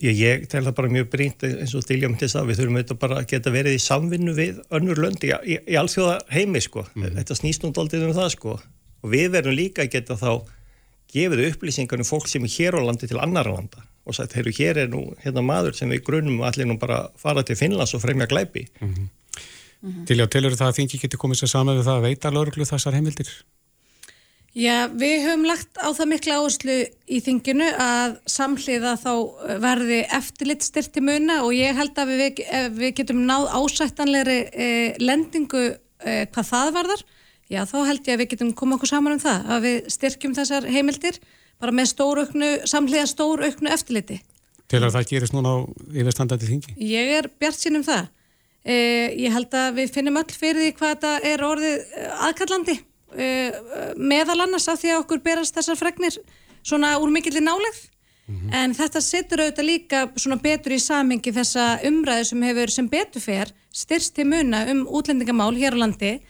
Ég, 0.00 0.16
ég 0.16 0.44
tel 0.48 0.62
það 0.64 0.76
bara 0.78 0.92
mjög 0.94 1.08
brínt 1.12 1.44
eins 1.44 1.74
og 1.76 1.84
stilja 1.84 2.08
myndi 2.08 2.24
þess 2.24 2.38
að 2.40 2.46
við 2.48 2.60
þurfum 2.62 2.78
auðvitað 2.78 3.00
bara 3.02 3.18
að 3.20 3.26
geta 3.34 3.52
verið 3.52 3.76
í 3.76 3.82
samvinnu 3.84 4.32
við 4.36 4.60
önnur 4.72 5.00
löndi 5.04 5.28
í, 5.28 5.34
í, 5.44 5.58
í 5.74 5.76
alþjóða 5.76 6.14
heimi 6.32 6.62
sko. 6.64 6.86
Þetta 6.96 7.36
snýst 7.36 7.66
nú 7.66 7.72
aldrei 7.76 8.00
um 8.06 8.14
það 8.16 8.30
sko. 8.32 8.54
Og 9.00 9.12
við 9.14 9.30
verðum 9.36 9.56
líka 9.56 9.84
að 9.84 9.92
geta 9.94 10.16
þá 10.20 10.32
gefið 11.10 11.46
upplýsingar 11.50 12.02
um 12.02 12.08
fólk 12.08 12.28
sem 12.30 12.44
er 12.46 12.52
hér 12.54 12.78
á 12.78 12.80
landi 12.86 13.08
til 13.10 13.18
annara 13.18 13.54
landa 13.54 13.86
og 14.08 14.16
sagt, 14.16 14.34
heyrðu, 14.34 14.52
hér 14.56 14.78
er 14.84 14.90
nú 14.90 15.02
hérna 15.22 15.42
maður 15.44 15.76
sem 15.76 15.90
við 15.92 16.04
grunum 16.06 16.40
allir 16.46 16.66
nú 16.66 16.78
bara 16.80 17.02
fara 17.20 17.44
til 17.46 17.58
Finnlands 17.58 17.94
og 17.94 18.02
fremja 18.02 18.26
glæpi. 18.26 18.66
Mm 18.80 18.94
-hmm. 18.94 19.08
Til 20.06 20.18
já, 20.18 20.26
telur 20.26 20.52
það 20.52 20.68
að 20.68 20.76
þingi 20.76 21.00
geti 21.00 21.16
komið 21.16 21.40
sér 21.40 21.48
saman 21.48 21.78
við 21.78 21.86
það 21.88 21.98
að 21.98 22.06
veita 22.08 22.30
lauruglu 22.30 22.64
þessar 22.64 22.94
heimildir? 22.94 23.30
Já, 24.50 24.90
við 24.90 25.22
höfum 25.24 25.46
lagt 25.46 25.78
á 25.78 25.88
það 25.94 26.08
mikla 26.10 26.36
áherslu 26.40 26.76
í 27.06 27.20
þinginu 27.22 27.68
að 27.78 28.16
samhliða 28.26 28.96
þá 28.98 29.12
verði 29.62 30.00
eftirlit 30.10 30.66
styrti 30.66 31.00
muna 31.00 31.44
og 31.44 31.54
ég 31.54 31.78
held 31.78 31.94
að 32.02 32.10
við, 32.18 32.42
við 32.74 32.94
getum 32.98 33.22
náð 33.28 33.46
ásættanlegri 33.46 34.38
eh, 34.50 34.98
lendingu 34.98 35.62
eh, 35.70 36.26
hvað 36.34 36.50
það 36.50 36.72
varðar. 36.80 37.04
Já, 37.50 37.64
þá 37.66 37.78
held 37.88 38.06
ég 38.06 38.14
að 38.14 38.20
við 38.22 38.28
getum 38.34 38.50
komið 38.54 38.78
okkur 38.78 38.90
saman 38.92 39.16
um 39.16 39.22
það, 39.22 39.46
að 39.50 39.64
við 39.66 39.78
styrkjum 39.90 40.34
þessar 40.36 40.66
heimildir 40.70 41.18
bara 41.60 41.74
með 41.74 41.90
stórauknu, 41.90 42.50
samhliða 42.70 43.08
stórauknu 43.10 43.72
eftirliti. 43.74 44.20
Til 44.70 44.80
að 44.84 44.94
það 44.94 45.08
gerist 45.10 45.34
núna 45.34 45.52
á 45.52 45.58
yfirstandandi 45.90 46.46
þingi? 46.46 46.76
Ég 46.78 47.10
er 47.18 47.28
bjart 47.42 47.58
sín 47.58 47.80
um 47.80 47.84
það. 47.84 48.06
Eh, 48.62 49.16
ég 49.18 49.34
held 49.34 49.54
að 49.56 49.80
við 49.80 49.92
finnum 49.96 50.20
öll 50.20 50.30
fyrir 50.30 50.62
því 50.62 50.72
hvað 50.78 50.94
þetta 50.94 51.12
er 51.30 51.42
orðið 51.42 51.94
aðkallandi 52.28 52.74
eh, 53.16 53.60
meðal 53.96 54.42
annars 54.44 54.68
af 54.68 54.82
því 54.82 54.92
að 54.92 55.02
okkur 55.02 55.22
berast 55.24 55.56
þessar 55.56 55.80
fregnir 55.80 56.18
svona 56.62 56.92
úr 57.00 57.10
mikillir 57.10 57.42
nálegð. 57.42 57.88
Mm 58.30 58.36
-hmm. 58.36 58.54
En 58.54 58.74
þetta 58.78 59.00
setur 59.02 59.40
auðvitað 59.42 59.66
líka 59.66 60.00
svona 60.14 60.36
betur 60.36 60.72
í 60.72 60.78
samingi 60.78 61.32
þessa 61.34 61.80
umræðu 61.82 62.24
sem 62.24 62.42
hefur 62.42 62.70
sem 62.70 62.88
betur 62.88 63.20
fer 63.20 63.50
styrst 63.72 64.14
til 64.14 64.26
muna 64.26 64.70
um 64.70 64.86
útlendingamál 64.86 65.56
hér 65.56 65.74
á 65.74 65.82
landi 65.82 66.20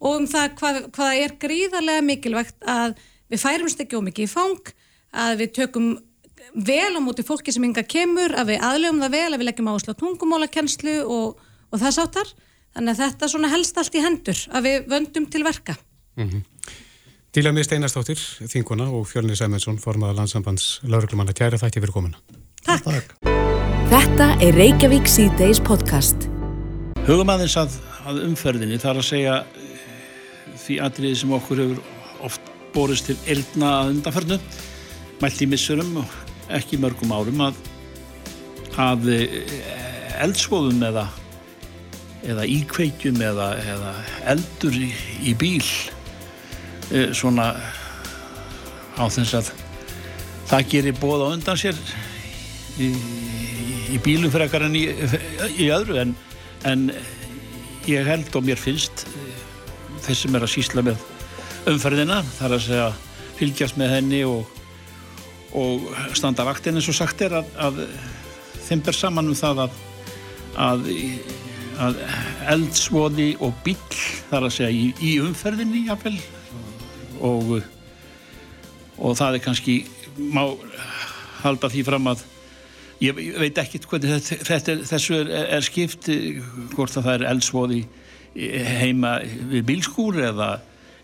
og 0.00 0.20
um 0.20 0.28
það 0.30 0.54
hvað, 0.60 0.78
hvað 0.96 1.22
er 1.24 1.34
gríðarlega 1.42 2.04
mikilvægt 2.06 2.68
að 2.68 2.94
við 3.30 3.42
færumst 3.42 3.82
ekki 3.84 3.98
ómikið 4.00 4.26
í 4.26 4.30
fang, 4.30 4.72
að 5.12 5.42
við 5.42 5.52
tökum 5.60 5.90
vel 6.54 6.96
á 6.96 7.00
móti 7.02 7.24
fólki 7.26 7.52
sem 7.54 7.64
yngar 7.66 7.86
kemur, 7.88 8.34
að 8.34 8.54
við 8.54 8.64
aðlegum 8.66 9.02
það 9.04 9.16
vel, 9.16 9.26
að 9.30 9.38
við 9.38 9.48
leggjum 9.50 9.70
áherslu 9.70 9.94
á 9.94 10.00
tungumólakennslu 10.02 10.96
og, 11.04 11.42
og 11.70 11.82
þess 11.82 12.02
áttar. 12.02 12.32
Þannig 12.70 12.94
að 12.94 13.02
þetta 13.04 13.28
svona 13.32 13.50
helst 13.50 13.78
allt 13.82 13.98
í 13.98 14.04
hendur, 14.04 14.40
að 14.54 14.66
við 14.68 14.90
vöndum 14.90 15.26
til 15.30 15.42
verka. 15.46 15.76
Mm 16.16 16.28
-hmm. 16.28 16.42
Díla 17.30 17.52
mig 17.52 17.64
Steinarstóttir, 17.64 18.18
þinguna 18.50 18.88
og 18.90 19.06
Fjölnir 19.06 19.36
Sæmundsson, 19.38 19.78
formaða 19.78 20.16
landsambands 20.16 20.80
lauruglumanna 20.82 21.32
kæra 21.32 21.58
þætti 21.58 21.80
fyrir 21.80 21.92
komuna. 21.92 22.18
Takk. 22.66 22.84
Takk. 22.84 23.14
Þetta 23.90 24.26
er 24.42 24.54
Reykjavík 24.54 25.06
C-Days 25.06 25.60
podcast. 25.60 26.26
Hugum 27.06 27.30
aðeins 27.30 27.56
að, 27.56 27.78
að 28.06 28.24
umferðinni 28.26 28.78
þar 28.78 28.96
að 28.96 29.06
segja 29.06 29.44
því 30.64 30.80
atriði 30.84 31.20
sem 31.22 31.32
okkur 31.36 31.62
hefur 31.64 31.82
oft 32.26 32.50
borist 32.74 33.08
til 33.08 33.16
eldna 33.30 33.72
að 33.80 33.94
undanfernu 33.94 34.38
mælt 35.20 35.42
í 35.42 35.48
missurum 35.50 35.96
og 36.02 36.18
ekki 36.56 36.78
mörgum 36.80 37.14
árum 37.14 37.42
að 37.48 37.58
að 38.80 39.08
eldsvoðum 40.20 40.82
eða, 40.86 41.06
eða 42.28 42.46
íkveikjum 42.48 43.18
eða, 43.24 43.48
eða 43.74 43.94
eldur 44.34 44.76
í, 44.78 44.90
í 45.26 45.34
bíl 45.38 45.64
svona 47.16 47.52
á 48.98 49.04
þess 49.06 49.36
að 49.38 49.50
það 50.50 50.70
gerir 50.72 50.98
bóð 50.98 51.26
á 51.26 51.32
undan 51.34 51.60
sér 51.60 51.78
í, 52.80 52.90
í 53.94 54.00
bílum 54.02 54.32
frekar 54.32 54.66
en 54.66 54.76
í, 54.78 54.86
í 55.56 55.70
öðru 55.72 56.00
en, 56.02 56.14
en 56.66 56.88
ég 57.88 58.06
held 58.06 58.34
og 58.36 58.46
mér 58.46 58.60
finnst 58.60 59.06
þeir 60.04 60.18
sem 60.22 60.36
er 60.36 60.46
að 60.46 60.52
sísla 60.54 60.84
með 60.86 61.04
umferðina 61.70 62.22
þar 62.38 62.56
að 62.56 62.64
segja 62.66 62.88
fylgjast 63.40 63.78
með 63.80 63.94
henni 63.94 64.22
og, 64.28 64.48
og 65.56 65.86
standa 66.16 66.46
vaktinn 66.48 66.78
eins 66.78 66.88
og 66.92 66.96
sagt 66.96 67.22
er 67.24 67.38
að, 67.40 67.52
að 67.60 67.84
þeim 68.66 68.82
ber 68.86 68.96
saman 68.96 69.30
um 69.30 69.38
það 69.38 69.64
að, 69.66 69.78
að, 70.66 70.88
að 71.86 72.02
eldsvoði 72.54 73.30
og 73.42 73.54
bíl 73.64 73.78
þar 74.30 74.48
að 74.48 74.56
segja 74.58 74.72
í, 74.74 74.90
í 75.00 75.14
umferðinni 75.24 75.86
jafnvel. 75.88 76.16
Og, 77.20 77.56
og 78.96 79.16
það 79.18 79.36
er 79.36 79.44
kannski 79.44 79.80
má 80.32 80.44
halda 81.42 81.70
því 81.72 81.82
fram 81.88 82.12
að 82.12 82.22
ég 83.00 83.16
veit 83.40 83.58
ekkert 83.60 83.88
hvernig 83.88 84.12
þetta, 84.18 84.44
þetta, 84.48 84.76
þessu 84.90 85.16
er, 85.22 85.32
er 85.56 85.64
skipt 85.64 86.08
hvort 86.74 86.96
að 86.96 87.06
það 87.06 87.14
er 87.16 87.26
eldsvoði 87.32 87.80
heima 88.34 89.18
við 89.24 89.64
bílskúr 89.68 90.20
eða, 90.30 90.50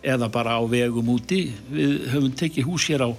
eða 0.04 0.28
bara 0.32 0.58
á 0.58 0.62
vegum 0.70 1.14
úti. 1.14 1.46
Við 1.70 2.10
höfum 2.12 2.34
tekið 2.38 2.68
hús 2.68 2.88
hér 2.90 3.06
á 3.06 3.10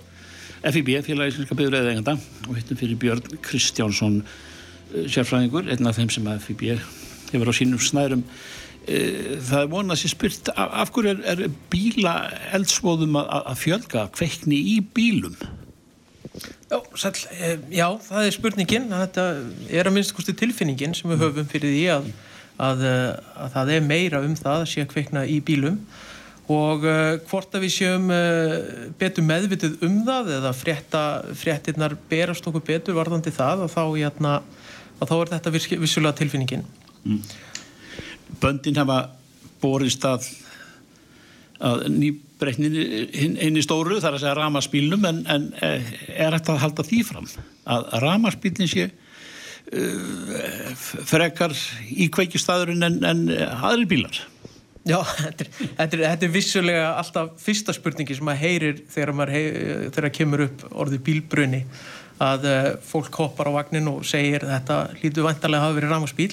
FIB, 0.68 0.94
félagi 1.06 1.36
Íslenska 1.36 1.56
byggurðið 1.56 1.92
eiganda 1.92 2.18
og 2.48 2.56
hittum 2.58 2.80
fyrir 2.80 3.00
Björn 3.00 3.42
Kristjánsson 3.46 4.22
sérfræðingur, 5.12 5.68
einn 5.70 5.90
af 5.90 6.00
þeim 6.00 6.10
sem 6.14 6.30
FIB 6.44 6.64
hefur 7.34 7.52
á 7.52 7.54
sínum 7.56 7.82
snærum. 7.84 8.24
Það 8.88 9.60
er 9.60 9.70
vonað 9.72 10.00
sér 10.00 10.14
spurt 10.14 10.50
af, 10.54 10.72
af 10.82 10.92
hverju 10.96 11.12
er, 11.12 11.24
er 11.34 11.56
bíla 11.72 12.16
eldsvoðum 12.56 13.18
að, 13.20 13.32
að 13.52 13.58
fjölga 13.66 14.06
kveikni 14.16 14.60
í 14.76 14.78
bílum? 14.96 15.36
Já, 16.68 16.80
sæl, 17.00 17.12
já, 17.72 17.88
það 18.08 18.24
er 18.24 18.36
spurningin. 18.36 18.88
Þetta 18.92 19.26
er 19.72 19.90
að 19.90 19.98
minnst 19.98 20.16
kosti 20.16 20.36
tilfinningin 20.40 20.96
sem 20.96 21.12
við 21.12 21.26
höfum 21.26 21.52
fyrir 21.52 21.76
því 21.76 21.84
að, 21.98 22.10
að, 22.58 22.84
að 23.38 23.52
það 23.54 23.72
er 23.76 23.86
meira 23.86 24.22
um 24.26 24.36
það 24.38 24.62
að 24.62 24.70
sé 24.72 24.84
að 24.84 24.94
kveikna 24.94 25.26
í 25.30 25.40
bílum 25.46 25.80
og 26.48 26.86
uh, 26.88 27.18
hvort 27.28 27.56
að 27.58 27.66
við 27.66 27.74
séum 27.76 28.08
uh, 28.14 28.56
betur 29.00 29.26
meðvitið 29.28 29.84
um 29.88 30.00
það 30.08 30.32
eða 30.38 30.54
fréttinnar 30.56 31.98
berast 32.10 32.48
okkur 32.48 32.64
betur 32.66 32.98
varðandi 32.98 33.34
það 33.36 33.66
og 33.66 33.74
þá, 33.74 33.84
jæna, 34.00 34.34
þá 35.04 35.16
er 35.18 35.34
þetta 35.36 35.56
vissulega 35.58 36.18
tilfinningin 36.22 36.66
mm. 37.04 37.22
Böndin 38.42 38.80
hafa 38.80 39.02
borist 39.62 40.04
að, 40.06 40.26
að 41.64 41.86
nýbreytnin 41.94 43.38
eini 43.40 43.64
stóru 43.64 44.02
þar 44.04 44.18
að 44.18 44.24
segja 44.24 44.38
ramaspílnum 44.38 45.08
en, 45.10 45.22
en 45.32 45.46
er 45.64 46.36
þetta 46.36 46.56
að 46.56 46.64
halda 46.66 46.88
því 46.88 47.04
fram 47.08 47.30
að 47.68 47.88
ramaspílnin 48.04 48.72
sé 48.72 48.90
frekar 51.10 51.52
í 51.92 52.08
kveikistæðurinn 52.14 52.88
en, 52.88 53.02
en 53.04 53.24
aðri 53.36 53.88
bílar. 53.90 54.22
Já, 54.88 55.02
þetta 55.04 55.44
er, 55.44 55.52
þetta, 55.60 55.98
er, 55.98 56.04
þetta 56.06 56.28
er 56.28 56.34
vissulega 56.34 56.88
alltaf 56.96 57.32
fyrsta 57.44 57.76
spurningi 57.76 58.16
sem 58.16 58.28
maður 58.28 58.44
heyrir 58.46 58.82
þegar 58.94 59.14
maður 59.18 59.34
heyr, 59.36 59.58
þegar 59.98 60.14
kemur 60.16 60.44
upp 60.46 60.66
orðið 60.72 61.04
bílbrunni 61.10 61.62
að 62.24 62.48
uh, 62.50 62.70
fólk 62.88 63.20
hoppar 63.22 63.52
á 63.52 63.58
vagnin 63.60 63.92
og 63.92 64.06
segir 64.08 64.46
þetta 64.48 64.80
lítur 65.02 65.28
vantarlega 65.28 65.62
að 65.62 65.68
hafa 65.68 65.78
verið 65.78 65.94
rámaspíl 65.94 66.32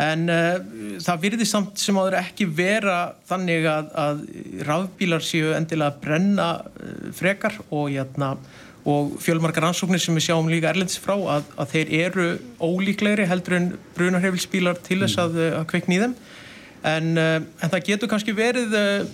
en 0.00 0.26
uh, 0.32 0.58
það 1.02 1.24
virði 1.24 1.48
samt 1.48 1.80
sem 1.82 1.98
áður 1.98 2.20
ekki 2.20 2.46
vera 2.60 2.98
þannig 3.30 3.66
að, 3.70 3.90
að 4.04 4.22
rafbílar 4.68 5.24
séu 5.24 5.54
endilega 5.56 5.94
að 5.94 6.02
brenna 6.04 6.50
uh, 6.60 7.08
frekar 7.16 7.58
og, 7.70 7.88
jæna, 7.94 8.34
og 8.88 9.16
fjölmarkar 9.20 9.66
ansóknir 9.68 10.00
sem 10.00 10.16
við 10.16 10.30
sjáum 10.30 10.48
líka 10.48 10.70
erlendis 10.70 11.00
frá 11.00 11.12
að, 11.18 11.48
að 11.60 11.72
þeir 11.74 11.92
eru 11.98 12.26
ólíklegri 12.62 13.26
heldur 13.28 13.58
en 13.58 13.68
brunarhefilsbílar 13.98 14.80
til 14.86 15.02
þess 15.02 15.20
að, 15.20 15.38
að 15.58 15.66
kveikni 15.72 15.98
í 15.98 16.02
þeim. 16.04 16.14
En, 16.90 17.10
uh, 17.20 17.36
en 17.60 17.72
það 17.74 17.86
getur 17.90 18.10
kannski 18.12 18.34
verið 18.36 18.76
uh, 18.78 19.04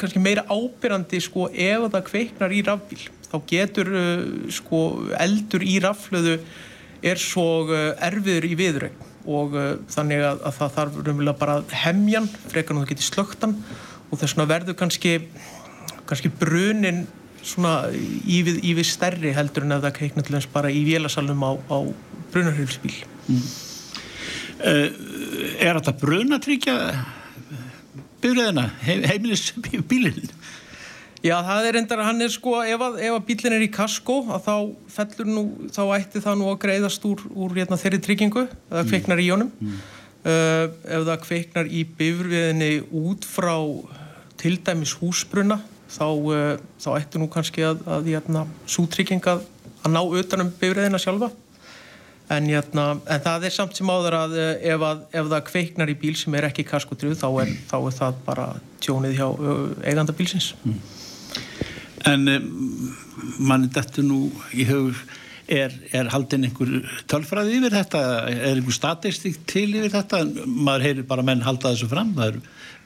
kannski 0.00 0.22
meira 0.22 0.46
ábyrrandi 0.48 1.20
sko 1.20 1.50
ef 1.52 1.88
það 1.92 2.06
kveiknar 2.08 2.56
í 2.56 2.62
rafbíl. 2.66 3.02
Þá 3.28 3.38
getur 3.48 3.88
sko 4.52 4.82
eldur 5.20 5.64
í 5.64 5.78
raflöðu 5.80 6.36
er 7.02 7.20
svo 7.20 7.64
erfiður 7.72 8.44
í 8.46 8.56
viðrögn 8.58 9.08
og 9.32 9.54
þannig 9.90 10.20
að, 10.26 10.42
að 10.44 10.56
það 10.58 10.74
þarf 10.76 10.98
raunverulega 10.98 11.38
bara 11.40 11.54
hemjan 11.84 12.28
frekar 12.50 12.74
en 12.74 12.82
það 12.82 12.92
getur 12.92 13.06
slögtan 13.06 13.54
og 14.10 14.20
þess 14.20 14.34
vegna 14.34 14.48
verður 14.50 14.76
kannski 14.82 15.14
kannski 16.08 16.30
brunin 16.36 17.06
svona 17.42 17.74
ívið, 17.92 18.62
ívið 18.72 18.88
stærri 18.88 19.34
heldur 19.36 19.66
en 19.66 19.76
ef 19.76 19.84
það 19.86 19.96
kveiknar 19.98 20.26
til 20.26 20.36
þess 20.36 20.52
bara 20.52 20.70
í 20.72 20.84
vélasalum 20.86 21.42
á, 21.42 21.52
á 21.68 21.78
brunarhjálpsbíl 22.34 22.94
mm. 23.28 23.44
Er 24.62 25.74
þetta 25.74 25.94
brunatryggja 25.98 26.76
byrjaðina, 28.22 28.68
heimilisbílinn? 28.86 30.30
Já, 31.22 31.36
það 31.46 31.66
er 31.68 31.78
endar 31.78 32.00
að 32.02 32.08
hann 32.08 32.24
er 32.24 32.30
sko, 32.34 32.56
ef 32.66 32.82
að, 32.82 32.96
ef 33.06 33.14
að 33.14 33.26
bílinn 33.28 33.54
er 33.54 33.62
í 33.62 33.70
kasko, 33.70 34.16
að 34.34 34.46
þá 34.46 34.54
fellur 34.90 35.28
nú, 35.30 35.42
þá 35.70 35.82
ætti 35.94 36.22
það 36.22 36.38
nú 36.40 36.48
að 36.50 36.60
greiðast 36.64 37.04
úr, 37.06 37.22
úr 37.30 37.54
hérna, 37.60 37.78
þeirri 37.78 38.00
tryggingu, 38.02 38.42
eða 38.72 38.82
kveiknar 38.88 39.20
mm. 39.20 39.22
í 39.22 39.28
honum. 39.30 39.52
Mm. 39.62 39.76
Uh, 40.22 40.64
ef 40.86 41.04
það 41.06 41.20
kveiknar 41.22 41.70
í 41.70 41.84
bifurviðinni 41.98 42.72
út 42.98 43.26
frá 43.26 43.54
til 44.42 44.56
dæmis 44.66 44.96
húsbruna, 44.98 45.60
þá, 45.92 46.06
uh, 46.08 46.56
þá 46.82 46.90
ætti 46.96 47.20
nú 47.22 47.28
kannski 47.32 47.64
að, 47.68 47.84
að, 47.86 47.94
að 48.00 48.10
hérna, 48.14 48.44
svo 48.66 48.86
trygging 48.90 49.24
að 49.32 49.46
ná 49.90 50.02
utanum 50.02 50.52
bifurviðina 50.58 51.00
sjálfa. 51.02 51.32
En, 52.32 52.46
jæna, 52.48 52.84
en 53.10 53.22
það 53.24 53.44
er 53.44 53.52
samt 53.52 53.76
sem 53.76 53.90
áður 53.92 54.14
að 54.16 54.34
eh, 54.40 54.52
ef, 54.72 54.82
að 54.86 55.00
ef 55.10 55.26
það 55.28 55.42
kveiknar 55.50 55.90
í 55.92 55.96
bíl 56.00 56.14
sem 56.16 56.32
er 56.38 56.46
ekki 56.48 56.64
kaskotrið 56.64 57.18
þá, 57.20 57.26
þá 57.68 57.74
er 57.76 57.96
það 57.98 58.20
bara 58.24 58.46
tjónið 58.80 59.18
hjá 59.18 59.26
eiganda 59.90 60.14
bílsins. 60.16 60.52
Mm. 60.64 60.78
En 62.08 62.32
um, 62.32 62.46
mann 63.42 63.66
er 63.66 63.74
þetta 63.74 64.04
nú 64.06 64.22
í 64.54 64.64
höfur, 64.66 65.02
er, 65.52 65.76
er 65.94 66.10
haldin 66.12 66.46
einhver 66.48 66.72
tölfræði 67.10 67.58
yfir 67.58 67.76
þetta? 67.76 68.02
Er 68.32 68.56
einhver 68.56 68.76
statistík 68.76 69.40
til 69.50 69.68
yfir 69.70 69.92
þetta? 69.94 70.24
Maður 70.46 70.88
heyrir 70.88 71.08
bara 71.08 71.26
menn 71.26 71.44
halda 71.46 71.74
þessu 71.74 71.90
fram. 71.92 72.14
Er, 72.24 72.40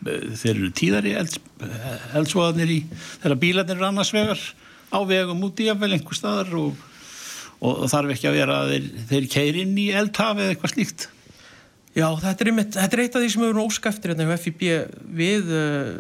þeir 0.07 0.53
eru 0.55 0.73
tíðari 0.77 1.15
elds, 1.19 1.41
eldsvoðanir 2.17 2.75
í 2.75 2.83
þeirra 3.23 3.41
bílarnir 3.41 3.81
er 3.81 3.89
annars 3.89 4.13
vegar 4.15 4.43
á 4.93 4.99
vegum 5.09 5.47
út 5.49 5.63
í 5.65 5.71
að 5.73 5.83
vel 5.83 5.95
einhver 5.97 6.19
staðar 6.19 6.53
og 6.61 6.85
og 7.65 7.87
þarf 7.89 8.13
ekki 8.13 8.29
að 8.29 8.37
vera 8.37 8.57
að 8.63 8.73
þeir, 8.73 8.89
þeir 9.11 9.29
keir 9.33 9.59
inn 9.63 9.77
í 9.81 9.87
eldhaf 9.97 10.37
eða 10.37 10.53
eitthvað 10.53 10.75
slíkt 10.75 11.07
Já, 11.97 12.11
þetta 12.21 12.45
er, 12.45 12.49
einmitt, 12.51 12.75
þetta 12.77 12.97
er 12.97 13.01
eitt 13.07 13.15
af 13.17 13.23
því 13.23 13.29
sem 13.33 13.43
við 13.43 13.51
erum 13.51 13.69
óskæftir 13.71 14.13
hérna 14.13 14.25
hjá 14.29 14.41
FIB 14.43 14.65
við 15.17 15.47
uh, 15.49 15.93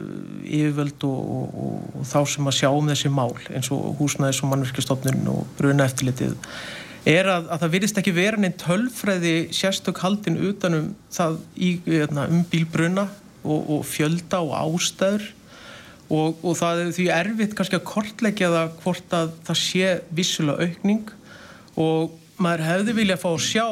yfirvöld 0.44 1.06
og, 1.09 1.20
og, 1.37 1.54
og, 1.66 1.87
og 1.96 2.09
þá 2.11 2.18
sem 2.35 2.50
að 2.50 2.59
sjá 2.59 2.68
um 2.68 2.90
þessi 2.92 3.12
mál 3.16 3.30
eins 3.48 3.70
og 3.72 3.94
húsnæðis 4.00 4.42
og 4.44 4.50
mannverkistofnun 4.52 5.30
og 5.32 5.46
bruna 5.56 5.87
eftirlitið 5.88 6.37
er 7.06 7.30
að, 7.30 7.48
að 7.48 7.62
það 7.62 7.72
virðist 7.76 8.00
ekki 8.02 8.14
vera 8.16 8.40
neinn 8.42 8.59
tölfræði 8.61 9.35
sérstök 9.54 10.02
haldin 10.02 10.37
utanum 10.50 10.90
það 11.14 11.40
í, 11.54 11.72
hérna, 11.87 12.26
um 12.28 12.44
bílbruna 12.50 13.06
og 13.46 13.85
fjölda 13.87 14.40
og 14.42 14.54
ástæður. 14.59 15.28
Og 16.11 16.52
það 16.59 16.80
er 16.82 16.90
því 16.94 17.04
erfitt 17.14 17.54
kannski 17.59 17.78
að 17.78 17.87
kortleggja 17.87 18.50
það 18.52 18.74
hvort 18.82 19.14
að 19.16 19.30
það 19.46 19.61
sé 19.62 19.92
vissulega 20.14 20.66
aukning 20.66 21.12
og 21.82 22.14
maður 22.42 22.66
hefði 22.66 22.94
viljað 23.00 23.22
fá 23.22 23.28
að 23.32 23.44
sjá 23.46 23.66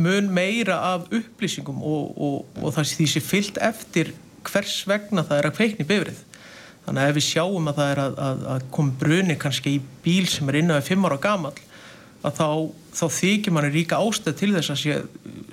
mun 0.00 0.28
meira 0.32 0.78
af 0.94 1.08
upplýsingum 1.12 1.82
og, 1.84 2.12
og, 2.16 2.60
og 2.62 2.76
það 2.76 2.92
því 2.96 3.08
sé 3.12 3.24
fyllt 3.24 3.58
eftir 3.62 4.12
hvers 4.46 4.76
vegna 4.88 5.24
það 5.26 5.38
er 5.38 5.48
að 5.48 5.58
kveikni 5.58 5.88
bifrið. 5.88 6.22
Þannig 6.86 7.02
að 7.02 7.10
ef 7.10 7.18
við 7.18 7.26
sjáum 7.28 7.68
að 7.70 7.76
það 7.78 7.90
er 7.92 8.00
að, 8.02 8.16
að, 8.26 8.46
að 8.54 8.64
koma 8.74 8.96
bruni 9.02 9.36
kannski 9.38 9.76
í 9.76 9.82
bíl 10.02 10.24
sem 10.30 10.48
er 10.50 10.58
innan 10.62 10.80
við 10.80 10.88
fimm 10.90 11.06
ára 11.06 11.20
gamal 11.22 11.54
að 12.22 12.38
þá, 12.38 12.48
þá 12.94 13.04
þykir 13.18 13.54
manni 13.54 13.74
ríka 13.74 13.98
ástæð 14.02 14.38
til 14.38 14.50
þess 14.54 14.72
að 14.72 14.80
sé 14.80 14.96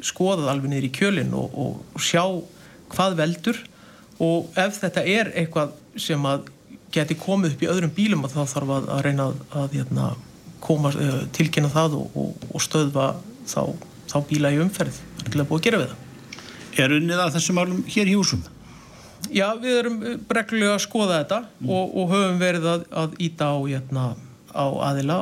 skoðað 0.06 0.52
alveg 0.54 0.72
niður 0.72 0.88
í 0.88 0.94
kjölinn 0.96 1.36
og, 1.38 1.60
og 1.60 2.02
sjá 2.04 2.24
hvað 2.94 3.18
veldur 3.20 3.60
og 4.22 4.58
ef 4.60 4.80
þetta 4.82 5.06
er 5.08 5.32
eitthvað 5.38 5.76
sem 6.00 6.26
að 6.30 6.50
geti 6.94 7.18
komið 7.20 7.56
upp 7.56 7.64
í 7.64 7.70
öðrum 7.70 7.94
bílum 7.94 8.26
að 8.26 8.36
þá 8.38 8.54
þarf 8.54 8.74
að, 8.76 8.90
að 8.96 9.04
reyna 9.06 9.28
að, 9.30 9.78
hérna, 9.78 10.10
koma, 10.64 10.92
uh, 10.94 11.20
tilkynna 11.36 11.70
það 11.74 12.00
og, 12.00 12.18
og, 12.18 12.48
og 12.50 12.64
stöðva 12.66 13.10
þá, 13.50 13.62
þá 14.10 14.18
bíla 14.30 14.54
í 14.54 14.62
umferð 14.64 15.02
til 15.26 15.40
að 15.40 15.50
búa 15.50 15.60
að 15.60 15.68
gera 15.68 15.82
við 15.84 15.92
það 15.94 16.06
Er 16.80 16.94
unnið 16.96 17.20
að 17.20 17.36
þessum 17.36 17.60
álum 17.60 17.84
hér 17.90 18.08
í 18.08 18.16
húsum? 18.16 18.42
Já, 19.36 19.48
við 19.60 19.78
erum 19.82 20.00
breglulega 20.30 20.78
að 20.78 20.84
skoða 20.86 21.20
þetta 21.20 21.40
mm. 21.44 21.70
og, 21.76 21.96
og 22.00 22.12
höfum 22.14 22.40
verið 22.40 22.68
að, 22.72 22.86
að 23.02 23.16
íta 23.26 23.50
á, 23.52 23.58
jæna, 23.68 23.76
hérna, 23.76 24.06
á 24.56 24.66
aðila 24.90 25.18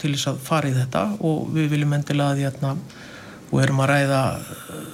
til 0.00 0.12
þess 0.14 0.30
að 0.30 0.42
fara 0.46 0.70
í 0.70 0.76
þetta 0.76 1.02
og 1.26 1.50
við 1.56 1.66
viljum 1.74 1.96
endilega 1.96 2.36
að 2.36 2.42
jæna, 2.44 2.52
hérna, 2.70 3.00
og 3.50 3.62
erum 3.64 3.82
að 3.82 3.90
ræða 3.90 4.22
uh, 4.38 4.84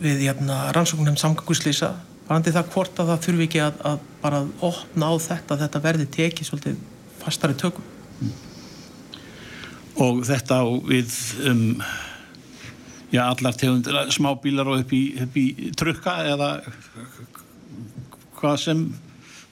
við 0.00 0.24
hérna, 0.24 0.58
rannsóknum 0.74 1.18
samganguslýsa 1.20 1.92
varandi 2.28 2.54
það 2.56 2.72
hvort 2.72 3.02
að 3.02 3.12
það 3.12 3.22
þurfi 3.26 3.46
ekki 3.48 3.62
að, 3.66 3.78
að 3.92 4.02
bara 4.22 4.42
opna 4.70 5.12
á 5.12 5.14
þetta 5.28 5.60
þetta 5.62 5.84
verði 5.84 6.08
tekið 6.16 6.48
svolítið 6.48 6.82
fastari 7.20 7.56
tökum 7.60 7.94
og 9.98 10.20
þetta 10.26 10.62
við 10.88 11.14
um 11.50 11.64
já, 13.12 13.22
allar 13.24 13.56
tegundir 13.58 13.98
smábílar 14.14 14.68
og 14.68 14.82
upp 14.82 14.94
í, 14.96 15.02
upp 15.24 15.36
í 15.38 15.46
trukka 15.78 16.16
eða 16.32 16.50
hvað 18.38 18.58
sem 18.64 18.88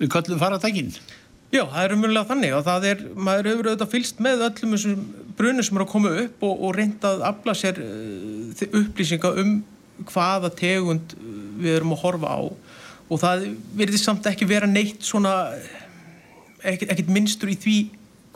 við 0.00 0.12
köllum 0.12 0.42
faratækinn 0.42 0.92
Já, 1.54 1.62
það 1.62 1.84
er 1.84 1.92
umverulega 1.94 2.28
þannig 2.28 2.54
og 2.56 2.64
það 2.66 2.84
er, 2.90 3.02
maður 3.14 3.48
hefur 3.52 3.68
auðvitað 3.70 3.92
fylst 3.92 4.20
með 4.24 4.42
öllum 4.48 4.74
þessum 4.74 5.04
brunum 5.38 5.66
sem 5.66 5.78
eru 5.78 5.86
að 5.86 5.92
koma 5.92 6.12
upp 6.24 6.44
og, 6.48 6.62
og 6.66 6.74
reynda 6.74 7.12
að 7.12 7.24
afla 7.30 7.54
sér 7.56 7.78
uh, 7.84 8.64
upplýsinga 8.80 9.30
um 9.42 9.52
hvaða 10.10 10.50
tegund 10.58 11.14
við 11.62 11.78
erum 11.78 11.94
að 11.94 12.02
horfa 12.02 12.34
á. 12.34 12.40
Og 13.06 13.20
það 13.22 13.46
verður 13.78 14.02
samt 14.02 14.26
ekki 14.28 14.48
vera 14.50 14.68
neitt 14.68 15.06
svona 15.06 15.36
ekkert, 16.66 16.90
ekkert 16.90 17.12
minnstur 17.14 17.52
í 17.52 17.56
því 17.62 17.76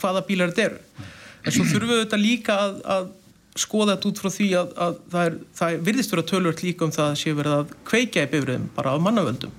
hvaða 0.01 0.23
bílar 0.29 0.55
þetta 0.55 0.69
eru. 0.69 1.09
En 1.41 1.57
svo 1.57 1.67
þurfum 1.67 1.91
við 1.91 1.99
auðvitað 1.99 2.23
líka 2.23 2.57
að, 2.63 2.79
að 2.95 3.11
skoða 3.59 3.97
þetta 3.97 4.11
út 4.11 4.21
frá 4.23 4.31
því 4.35 4.51
að, 4.61 4.77
að 4.87 5.01
það, 5.11 5.25
er, 5.25 5.39
það 5.59 5.81
virðist 5.89 6.15
vera 6.15 6.29
tölvört 6.31 6.63
líka 6.63 6.87
um 6.87 6.93
það 6.95 7.09
að 7.09 7.19
sé 7.23 7.35
verið 7.35 7.57
að 7.57 7.73
kveika 7.89 8.23
í 8.23 8.31
bifriðum 8.31 8.69
bara 8.77 8.95
af 8.95 9.03
mannavöldum. 9.03 9.57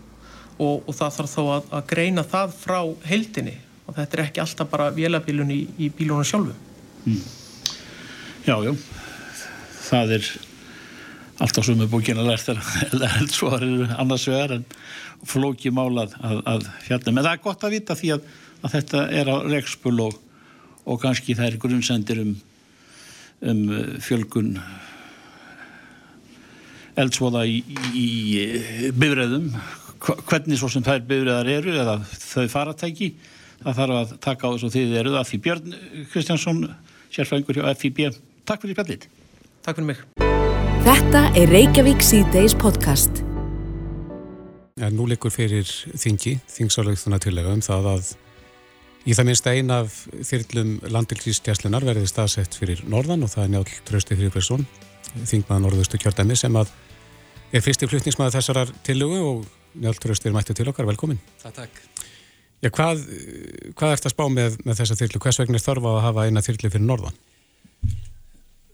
Og, 0.62 0.84
og 0.86 0.96
það 0.96 1.18
þarf 1.18 1.34
þá 1.34 1.42
að, 1.42 1.68
að 1.74 1.86
greina 1.90 2.24
það 2.28 2.56
frá 2.62 2.80
heldinni 3.10 3.58
og 3.92 3.98
þetta 3.98 4.18
er 4.18 4.24
ekki 4.26 4.42
alltaf 4.44 4.70
bara 4.72 4.92
vélabílun 4.96 5.52
í, 5.52 5.62
í 5.82 5.90
bílunum 5.96 6.28
sjálfu 6.28 6.54
mm. 7.06 7.22
Já, 8.46 8.56
já. 8.66 8.72
Það 9.90 10.16
er 10.18 10.30
alltaf 11.42 11.68
sem 11.68 11.82
er 11.84 11.90
búin 11.92 12.20
að 12.22 12.30
lært 12.30 13.34
svo 13.36 13.52
er 13.58 13.96
annars 13.98 14.28
vegar 14.30 14.56
en 14.60 14.68
flóki 15.28 15.74
málað 15.74 16.16
að, 16.22 16.40
að 16.50 16.70
fjalla 16.86 17.12
en 17.12 17.24
það 17.24 17.34
er 17.34 17.44
gott 17.44 17.66
að 17.66 17.76
vita 17.76 17.98
því 17.98 18.14
að, 18.16 18.30
að 18.62 18.78
þetta 18.78 19.04
er 19.20 19.30
á 19.30 19.36
rekspul 19.50 19.98
og, 20.08 20.16
og 20.86 21.02
kannski 21.04 21.36
það 21.38 21.52
er 21.52 21.60
grunnsendir 21.62 22.24
um, 22.24 22.34
um 23.42 23.62
fjölgun 24.04 24.56
eldsvoða 27.02 27.46
í, 27.48 27.62
í, 27.96 28.08
bifræðum 28.98 29.52
hvernig 30.02 30.60
svo 30.60 30.70
sem 30.72 30.84
þær 30.86 31.06
byrjaðar 31.08 31.54
eru 31.54 31.78
eða 31.78 31.96
þau 32.04 32.48
faratæki 32.52 33.14
það 33.62 33.80
þarf 33.80 33.98
að 34.02 34.14
taka 34.26 34.50
á 34.50 34.54
þessu 34.56 34.74
þið 34.76 35.00
eruð 35.04 35.18
að 35.22 35.32
því 35.32 35.42
Björn 35.48 35.80
Kristjánsson 36.12 36.62
sérfæðingur 37.14 37.62
hjá 37.62 37.74
FIB 37.78 38.06
Takk 38.46 38.64
fyrir 38.66 38.78
spjallit 38.78 39.10
Takk 39.62 39.78
fyrir 39.78 39.92
mig. 39.92 40.00
Þetta 40.82 41.20
er 41.38 41.52
Reykjavík 41.54 42.02
C-Days 42.02 42.56
podcast. 42.58 43.22
Ja, 44.82 44.90
Nú 44.90 45.06
leikur 45.06 45.30
fyrir 45.34 45.68
þingi 45.70 46.40
þingsálegðuna 46.50 47.20
tillega 47.22 47.54
um 47.54 47.62
það 47.62 47.90
að 47.92 48.08
í 49.06 49.16
það 49.18 49.28
minnst 49.28 49.50
ein 49.50 49.74
af 49.74 49.96
þyrlum 50.30 50.76
landilsýstjæslunar 50.94 51.88
verði 51.88 52.10
staðsett 52.10 52.58
fyrir 52.58 52.84
Norðan 52.90 53.26
og 53.26 53.34
það 53.34 53.48
er 53.48 53.54
njálf 53.56 53.80
Trausti 53.88 54.18
Þrjúbersson 54.20 54.68
þingmaða 55.28 55.64
Norðustu 55.66 56.00
kjördæmi 56.02 56.38
sem 56.40 56.56
að 56.60 56.70
er 57.52 57.64
fyrsti 57.66 57.90
flutningsmaður 57.90 58.38
þessarar 58.38 58.72
tillögu 58.86 59.24
og 59.26 59.50
Njáltröst 59.72 60.26
er 60.28 60.34
mættið 60.36 60.58
til 60.60 60.70
okkar, 60.72 60.88
velkomin. 60.90 61.20
Það 61.40 61.54
takk. 61.62 61.78
Já, 62.62 62.70
hvað, 62.76 63.04
hvað 63.78 63.94
ert 63.96 64.08
að 64.08 64.14
spá 64.14 64.24
með, 64.30 64.58
með 64.68 64.82
þessa 64.82 64.98
þyrlu? 65.00 65.22
Hvers 65.24 65.40
vegna 65.42 65.58
er 65.58 65.64
þörfa 65.64 65.94
að 65.96 66.02
hafa 66.06 66.26
eina 66.28 66.44
þyrlu 66.46 66.72
fyrir 66.74 66.88
norðan? 66.90 67.20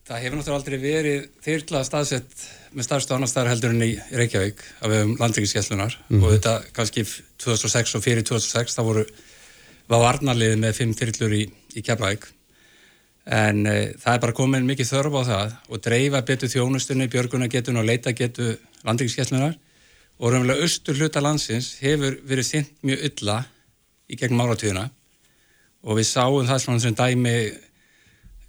Það 0.08 0.24
hefur 0.24 0.40
náttúrulega 0.40 0.58
aldrei 0.58 0.78
verið 0.82 1.24
þyrla 1.44 1.84
staðsett 1.84 2.44
með 2.74 2.88
starfstu 2.88 3.16
annar 3.16 3.30
staðar 3.32 3.52
heldur 3.52 3.74
en 3.76 3.84
í 3.84 3.94
Reykjavík 4.16 4.64
af 4.82 4.94
landleikiskeslunar 5.20 5.98
mm. 6.08 6.22
og 6.22 6.36
þetta 6.36 6.54
kannski 6.76 7.04
2006 7.44 7.98
og 8.00 8.06
fyrir 8.06 8.28
2006 8.28 8.78
þá 8.78 8.84
voru, 8.88 9.04
var 9.88 10.04
varnarliðið 10.04 10.60
með 10.64 10.76
fimm 10.78 10.96
þyrlur 10.98 11.38
í, 11.38 11.44
í 11.76 11.84
Keflavík. 11.86 12.28
En 13.28 13.66
e, 13.68 13.78
það 14.00 14.14
er 14.14 14.24
bara 14.24 14.36
komin 14.36 14.68
mikið 14.68 14.92
þörfa 14.92 15.24
á 15.24 15.30
það 15.30 15.56
og 15.68 15.84
dreifa 15.84 16.24
betur 16.28 16.52
þjónustunni, 16.52 17.10
björguna 17.12 17.50
getun 17.52 17.80
og 17.82 17.88
leita 17.88 18.16
getu 18.16 18.54
landleikiskeslunar 18.88 19.58
og 20.18 20.32
raunverulega 20.32 20.66
austur 20.66 20.98
hluta 20.98 21.22
landsins 21.22 21.76
hefur 21.82 22.18
verið 22.28 22.48
sint 22.48 22.72
mjög 22.88 23.04
illa 23.10 23.42
í 24.08 24.18
gegnum 24.18 24.46
áratíðina 24.46 24.88
og 25.84 26.00
við 26.00 26.10
sáum 26.10 26.48
það 26.48 26.64
svona 26.64 26.84
sem 26.84 26.96
dæmi 26.98 27.36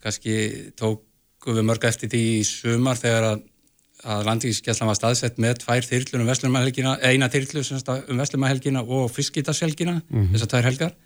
kannski 0.03 0.37
tókum 0.79 1.59
við 1.59 1.67
mörg 1.69 1.85
eftir 1.91 2.11
því 2.13 2.23
í 2.39 2.47
sumar 2.47 3.01
þegar 3.01 3.27
að, 3.33 3.43
að 4.15 4.25
landíkisgjallan 4.31 4.93
var 4.93 5.01
staðsett 5.01 5.43
með 5.43 5.61
tvær 5.65 5.91
þyrlur 5.91 6.23
um 6.23 6.31
Vestlumæhelgina, 6.31 6.95
eina 7.03 7.29
þyrlu 7.33 7.65
um 7.99 8.23
Vestlumæhelgina 8.23 8.85
og 8.87 9.11
Fiskítashelgina 9.13 9.99
mm 9.99 10.09
-hmm. 10.09 10.33
þessar 10.33 10.53
tvær 10.55 10.71
helgar 10.71 10.97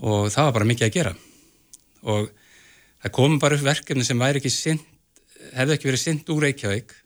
og 0.00 0.30
það 0.32 0.48
var 0.48 0.56
bara 0.58 0.70
mikið 0.70 0.88
að 0.88 0.96
gera 0.96 1.14
og 2.02 2.32
það 3.02 3.14
komum 3.18 3.38
bara 3.42 3.58
upp 3.58 3.66
verkefni 3.66 4.06
sem 4.06 4.18
væri 4.18 4.40
ekki 4.40 4.52
sint, 4.52 4.88
hefði 5.52 5.76
ekki 5.76 5.90
verið 5.90 6.04
sint 6.04 6.32
úr 6.32 6.46
Reykjavík 6.46 6.96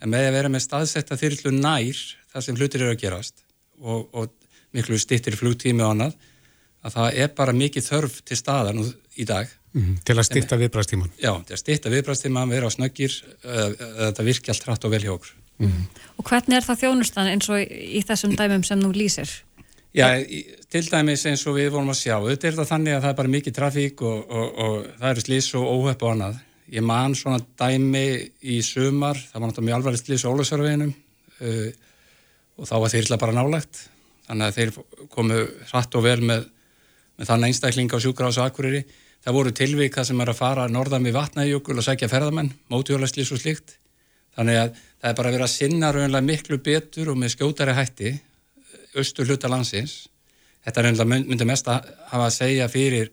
en 0.00 0.12
með 0.12 0.28
að 0.30 0.36
vera 0.38 0.52
með 0.52 0.64
staðsetta 0.66 1.18
þyrlu 1.20 1.54
nær 1.58 2.02
það 2.32 2.46
sem 2.46 2.58
hlutir 2.58 2.84
eru 2.84 2.94
að 2.94 3.02
gerast 3.04 3.44
og, 3.80 4.08
og 4.14 4.30
miklu 4.76 4.98
stittir 5.00 5.36
flugtími 5.38 5.84
og 5.84 5.94
annað 5.94 6.18
að 6.80 6.96
það 6.96 7.18
er 7.24 7.32
bara 7.36 7.56
mikið 7.56 7.88
þörf 7.90 8.20
til 8.26 8.38
staðar 8.38 8.76
nú 8.76 8.86
í 9.20 9.26
dag 9.28 9.50
mm. 9.74 10.00
Til 10.06 10.16
að 10.16 10.26
stitta 10.30 10.58
viðbræðstíman 10.60 11.12
Já, 11.20 11.32
til 11.44 11.56
að 11.56 11.62
stitta 11.62 11.92
viðbræðstíman, 11.92 12.52
vera 12.52 12.70
á 12.70 12.72
snöggir 12.72 13.16
þetta 13.42 14.26
virki 14.26 14.54
allt 14.54 14.66
hratt 14.68 14.86
og 14.88 14.94
vel 14.94 15.02
hjá 15.04 15.12
okkur 15.12 15.34
mm. 15.60 15.82
Og 16.16 16.30
hvernig 16.30 16.60
er 16.60 16.66
það 16.66 16.82
þjónustan 16.84 17.32
eins 17.34 17.50
og 17.52 17.60
í 17.60 18.02
þessum 18.06 18.36
dæmum 18.38 18.64
sem 18.66 18.80
nú 18.80 18.92
lýsir? 18.96 19.40
Já, 19.90 20.06
til 20.70 20.84
dæmis 20.86 21.24
eins 21.26 21.42
og 21.50 21.56
við 21.56 21.72
vorum 21.74 21.90
að 21.90 21.98
sjá 21.98 22.14
þetta 22.22 22.46
er 22.46 22.58
það 22.60 22.68
þannig 22.68 22.94
að 22.94 23.00
það 23.02 23.10
er 23.10 23.18
bara 23.18 23.32
mikið 23.32 23.56
trafík 23.56 24.04
og, 24.06 24.20
og, 24.30 24.60
og 24.64 24.76
það 25.00 25.10
eru 25.10 25.24
slís 25.24 25.48
og 25.58 25.66
óhöpp 25.66 26.04
og 26.06 26.12
annað 26.14 26.38
Ég 26.70 26.84
man 26.86 27.16
svona 27.18 27.40
dæmi 27.58 28.30
í 28.46 28.60
sumar, 28.62 29.18
það 29.18 29.40
var 29.42 29.50
náttúrulega 29.50 29.66
mjög 29.66 29.78
alvarlega 29.80 30.02
slís 30.04 30.22
á 30.22 30.30
Ólasörveginum 30.30 30.92
uh, 30.94 31.70
og 32.60 32.68
þá 32.68 32.74
var 32.76 32.92
þeirrla 32.92 33.18
bara 33.18 33.34
nálagt. 33.34 33.80
Þannig 34.28 34.46
að 34.46 34.58
þeir 34.58 35.08
komu 35.10 35.40
hratt 35.72 35.96
og 35.98 36.04
vel 36.04 36.20
með, 36.22 36.44
með 37.18 37.30
þann 37.32 37.46
einstakling 37.48 37.90
á 37.90 37.98
sjúkra 37.98 38.30
ás 38.30 38.38
og 38.38 38.46
akkurýri. 38.46 38.84
Það 39.24 39.36
voru 39.36 39.54
tilvika 39.56 40.04
sem 40.06 40.22
er 40.22 40.30
að 40.30 40.38
fara 40.38 40.68
norðan 40.70 41.08
við 41.08 41.18
vatnaðjökul 41.18 41.80
og 41.80 41.84
segja 41.84 42.08
ferðamenn, 42.12 42.52
mótjólaslís 42.70 43.34
og 43.34 43.42
slikt. 43.42 43.74
Þannig 44.38 44.60
að 44.60 44.70
það 44.78 45.10
er 45.10 45.18
bara 45.18 45.34
vera 45.34 45.48
að 45.48 45.54
sinna 45.56 45.90
raunlega 45.96 46.28
miklu 46.28 46.60
betur 46.62 47.10
og 47.10 47.18
með 47.18 47.34
skjótari 47.34 47.74
hætti 47.74 48.14
austur 48.96 49.28
hluta 49.28 49.50
landsins. 49.50 50.08
Þetta 50.64 50.80
er 50.80 50.86
raunlega 50.88 51.08
myndi 51.30 51.48
mest 51.48 51.68
að 51.72 51.88
hafa 52.10 52.26
að 52.26 52.36
segja 52.36 52.68
fyrir 52.68 53.10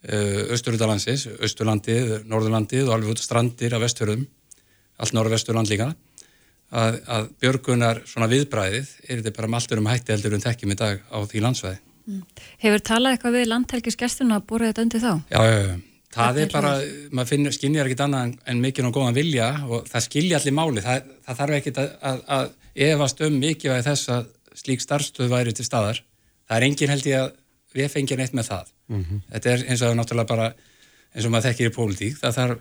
Östurútalansis, 0.00 1.26
eh, 1.26 1.32
Östurlandið, 1.44 2.24
Norðurlandið 2.24 2.88
og 2.88 2.94
alveg 2.94 3.10
út 3.12 3.20
strandir 3.20 3.74
af 3.74 3.82
vestfjörðum, 3.82 4.26
allt 4.96 5.12
norðvesturland 5.12 5.68
líka, 5.68 5.90
að, 6.72 7.00
að 7.04 7.28
björgunar 7.42 8.00
svona 8.08 8.30
viðbræðið 8.30 8.88
er 9.08 9.20
þetta 9.20 9.34
bara 9.36 9.56
allt 9.58 9.76
um 9.76 9.90
hætti 9.90 10.14
heldur 10.14 10.34
um 10.38 10.40
þekkjum 10.40 10.72
í 10.72 10.78
dag 10.80 11.04
á 11.04 11.18
því 11.20 11.44
landsvæði. 11.44 11.78
Mm. 12.06 12.24
Hefur 12.64 12.80
talað 12.80 13.12
eitthvað 13.12 13.36
við 13.36 13.46
landhelgisgesturna 13.50 14.40
að 14.40 14.46
búra 14.48 14.70
þetta 14.70 14.84
undir 14.86 15.04
þá? 15.04 15.12
Já, 15.28 15.40
já, 15.44 15.60
já. 15.68 15.76
Það 16.10 16.38
er 16.42 16.48
bara, 16.50 16.70
maður 17.12 17.28
finnir, 17.30 17.52
skinnjar 17.54 17.86
ekkit 17.86 18.00
annað 18.02 18.32
en 18.50 18.62
mikið 18.64 18.88
og 18.88 18.96
góðan 18.96 19.14
vilja 19.14 19.50
og 19.68 19.84
það 19.86 20.06
skilja 20.08 20.40
allir 20.40 20.56
máli. 20.56 20.82
Það, 20.82 21.12
það 21.26 21.42
þarf 21.42 21.58
ekkit 21.60 21.78
að, 21.78 21.92
að, 22.02 22.24
að 22.38 22.48
efast 22.88 23.22
um 23.28 23.36
mikið 23.44 23.84
þess 23.86 24.10
að 24.16 24.24
slík 24.60 24.82
starfstöð 24.84 25.30
væri 25.32 25.54
til 25.56 25.66
staðar. 25.66 26.02
Það 26.48 26.56
er 26.56 26.66
engin 26.66 26.92
held 26.92 27.06
ég 27.08 27.22
að 27.24 27.30
við 27.76 27.92
fengið 27.94 28.20
neitt 28.20 28.34
með 28.36 28.50
það. 28.50 28.74
Mm 28.90 29.04
-hmm. 29.04 29.22
Þetta 29.32 29.50
er 29.50 29.64
eins 29.68 29.82
og 29.82 29.96
náttúrulega 29.96 30.28
bara 30.28 30.52
eins 31.14 31.24
og 31.26 31.32
maður 31.32 31.48
þekkir 31.50 31.70
í 31.70 31.74
pólitík. 31.74 32.18
Það 32.20 32.36
þarf, 32.38 32.58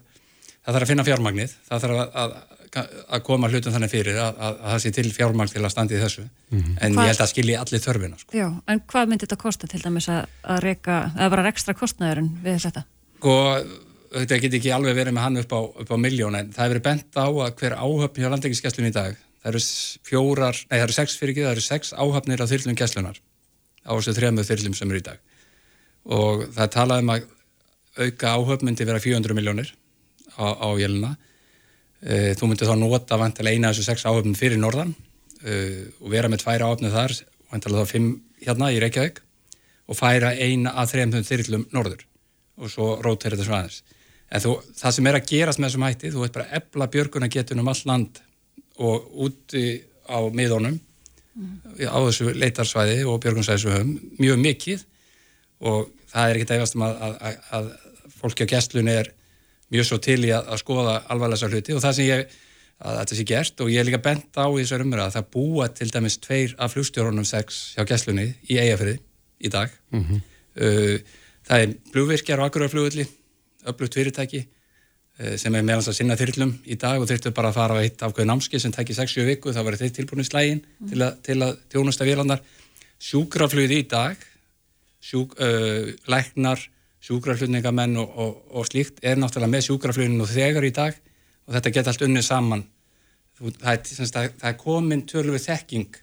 það 0.63 0.73
þarf 0.73 0.85
að 0.85 0.91
finna 0.91 1.07
fjármagnið, 1.07 1.55
það 1.69 1.81
þarf 1.83 1.99
að, 1.99 2.15
að, 2.21 2.93
að 3.09 3.23
koma 3.25 3.49
hlutum 3.49 3.73
þannig 3.73 3.91
fyrir 3.91 4.19
að, 4.21 4.37
að, 4.37 4.61
að 4.61 4.71
það 4.71 4.81
sé 4.83 4.91
til 4.91 5.11
fjármagn 5.17 5.51
til 5.53 5.63
að 5.63 5.73
standi 5.73 5.97
í 5.97 6.01
þessu. 6.03 6.25
Mm 6.51 6.61
-hmm. 6.61 6.77
En 6.81 6.93
Hva? 6.93 7.03
ég 7.03 7.11
held 7.11 7.25
að 7.25 7.31
skilji 7.33 7.57
allir 7.57 7.85
þörfina. 7.85 8.19
Sko. 8.19 8.37
Já, 8.37 8.47
en 8.67 8.81
hvað 8.81 9.07
myndir 9.09 9.27
þetta 9.27 9.43
kosta 9.43 9.67
til 9.67 9.81
dæmis 9.81 10.09
að 10.09 10.59
reyka, 10.65 11.11
eða 11.17 11.29
bara 11.29 11.47
ekstra 11.49 11.73
kostnæðurinn 11.73 12.31
við 12.43 12.59
þetta? 12.65 12.83
Sko, 13.17 13.35
þetta 14.13 14.41
get 14.41 14.53
ekki 14.53 14.71
alveg 14.73 14.95
verið 14.95 15.13
með 15.13 15.25
hann 15.25 15.37
upp 15.37 15.53
á, 15.53 15.61
upp 15.81 15.91
á 15.93 15.97
miljón, 15.97 16.35
en 16.35 16.53
það 16.53 16.63
hefur 16.63 16.73
verið 16.73 16.87
bent 16.89 17.17
á 17.17 17.27
að 17.29 17.55
hver 17.59 17.73
áhöfn 17.77 18.21
hjá 18.21 18.29
landingiskesslun 18.29 18.89
í 18.89 18.93
dag, 18.93 19.17
það 19.39 19.51
eru 19.53 19.61
fjórar, 20.07 20.61
nei 20.69 20.77
það 20.77 20.85
eru 20.85 20.95
sex 20.97 21.17
fyrir 21.19 21.33
ekki, 21.33 21.45
það 21.45 21.55
eru 21.55 21.65
sex 21.65 21.93
áhöfnir 21.95 22.43
á 22.43 22.51
þyrlum 22.51 22.77
gesslunar 22.79 23.19
á 23.87 23.91
þessu 23.95 24.15
þrejum 24.17 24.41
þyrlum 24.43 24.75
sem 24.77 24.91
eru 24.91 25.01
í 25.01 25.05
dag. 25.05 25.19
Og 26.09 26.45
það 26.55 26.71
talaði 26.75 27.05
um 27.05 27.13
að 27.13 27.27
auka 27.99 28.33
áhöfmyndi 28.35 28.87
vera 28.87 29.03
400 29.03 29.37
miljónir 29.37 29.71
á, 30.35 30.45
á 30.55 30.69
jæluna 30.79 31.13
e, 32.01 32.35
þú 32.39 32.49
myndi 32.49 32.67
þá 32.67 32.75
nota 32.79 33.19
vantilega 33.19 33.55
eina 33.55 33.71
af 33.71 33.77
þessu 33.77 33.87
sex 33.89 34.05
áhöfnum 34.07 34.37
fyrir 34.37 34.59
norðan 34.59 34.93
e, 35.43 35.87
og 35.99 36.11
vera 36.13 36.31
með 36.31 36.43
tvær 36.43 36.67
áhöfnu 36.67 36.91
þar 36.93 37.15
vantilega 37.51 37.85
þá 37.85 37.93
fimm 37.95 38.11
hérna 38.43 38.71
í 38.75 38.79
Reykjavík 38.83 39.23
og 39.89 39.97
færa 39.97 40.35
eina 40.35 40.75
að 40.79 40.93
þrejum 40.93 41.27
þyrlum 41.31 41.67
norður. 41.75 42.03
Og 42.59 42.71
svo 42.71 42.97
rótera 43.03 43.37
þetta 43.37 43.47
svo 43.47 43.55
aðeins. 43.55 43.83
En 44.29 44.43
þú, 44.43 44.51
það 44.77 44.95
sem 44.95 45.07
er 45.09 45.17
að 45.17 45.29
gerast 45.31 45.59
með 45.59 45.69
þessum 45.71 45.85
hætti 45.87 46.11
þú 46.13 46.23
veit 46.25 46.35
bara 46.35 46.51
ebla 46.59 46.87
björguna 46.93 47.29
getur 47.31 47.57
um 47.57 47.71
all 47.71 47.81
land 47.89 48.19
og 48.79 49.09
úti 49.27 49.81
á 50.09 50.19
miðónum 50.33 50.79
á 51.87 51.99
þessu 52.07 52.33
leitarsvæði 52.35 53.05
og 53.07 53.23
höfum 53.23 53.95
mjög 54.19 54.41
mikið. 54.43 54.83
Og 55.59 55.89
það 56.09 56.29
er 56.29 56.37
ekkert 56.39 56.53
efast 56.57 56.75
um 56.75 56.85
að, 56.87 56.99
að, 57.05 57.15
að, 57.21 57.39
að 57.57 57.71
fólki 58.19 58.47
á 58.47 58.51
gestlunni 58.55 58.95
er 58.95 59.11
mjög 59.69 59.89
svo 59.89 59.99
til 60.03 60.19
í 60.25 60.31
að 60.35 60.55
skoða 60.61 61.01
alvarlega 61.11 61.51
hluti. 61.51 61.75
Og 61.75 61.83
það 61.83 61.97
sem 61.97 62.09
ég 62.09 62.37
að 62.79 62.99
þetta 63.01 63.17
sé 63.17 63.25
gert 63.27 63.63
og 63.63 63.71
ég 63.73 63.81
er 63.81 63.87
líka 63.89 64.01
bent 64.03 64.39
á 64.39 64.47
í 64.47 64.61
þessu 64.61 64.79
umræða 64.79 65.09
að 65.09 65.15
það 65.17 65.31
búa 65.35 65.67
til 65.75 65.89
dæmis 65.91 66.19
tveir 66.23 66.53
af 66.57 66.73
flugstjórunum 66.75 67.27
sex 67.27 67.59
hjá 67.75 67.83
gestlunni 67.87 68.29
í 68.47 68.59
eigafriði 68.61 69.01
í 69.39 69.51
dag. 69.51 69.73
Mm 69.91 70.05
-hmm. 70.05 70.21
uh, 70.63 71.25
það 71.47 71.65
er 71.65 71.73
blúvirkjar 71.91 72.39
og 72.39 72.47
akkurarflugulli 72.47 73.05
öflugt 73.67 73.99
fyrirtæki 73.99 74.45
sem 75.19 75.55
er 75.55 75.65
meðans 75.67 75.89
að 75.91 75.97
sinna 75.97 76.15
þyrlum 76.19 76.53
í 76.63 76.77
dag 76.79 77.01
og 77.01 77.09
þyrltu 77.09 77.33
bara 77.35 77.51
að 77.51 77.57
fara 77.59 77.75
á 77.75 77.83
eitt 77.83 78.03
afgöðu 78.05 78.29
námski 78.29 78.59
sem 78.61 78.71
tækir 78.71 78.95
6-7 78.95 79.25
viku, 79.27 79.53
það 79.55 79.65
var 79.67 79.77
þeir 79.81 79.93
tilbúin 79.97 80.23
í 80.23 80.27
slægin 80.27 80.61
mm. 80.63 80.91
til, 80.91 81.07
til 81.27 81.37
að 81.43 81.55
tjónusta 81.73 82.07
vélandar 82.07 82.43
sjúkraflugið 83.03 83.75
í 83.75 83.87
dag 83.91 84.27
sjúk, 85.03 85.35
uh, 85.39 85.91
læknar 86.07 86.63
sjúkraflutningamenn 87.03 87.97
og, 87.99 88.17
og, 88.19 88.41
og 88.51 88.67
slíkt 88.67 88.99
er 89.03 89.19
náttúrulega 89.19 89.53
með 89.53 89.65
sjúkrafluginu 89.69 90.27
þegar 90.27 90.67
í 90.67 90.73
dag 90.75 90.97
og 91.47 91.55
þetta 91.55 91.73
geta 91.75 91.93
allt 91.93 92.03
unnið 92.05 92.25
saman. 92.27 92.65
Það 93.39 93.71
er, 93.71 93.79
það, 93.87 94.33
það 94.41 94.49
er 94.49 94.57
komin 94.59 95.05
törlu 95.07 95.39
þekking 95.39 95.99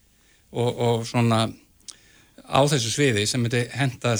og, 0.56 0.70
og 0.72 1.04
svona 1.08 1.42
á 2.46 2.60
þessu 2.70 2.94
sviði 2.94 3.26
sem 3.28 3.42
myndi 3.44 3.66
henda 3.76 4.14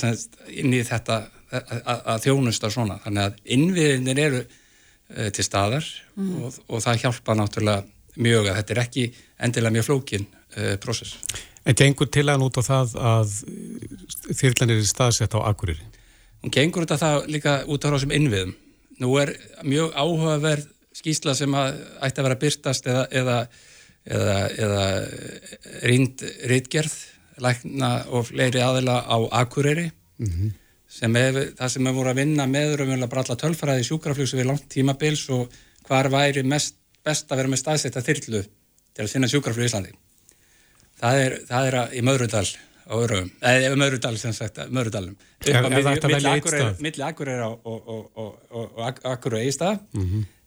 inn 0.53 0.75
í 0.77 0.83
þetta 0.85 1.23
að 1.57 2.27
þjónusta 2.27 2.71
svona. 2.75 2.99
Þannig 3.05 3.25
að 3.25 3.41
innviðinir 3.57 4.21
eru 4.21 4.45
til 5.07 5.45
staðar 5.47 5.85
mm. 6.17 6.31
og, 6.43 6.57
og 6.67 6.83
það 6.83 7.03
hjálpa 7.05 7.37
náttúrulega 7.39 7.85
mjög 8.17 8.49
að 8.51 8.57
þetta 8.61 8.75
er 8.75 8.81
ekki 8.83 9.05
endilega 9.47 9.77
mjög 9.77 9.87
flókin 9.91 10.27
uh, 10.27 10.75
prósess. 10.83 11.19
En 11.67 11.75
gengur 11.79 12.09
til 12.13 12.27
að 12.31 12.41
nút 12.43 12.59
á 12.59 12.63
það 12.63 12.95
að 13.03 13.35
þýrlanir 14.39 14.81
er 14.81 14.89
staðsett 14.89 15.35
á 15.35 15.41
Akureyri? 15.51 15.83
Hún 16.45 16.55
gengur 16.55 16.87
út 16.87 16.95
af 16.95 17.03
það 17.03 17.29
líka 17.35 17.57
út 17.67 17.87
á 17.87 17.91
þessum 17.91 18.15
innviðum. 18.15 18.53
Nú 19.03 19.11
er 19.21 19.35
mjög 19.67 19.97
áhugaverð 19.99 20.69
skýsla 20.97 21.35
sem 21.37 21.53
að 21.59 21.81
ætti 22.07 22.23
að 22.23 22.29
vera 22.29 22.39
byrtast 22.45 22.87
eða, 22.89 23.03
eða, 23.11 23.37
eða, 24.07 24.37
eða 24.65 24.85
rínd 25.91 26.25
rítgerð 26.49 26.95
lækna 27.43 27.91
og 28.15 28.31
fleiri 28.31 28.63
aðila 28.65 29.03
á 29.05 29.17
Akureyri 29.43 29.91
mm 29.91 30.27
-hmm. 30.27 30.53
Sem 30.97 31.17
er 31.21 31.39
það 31.59 31.73
sem 31.75 31.89
er 31.89 31.97
voru 31.97 32.13
að 32.13 32.21
vinna 32.23 32.47
með 32.51 32.79
raunverulega 32.81 33.11
bara 33.13 33.25
alla 33.27 33.39
tölfræði 33.43 33.87
sjúkrafljósu 33.91 34.39
við 34.39 34.49
langt 34.51 34.69
tímabils 34.73 35.27
og 35.35 35.53
hvar 35.89 36.09
væri 36.13 36.45
mest 36.47 36.79
best 37.07 37.31
að 37.31 37.43
vera 37.43 37.53
með 37.53 37.63
staðsetta 37.63 38.03
þyrlu 38.05 38.43
til 38.97 39.05
að 39.05 39.13
sinna 39.13 39.29
sjúkrafljósu 39.31 39.67
í 39.67 39.71
Íslandi. 39.71 39.93
Það 40.97 41.21
er, 41.27 41.37
það 41.47 41.69
er 41.69 41.79
að, 41.83 41.93
í 41.93 42.03
Möðrudal 42.07 42.47
á 42.87 42.95
Öröfum, 42.97 43.31
eða 43.45 43.79
Möðrudal 43.79 44.17
sem 44.19 44.35
sagt 44.35 44.59
Möðrudalum 44.73 45.17
milli 46.87 47.07
Akureyri 47.07 47.47
og, 47.47 47.67
og, 47.67 48.11
og, 48.17 48.37
og 48.55 49.01
Akureyri 49.11 49.51
í 49.51 49.55
stað 49.55 49.83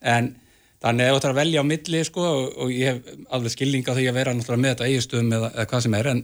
en 0.01 0.31
þannig 0.79 1.05
að 1.05 1.17
það 1.19 1.27
er 1.27 1.33
að 1.33 1.39
velja 1.41 1.63
á 1.63 1.69
milli 1.69 2.03
sko, 2.07 2.25
og 2.63 2.71
ég 2.71 2.93
hef 2.93 3.25
alveg 3.35 3.53
skilning 3.53 3.83
á 3.85 3.93
því 3.93 4.07
að 4.09 4.19
vera 4.19 4.33
með 4.33 4.69
þetta 4.71 4.88
eigistöðum 4.88 5.33
eða, 5.38 5.51
eða 5.55 5.67
hvað 5.73 5.85
sem 5.85 5.97
er 5.99 6.12
en, 6.13 6.23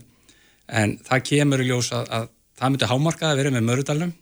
en 0.82 0.96
það 1.06 1.26
kemur 1.30 1.62
í 1.62 1.68
ljós 1.68 1.92
að, 1.92 2.08
að 2.18 2.28
það 2.56 2.72
myndi 2.72 2.90
hámarkað 2.90 3.32
að 3.32 3.40
vera 3.42 3.54
með 3.54 3.66
Möðrudalum 3.68 4.12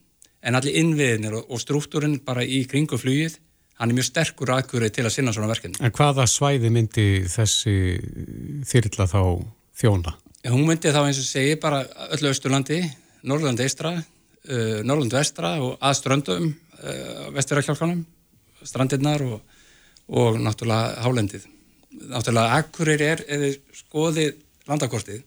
en 0.45 0.59
allir 0.59 0.79
innviðinir 0.81 1.39
og 1.41 1.61
struktúrin 1.63 2.19
bara 2.25 2.45
í 2.45 2.65
kringu 2.69 2.99
flugið 3.01 3.39
hann 3.81 3.91
er 3.91 3.99
mjög 3.99 4.09
sterkur 4.11 4.53
aðgurið 4.55 4.93
til 4.95 5.05
að 5.07 5.15
sinna 5.17 5.35
svona 5.35 5.51
verkefni. 5.51 5.81
En 5.83 5.95
hvaða 5.95 6.27
svæði 6.31 6.71
myndi 6.73 7.07
þessi 7.31 7.77
þyrla 8.71 9.09
þá 9.11 9.21
þjóna? 9.81 10.15
Hún 10.53 10.67
myndi 10.69 10.93
þá 10.95 11.01
eins 11.07 11.21
og 11.23 11.27
segi 11.27 11.57
bara 11.61 11.83
öllu 12.15 12.31
Östurlandi, 12.31 12.83
Norrland 13.27 13.63
eistra, 13.65 13.95
uh, 13.97 14.79
Norrland 14.85 15.17
vestra 15.17 15.57
og 15.65 15.79
að 15.81 15.97
ströndum, 15.99 16.51
uh, 16.83 17.27
vesturarkjálkanum, 17.35 18.05
strandirnar 18.65 19.25
og, 19.27 19.41
og 20.13 20.39
náttúrulega 20.45 21.03
hálendið. 21.07 21.49
Náttúrulega 22.13 22.61
Akureyri 22.61 23.11
er, 23.15 23.25
eða 23.27 23.55
skoðið 23.81 24.37
landakortið 24.69 25.25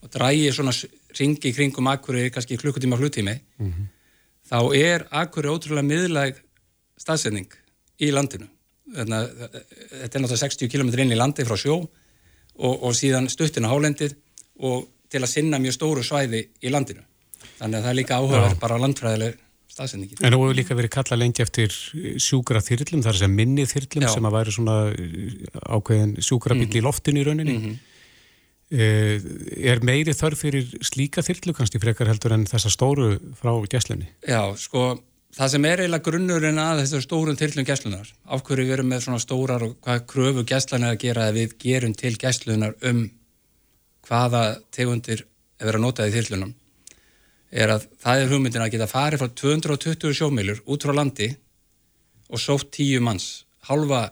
og 0.00 0.14
drægir 0.14 0.56
svona 0.56 0.72
ringi 1.18 1.52
kringum 1.56 1.90
Akureyri 1.90 2.30
kannski 2.34 2.58
klukkutíma 2.60 2.96
fluttími, 2.96 3.34
mm 3.58 3.72
-hmm. 3.72 3.86
þá 4.50 4.60
er 4.76 5.06
Akureyri 5.10 5.54
ótrúlega 5.54 5.86
miðlæg 5.86 6.40
staðsending 6.98 7.50
í 8.00 8.10
landinu. 8.12 8.48
Þannig 8.94 9.16
að 9.16 9.28
þetta 10.02 10.18
er 10.18 10.22
náttúrulega 10.22 10.44
60 10.44 10.68
km 10.68 10.88
inn 10.98 11.12
í 11.12 11.18
landi 11.18 11.44
frá 11.44 11.56
sjó 11.56 11.76
og, 11.80 12.82
og 12.82 12.94
síðan 12.94 13.28
stuttin 13.30 13.64
á 13.64 13.72
hálendið 13.72 14.16
og 14.58 14.88
til 15.10 15.22
að 15.22 15.32
sinna 15.32 15.58
mjög 15.58 15.76
stóru 15.76 16.02
svæði 16.02 16.48
í 16.62 16.72
landinu. 16.72 17.02
Þannig 17.60 17.78
að 17.78 17.82
það 17.84 17.90
er 17.90 17.98
líka 17.98 18.18
áhugaverð 18.18 18.58
bara 18.60 18.78
landfræðileg 18.80 19.38
staðsendingi. 19.70 20.18
En 20.20 20.34
þú 20.34 20.40
hefur 20.44 20.58
líka 20.58 20.76
verið 20.78 20.92
kallað 20.96 21.20
lengi 21.22 21.44
eftir 21.44 21.74
sjúkra 22.20 22.62
þyrlum, 22.64 23.04
það 23.04 23.12
er 23.12 23.20
sem 23.22 23.36
minni 23.36 23.66
þyrlum 23.70 24.06
Já. 24.06 24.10
sem 24.14 24.28
að 24.28 24.36
væri 24.36 24.54
svona 24.56 24.76
uh, 24.90 25.60
ákveðin 25.76 26.16
sjúkra 26.18 26.56
bíl 26.56 26.66
mm 26.66 26.70
-hmm. 26.70 26.80
í 26.80 26.84
loftinu 26.86 27.20
í 27.20 27.26
rauninni. 27.28 27.56
Mm 27.56 27.64
-hmm. 27.64 27.78
Er 28.70 29.80
meiri 29.82 30.14
þörf 30.14 30.44
fyrir 30.44 30.74
slíka 30.86 31.24
þyrlu 31.26 31.56
kannski 31.58 31.80
frekar 31.82 32.06
heldur 32.06 32.36
en 32.36 32.46
þessa 32.46 32.70
stóru 32.70 33.16
frá 33.38 33.50
gæslinni? 33.66 34.06
Já, 34.22 34.44
sko 34.54 34.92
það 35.34 35.52
sem 35.54 35.66
er 35.66 35.82
eiginlega 35.82 36.06
grunnurinn 36.06 36.60
að 36.62 36.84
þessu 36.84 37.00
stórum 37.04 37.38
þyrlum 37.38 37.66
gæslunar, 37.66 38.12
af 38.30 38.44
hverju 38.46 38.66
við 38.68 38.76
erum 38.76 38.92
með 38.92 39.04
svona 39.06 39.22
stórar 39.22 39.64
og 39.66 39.74
hvað 39.82 40.06
kröfu 40.12 40.46
gæslan 40.46 40.86
er 40.86 40.94
að 40.94 41.02
gera 41.02 41.26
að 41.26 41.40
við 41.40 41.56
gerum 41.64 41.96
til 41.98 42.14
gæslunar 42.18 42.78
um 42.86 43.04
hvaða 44.06 44.44
tegundir 44.74 45.26
að 45.60 45.78
nota 45.82 46.06
í 46.08 46.14
þyrlunum 46.14 46.54
er 47.50 47.74
að 47.74 47.86
það 48.02 48.22
er 48.22 48.30
hugmyndin 48.30 48.64
að 48.64 48.72
geta 48.74 48.90
farið 48.90 49.22
frá 49.22 49.32
220 49.42 50.16
sjómilur 50.16 50.62
út 50.70 50.86
frá 50.86 50.94
landi 50.94 51.30
og 52.30 52.42
sótt 52.42 52.70
tíu 52.76 53.02
manns 53.02 53.44
halva 53.66 54.08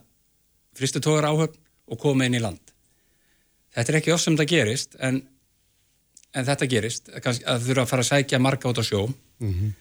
fristutógar 0.79 1.31
áhöfn 1.31 1.59
og 1.89 2.03
koma 2.03 2.27
inn 2.27 2.37
í 2.39 2.43
land 2.43 2.68
þetta 3.79 3.93
er 3.93 3.99
ekki 4.01 4.15
oft 4.15 4.27
sem 4.27 4.37
þetta 4.37 4.51
gerist 4.51 4.97
en, 4.99 5.21
en 6.35 6.49
þetta 6.49 6.71
gerist 6.71 7.13
að 7.13 7.29
það 7.45 7.69
þurfa 7.69 7.85
að 7.85 7.93
fara 7.93 8.05
að 8.07 8.11
sækja 8.11 8.43
marga 8.43 8.73
út 8.73 8.83
á 8.83 8.85
sjó 8.85 9.05
mm 9.07 9.53
-hmm. 9.53 9.73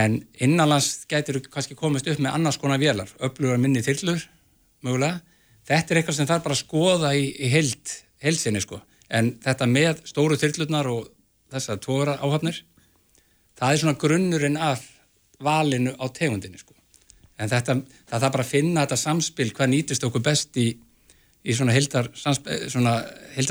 en 0.00 0.18
innanlands 0.46 1.06
getur 1.08 1.40
kannski 1.48 1.74
komist 1.74 2.06
upp 2.06 2.20
með 2.20 2.34
annars 2.34 2.60
konar 2.60 2.78
vélar, 2.82 3.08
öflugur 3.18 3.58
minni 3.58 3.82
þyrlur 3.82 4.28
mögulega, 4.84 5.20
þetta 5.66 5.94
er 5.94 5.98
eitthvað 6.00 6.16
sem 6.16 6.26
þarf 6.26 6.44
bara 6.44 6.54
að 6.54 6.64
skoða 6.64 7.14
í, 7.16 7.32
í 7.40 7.48
held, 7.48 7.96
heldsinni 8.22 8.60
sko 8.60 8.80
en 9.08 9.36
þetta 9.42 9.66
með 9.66 10.02
stóru 10.04 10.36
þyrlurnar 10.36 10.86
og 10.90 11.08
þessar 11.52 11.78
tóra 11.82 12.18
áhafnir 12.20 12.64
það 13.56 13.72
er 13.72 13.80
svona 13.80 14.00
grunnurinn 14.00 14.56
af 14.56 14.82
valinu 15.42 15.94
á 15.96 16.04
tegundinni 16.12 16.58
sko. 16.58 16.74
en 17.38 17.48
þetta, 17.48 17.80
það 18.08 18.20
þarf 18.20 18.32
bara 18.32 18.44
að 18.44 18.50
finna 18.50 18.84
þetta 18.84 18.96
samspil 18.96 19.50
hvað 19.52 19.72
nýtist 19.72 20.04
okkur 20.04 20.24
best 20.24 20.56
í, 20.56 20.70
í 21.46 21.54
svona 21.54 21.74
heldar 21.76 22.10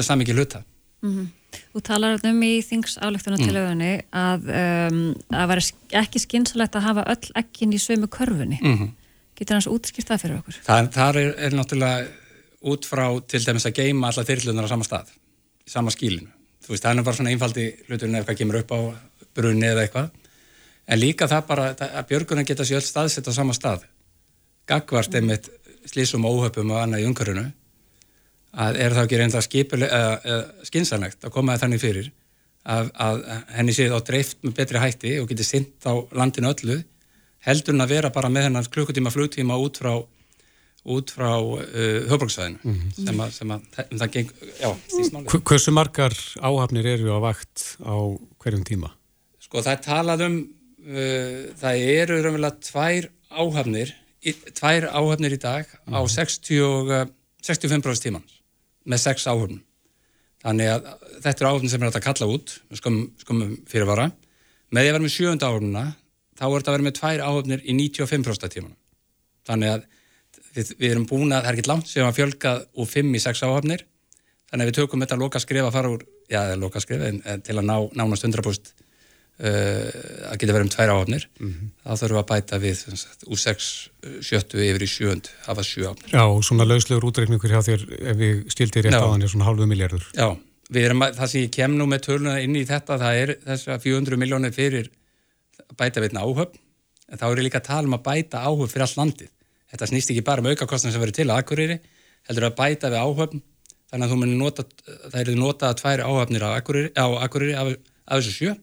samvikið 0.04 0.36
hluta 0.36 0.64
mm 1.02 1.12
-hmm. 1.12 1.28
Þú 1.76 1.82
talar 1.84 2.20
um 2.28 2.44
í 2.44 2.54
þings 2.66 2.98
álöktuna 3.00 3.40
til 3.40 3.56
auðvunni 3.56 3.92
mm. 3.96 4.06
að 4.20 4.50
um, 4.60 5.00
að 5.32 5.50
vera 5.52 5.64
ekki 6.02 6.22
skynsalegt 6.24 6.76
að 6.76 6.88
hafa 6.90 7.06
öll 7.14 7.32
ekkin 7.42 7.74
í 7.76 7.80
sömu 7.80 8.08
körfunni 8.12 8.60
mm 8.62 8.78
-hmm. 8.78 8.90
getur 9.36 9.56
hans 9.56 9.68
útskipt 9.68 10.10
það 10.10 10.22
fyrir 10.22 10.38
okkur? 10.38 10.60
Það, 10.66 10.92
það 10.92 11.20
er, 11.22 11.34
er 11.38 11.58
náttúrulega 11.58 12.08
út 12.72 12.86
frá 12.86 13.06
til 13.28 13.44
dæmis 13.46 13.66
að 13.66 13.78
geima 13.80 14.08
alla 14.10 14.28
þyrlunar 14.28 14.68
á 14.68 14.74
sama 14.74 14.84
stað 14.84 15.12
í 15.66 15.70
sama 15.70 15.92
skílinu. 15.92 16.32
Þú 16.66 16.74
veist, 16.74 16.84
það 16.84 16.98
er 16.98 17.04
bara 17.04 17.16
svona 17.16 17.34
einfaldi 17.34 17.66
hluturinn 17.88 18.16
ef 18.16 18.26
hvað 18.26 18.38
kemur 18.38 18.60
upp 18.62 18.72
á 18.72 18.80
brunni 19.36 19.68
eða 19.68 19.84
eitthvað. 19.86 20.10
En 20.88 21.00
líka 21.00 21.28
það 21.28 21.48
bara 21.48 21.76
að 21.76 22.08
björgunar 22.10 22.46
geta 22.46 22.66
sér 22.66 22.82
öll 22.82 22.88
staðsett 22.88 23.28
á 23.30 23.34
sama 23.34 23.54
stað. 23.54 23.86
Gagvart 24.66 25.14
mm. 25.14 25.16
einmitt 25.16 25.50
slísum 25.86 26.26
óhöpum 26.26 26.72
og 26.72 26.82
annað 26.82 27.04
í 27.04 27.08
umkörunu 27.10 27.46
að 28.56 28.80
er 28.80 28.95
það 28.95 29.06
ekki 29.06 29.20
reynda 29.20 29.41
skinsanlegt 30.66 31.26
að 31.28 31.34
koma 31.36 31.58
þannig 31.60 31.82
fyrir 31.82 32.12
að, 32.64 32.89
að 32.95 33.24
henni 33.56 33.76
séð 33.76 33.95
á 33.95 33.99
dreift 34.08 34.41
með 34.43 34.58
betri 34.60 34.82
hætti 34.82 35.16
og 35.22 35.30
geti 35.30 35.45
sint 35.45 35.86
á 35.86 35.93
landinu 36.16 36.51
öllu 36.53 36.82
heldur 37.45 37.76
hann 37.76 37.86
að 37.86 37.95
vera 37.97 38.12
bara 38.14 38.32
með 38.32 38.47
hennar 38.49 38.70
klukkutíma 38.74 39.14
flugtíma 39.14 39.58
út 39.62 39.82
frá 39.82 39.93
út 40.86 41.10
frá 41.14 41.32
uh, 41.41 41.62
höfbruksvæðinu 42.12 42.60
mm 42.62 42.74
-hmm. 42.74 43.06
sem 43.06 43.22
að, 43.22 43.32
sem 43.34 43.51
að 43.51 43.62
um 43.91 43.99
það 44.01 44.12
geng, 44.14 44.32
já. 44.62 44.70
Hversu 45.49 45.72
margar 45.74 46.14
áhafnir 46.38 46.86
eru 46.86 47.10
á 47.18 47.20
vakt 47.22 47.78
á 47.82 47.95
hverjum 48.39 48.66
tíma? 48.66 48.91
Sko 49.41 49.62
það 49.66 49.74
er 49.74 49.82
talað 49.82 50.26
um 50.28 50.38
uh, 50.86 51.41
það 51.58 51.86
eru 51.97 52.22
raunverulega 52.22 52.62
tvær 52.70 53.10
áhafnir 53.34 53.95
tvær 54.53 54.89
áhafnir 54.93 55.34
í 55.34 55.41
dag 55.41 55.66
mm 55.66 55.93
-hmm. 55.93 55.97
á 55.97 56.01
60, 56.06 56.62
uh, 56.62 57.08
65% 57.41 58.01
tíman 58.01 58.24
með 58.86 59.02
sex 59.02 59.28
áhafnum 59.28 59.62
þannig 60.46 60.72
að 60.72 60.90
þetta 61.26 61.36
er 61.36 61.50
áhafnir 61.50 61.74
sem 61.74 61.84
er 61.84 61.92
að 61.92 62.06
kalla 62.06 62.30
út 62.30 62.56
skum, 62.78 62.98
skumum 63.18 63.56
fyrirvara. 63.70 64.12
Með 64.70 64.84
því 64.84 64.90
að 64.90 64.96
vera 64.96 65.06
með 65.06 65.16
sjönda 65.16 65.50
áhafnuna 65.50 65.86
þá 66.36 66.46
er 66.46 66.56
þetta 66.56 66.72
að 66.72 66.76
vera 66.76 66.88
með 66.88 66.98
tvær 67.00 67.24
áhafnir 67.26 67.64
í 67.64 67.76
95% 67.80 68.56
tíman 68.56 68.76
þannig 69.46 69.74
að 69.76 69.86
við, 70.56 70.72
við 70.80 70.90
erum 70.92 71.08
búin 71.10 71.32
að, 71.32 71.46
það 71.46 71.52
er 71.52 71.60
ekki 71.60 71.72
langt 71.72 71.92
sem 71.92 72.08
að 72.08 72.18
fjölga 72.20 72.56
úr 72.76 72.90
5 72.92 73.12
í 73.16 73.22
6 73.26 73.44
áhafnir 73.48 73.86
þannig 74.50 74.64
að 74.64 74.72
við 74.72 74.78
tökum 74.80 75.06
þetta 75.06 75.20
loka 75.22 75.42
skrif 75.44 75.68
að 75.68 75.76
fara 75.76 75.94
úr 75.94 76.06
já, 76.32 76.40
loka 76.60 76.82
skrif, 76.84 77.06
en, 77.06 77.22
til 77.46 77.58
að 77.58 77.68
ná 77.70 77.76
nánast 77.98 78.28
100% 78.28 78.72
uh, 78.72 78.85
að 79.36 80.38
geta 80.40 80.54
verið 80.56 80.64
um 80.64 80.72
tvær 80.72 80.92
áhafnir 80.94 81.24
þá 81.36 81.90
þurfum 81.92 82.14
við 82.16 82.20
að 82.22 82.28
bæta 82.30 82.60
við 82.64 82.78
sagt, 82.96 83.26
úr 83.28 83.40
6, 83.42 83.66
70 84.24 84.62
yfir 84.64 84.86
í 84.86 84.88
7 84.88 85.32
hafa 85.50 85.66
7 85.68 85.90
áhafnir 85.90 86.14
Já, 86.16 86.24
svona 86.48 86.68
lauslegur 86.70 87.08
útreikningur 87.10 87.52
hjá 87.52 87.60
þér 87.66 87.84
ef 88.14 88.20
við 88.22 88.46
stildi 88.54 88.86
rétt 88.86 88.96
á 88.96 89.04
hann 89.04 89.26
er 89.26 89.34
svona 89.34 89.50
hálfu 89.50 89.68
miljardur. 89.68 90.06
Já, 90.16 90.38
erum 90.72 91.04
að, 91.04 91.18
það 91.20 91.32
sem 91.32 91.44
ég 91.44 91.52
kem 91.54 91.76
nú 91.76 91.88
með 91.92 92.06
töluna 92.08 92.38
inn 92.44 92.56
í 92.56 92.64
þetta, 92.70 93.00
það 93.02 93.20
er 93.24 93.34
þess 93.44 93.72
að 93.76 93.84
400 93.90 94.22
miljónir 94.22 94.56
fyrir 94.56 94.88
að 95.66 95.76
bæta 95.82 96.04
við 96.04 96.14
einn 96.14 96.22
áhöfn, 96.24 96.62
en 97.12 97.20
þá 97.20 97.26
er 97.28 97.42
ég 97.42 97.48
líka 97.50 97.60
að 97.60 97.68
tala 97.68 97.90
um 97.90 97.98
að 97.98 98.06
bæta 98.08 98.44
áhöfn 98.46 98.72
fyrir 98.72 98.86
allt 98.88 99.00
landið. 99.02 99.34
Þetta 99.72 99.90
snýst 99.92 100.14
ekki 100.14 100.24
bara 100.26 100.42
um 100.42 100.48
aukakostnum 100.48 100.94
sem 100.94 101.04
verður 101.04 101.20
til 101.20 101.28
að 101.28 101.42
Akureyri, 101.44 101.78
heldur 102.30 102.48
að 102.48 102.56
bæta 102.56 102.92
við 102.94 103.04
áhöfn, 103.04 103.44
þannig 103.92 104.08
að 104.08 104.14
þú 104.14 104.20
munir 104.22 104.40
nota, 104.40 104.66
það 105.12 105.20
eru 105.22 105.36
notað 105.42 105.78
tvær 105.82 106.06
áhöfnir 106.08 106.46
á 106.48 106.50
Akureyri 106.56 107.58
af, 107.60 107.76
af 108.08 108.22
þessu 108.22 108.34
sjö, 108.40 108.56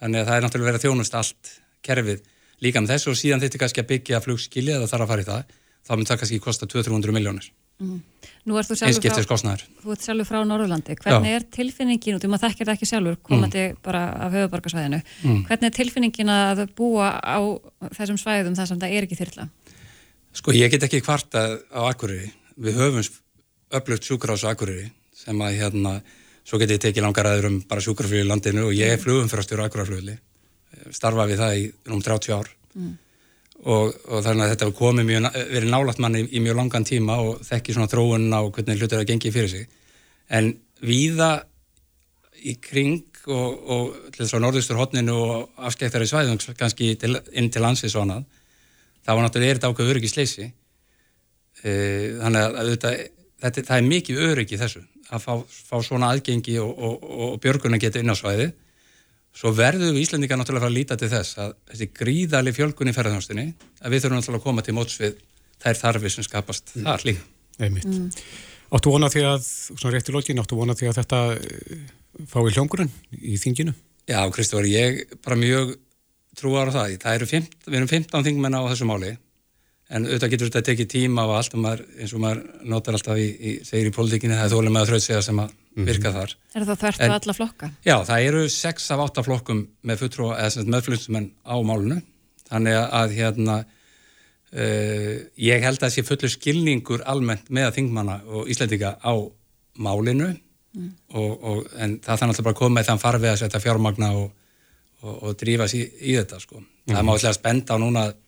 þannig 0.00 0.20
að 0.22 0.28
það 0.30 0.36
er 0.36 0.44
náttúrulega 0.46 0.70
verið 0.70 0.80
að 0.80 0.86
þjónust 0.88 1.16
allt 1.20 1.54
kerfið 1.86 2.22
líka 2.64 2.82
með 2.84 2.94
þessu 2.94 3.12
og 3.12 3.18
síðan 3.20 3.42
þetta 3.44 3.62
kannski 3.62 3.82
að 3.82 3.90
byggja 3.94 4.20
flugskili 4.24 4.74
eða 4.76 4.88
þarf 4.90 5.06
að 5.06 5.10
fara 5.14 5.24
í 5.24 5.28
það, 5.30 5.56
þá 5.86 5.92
mun 5.96 6.08
það 6.10 6.20
kannski 6.22 6.40
kosta 6.44 6.68
200-300 6.68 7.16
miljónir, 7.16 7.46
sjálfur 7.80 8.82
einskiptis 8.90 9.28
kostnæður. 9.28 9.62
þú 9.80 9.94
ert 9.94 10.04
sjálfur 10.04 10.28
frá 10.28 10.38
Norðurlandi. 10.44 10.96
Hvernig 11.00 11.36
er 11.38 11.46
tilfinningin, 11.56 12.16
og 12.18 12.20
þú 12.20 12.28
maður 12.32 12.44
þekkir 12.50 12.68
það 12.68 12.76
ekki 12.76 12.88
sjálfur, 12.90 13.16
komandi 13.24 13.62
bara 13.84 14.02
af 14.26 14.36
höfuborgarsvæðinu, 14.36 15.00
hvernig 15.48 15.68
er 15.70 15.76
tilfinningin 15.78 16.32
að 16.34 16.62
búa 16.76 17.14
á 17.16 17.40
þessum 17.96 18.20
svæðum 18.20 18.58
þar 18.58 18.68
sem 18.68 18.82
það 18.82 18.96
er 18.98 19.08
ekki 19.08 19.20
þyrla? 19.22 19.48
Sko 20.36 20.52
ég 20.54 20.70
get 20.70 20.84
ekki 20.86 21.00
kvarta 21.02 21.46
á 21.72 21.80
Akureyri. 21.88 22.28
Við 22.60 22.76
höfum 22.76 23.00
öflugt 23.80 24.04
sjúkrás 24.04 24.44
á 24.44 24.52
Akureyri 24.52 24.90
sem 25.16 25.40
að 25.40 25.56
hérna, 25.62 25.94
svo 26.50 26.58
get 26.58 26.74
ég 26.74 26.82
tekið 26.82 27.06
langar 27.06 27.28
aður 27.30 27.46
um 27.46 27.60
bara 27.70 27.84
sjúkraflug 27.84 28.24
í 28.24 28.26
landinu 28.26 28.66
og 28.66 28.74
ég 28.74 28.96
er 28.96 29.02
flugumfyrastjóru 29.02 29.62
á 29.62 29.66
Akureyri 29.70 30.16
starfa 30.94 31.28
við 31.30 31.42
það 31.42 31.54
í 31.60 31.68
um 31.90 32.02
30 32.02 32.34
ár. 32.34 32.50
Og, 33.60 33.92
og 34.08 34.22
þannig 34.24 34.46
að 34.46 34.50
þetta 34.54 34.66
hefur 34.66 34.78
komið 34.78 35.06
mjög, 35.10 35.26
verið 35.52 35.72
nálægt 35.74 36.00
manni 36.00 36.22
í, 36.24 36.28
í 36.32 36.40
mjög 36.40 36.56
langan 36.62 36.86
tíma 36.88 37.18
og 37.20 37.42
þekki 37.44 37.76
svona 37.76 37.90
þróunna 37.92 38.40
og 38.46 38.54
hvernig 38.56 38.80
hlutur 38.80 39.02
að 39.02 39.10
gengi 39.10 39.32
fyrir 39.34 39.52
sig. 39.52 39.66
En 40.32 40.54
víða 40.80 41.30
í 42.40 42.54
kring 42.64 43.04
og, 43.28 43.50
og 43.68 43.90
til 44.14 44.22
þess 44.22 44.38
að 44.38 44.44
norðustur 44.46 44.80
hotninu 44.80 45.16
og 45.20 45.64
afskeittari 45.68 46.08
svæðum 46.08 46.40
kannski 46.56 46.94
til, 46.96 47.18
inn 47.36 47.50
til 47.52 47.62
landsins 47.62 47.98
og 47.98 48.06
annað 48.06 48.24
það 49.04 49.18
var 49.18 49.26
náttúrulega 49.26 49.52
er 49.52 49.60
þetta 49.60 49.70
ákveð 49.74 49.92
öryggi 49.92 50.10
sleysi 50.10 50.46
þannig 51.60 52.40
að 52.40 52.58
auðvitað, 52.62 53.02
þetta, 53.42 53.66
það 53.68 53.76
er 53.76 53.88
mikið 53.88 54.24
öryggi 54.28 54.60
þessu 54.60 54.84
að 55.10 55.24
fá, 55.24 55.32
fá 55.46 55.76
svona 55.82 56.12
aðgengi 56.14 56.58
og, 56.62 56.70
og, 56.70 57.08
og 57.10 57.40
björguna 57.42 57.80
geta 57.82 58.02
inn 58.02 58.12
á 58.12 58.16
svæði 58.18 58.50
svo 59.36 59.52
verðum 59.54 59.94
við 59.94 60.04
Íslandingar 60.04 60.40
náttúrulega 60.40 60.64
að 60.64 60.66
fara 60.66 60.74
að 60.74 60.78
líta 60.78 60.98
til 60.98 61.10
þess 61.10 61.42
að 61.42 61.52
þessi 61.72 61.90
gríðali 61.96 62.54
fjölgun 62.54 62.90
í 62.90 62.94
ferðarþjónstinni 62.96 63.46
að 63.80 63.92
við 63.94 64.04
þurfum 64.04 64.20
náttúrulega 64.20 64.42
að 64.42 64.48
koma 64.48 64.64
til 64.66 64.76
móts 64.76 64.96
við 65.02 65.20
þær 65.60 65.82
þarfir 65.84 66.14
sem 66.16 66.26
skapast 66.26 66.74
þar 66.74 67.06
líka 67.06 67.28
Einmitt. 67.60 68.24
Áttu 68.70 68.92
vona 68.92 69.10
því 69.12 69.22
að, 69.28 69.44
svona 69.44 69.94
rétt 69.96 70.10
í 70.10 70.14
lokin, 70.14 70.40
áttu 70.40 70.58
vona 70.58 70.76
því 70.78 70.90
að 70.90 70.98
þetta 71.00 71.20
eh, 71.36 71.80
fái 72.30 72.52
hljóngurinn 72.54 72.92
í 73.18 73.38
þinginu? 73.40 73.74
Já, 74.08 74.20
Kristófur, 74.34 74.68
ég 74.70 75.02
bara 75.24 75.38
mjög 75.38 75.74
trúar 76.38 76.70
á 76.70 76.72
það. 76.72 76.94
Það 77.02 77.18
eru 77.18 77.28
15, 77.32 77.66
við 77.66 77.78
erum 77.80 77.90
15 77.90 78.26
þingmenn 78.28 78.56
á 78.56 78.62
þessu 78.70 78.88
máli 78.88 79.10
en 79.90 80.06
auðvitað 80.06 80.32
getur 80.34 80.50
þetta 80.50 80.66
tekið 80.68 80.88
tíma 80.92 81.24
og 81.26 81.34
allt 81.38 81.56
og 81.56 81.64
maður, 81.64 81.82
eins 81.98 82.12
og 82.14 82.22
maður 82.22 82.42
notar 82.70 82.96
alltaf 82.96 83.18
í, 83.18 83.26
í 83.26 83.54
segir 83.66 83.90
í 83.90 83.94
pólitíkinni, 83.94 84.36
það 84.38 84.46
er 84.46 84.54
þólum 84.54 84.76
með 84.76 84.84
að 84.84 84.92
þrautsega 84.92 85.24
sem 85.26 85.42
að 85.42 85.56
virka 85.88 86.12
þar. 86.14 86.36
Er 86.54 86.66
það 86.68 86.80
þvert 86.84 87.02
á 87.02 87.14
alla 87.16 87.34
flokka? 87.36 87.70
Já, 87.86 87.96
það 88.06 88.28
eru 88.28 88.44
6 88.54 88.88
af 88.94 89.02
8 89.06 89.24
flokkum 89.26 89.64
með 89.86 90.02
fulltrú 90.04 90.30
eða 90.36 90.64
meðflutsumenn 90.74 91.28
á 91.46 91.56
málunu 91.66 92.00
þannig 92.50 92.78
að, 92.78 92.86
að 93.00 93.16
hérna 93.18 93.56
uh, 93.64 95.14
ég 95.50 95.66
held 95.66 95.78
að 95.78 95.86
það 95.86 95.94
sé 95.96 96.06
fullur 96.06 96.34
skilningur 96.34 97.04
almennt 97.10 97.50
með 97.54 97.74
þingmanna 97.78 98.20
og 98.30 98.50
Íslendinga 98.50 98.96
á 99.02 99.14
málinu 99.80 100.32
og, 101.14 101.30
og, 101.42 101.62
en 101.78 101.98
það 102.02 102.22
þannig 102.22 102.34
alltaf 102.34 102.46
bara 102.46 102.54
að 102.54 102.60
koma 102.62 102.78
með 102.78 102.90
þann 102.90 103.02
farfið 103.02 103.32
að 103.32 103.40
setja 103.42 103.62
fjármagna 103.62 104.10
og, 104.18 104.28
og, 105.02 105.14
og 105.14 105.38
drífa 105.40 105.66
sér 105.70 105.86
í, 105.86 106.10
í 106.12 106.18
þetta 106.18 106.40
sko. 106.42 106.62
Það 106.90 107.06
má 107.06 107.14
alltaf 107.14 107.38
spenda 107.38 107.78
á 107.78 107.82
núna 107.82 108.04
að 108.08 108.18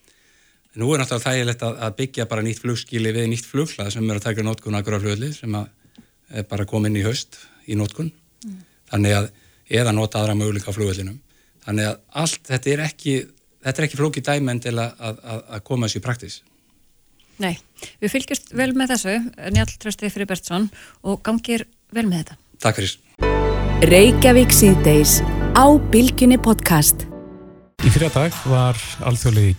nú 0.80 0.88
er 0.94 1.02
náttúrulega 1.02 1.26
þægilegt 1.32 1.62
að, 1.66 1.78
að 1.84 1.96
byggja 2.00 2.26
bara 2.30 2.42
nýtt 2.46 2.62
flugskili 2.62 3.12
við 3.12 3.26
nýtt 3.32 3.48
flughlað 3.50 3.90
sem 3.94 4.08
er 4.10 4.18
að 4.20 4.26
taka 4.28 4.44
nótkun 4.46 4.78
akkur 4.78 4.96
á 4.96 5.02
hljóðli 5.04 5.32
sem 5.36 5.54
að 5.58 5.68
er 6.32 6.46
bara 6.48 6.64
komin 6.68 6.96
í 6.96 7.02
haust 7.04 7.36
í 7.68 7.76
nótkun 7.76 8.08
þannig 8.92 9.16
að 9.18 9.28
eða 9.72 9.92
nota 9.96 10.20
aðra 10.22 10.34
möguleika 10.36 10.72
á 10.72 10.76
flugvellinum. 10.76 11.18
Þannig 11.64 11.86
að 11.90 12.00
allt 12.22 12.48
þetta 12.48 12.70
er 12.72 12.80
ekki 12.88 13.12
þetta 13.62 13.78
er 13.82 13.86
ekki 13.86 14.00
flókið 14.00 14.26
dæmen 14.26 14.60
til 14.64 14.74
að, 14.76 14.96
að, 14.98 15.20
að- 15.22 15.44
að 15.56 15.62
koma 15.68 15.86
þessu 15.88 16.00
í 16.00 16.04
praktis. 16.08 16.40
Nei, 17.42 17.54
við 18.02 18.12
fylgjast 18.12 18.52
vel 18.58 18.72
með 18.76 18.92
þessu, 18.94 19.14
Njall 19.54 19.70
Trösti 19.80 20.10
Fribertsson 20.12 20.66
og 21.08 21.22
gangir 21.26 21.64
vel 21.94 22.04
með 22.10 22.24
þetta. 22.24 22.36
Takk 22.62 22.80
fyrir. 22.80 22.98
Reykjavík 23.88 24.52
síðdeis 24.54 25.20
á 25.58 25.64
Bilginni 25.90 26.38
podcast. 26.38 27.06
Í 27.82 27.90
fyrir 27.90 28.12
dag 28.14 28.36
var 28.46 28.78
alþjóðlegi 29.08 29.56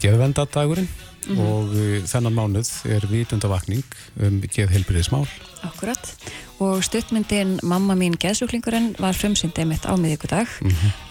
geðvendadagurinn 1.24 1.44
og 1.44 1.74
uh, 1.74 2.06
þennan 2.10 2.36
mánuð 2.36 2.70
er 2.92 3.06
vitundavakning 3.10 3.84
um 4.20 4.40
geðheilbriðismál. 4.44 5.26
Akkurat. 5.64 6.00
Og 6.64 6.84
stuttmyndin 6.84 7.58
Mamma 7.64 7.96
mín 7.96 8.16
geðsjúklingurinn 8.20 8.94
var 9.02 9.16
frumsýndi 9.16 9.66
mitt 9.68 9.86
á 9.88 9.96
miðvíkudag 9.96 10.50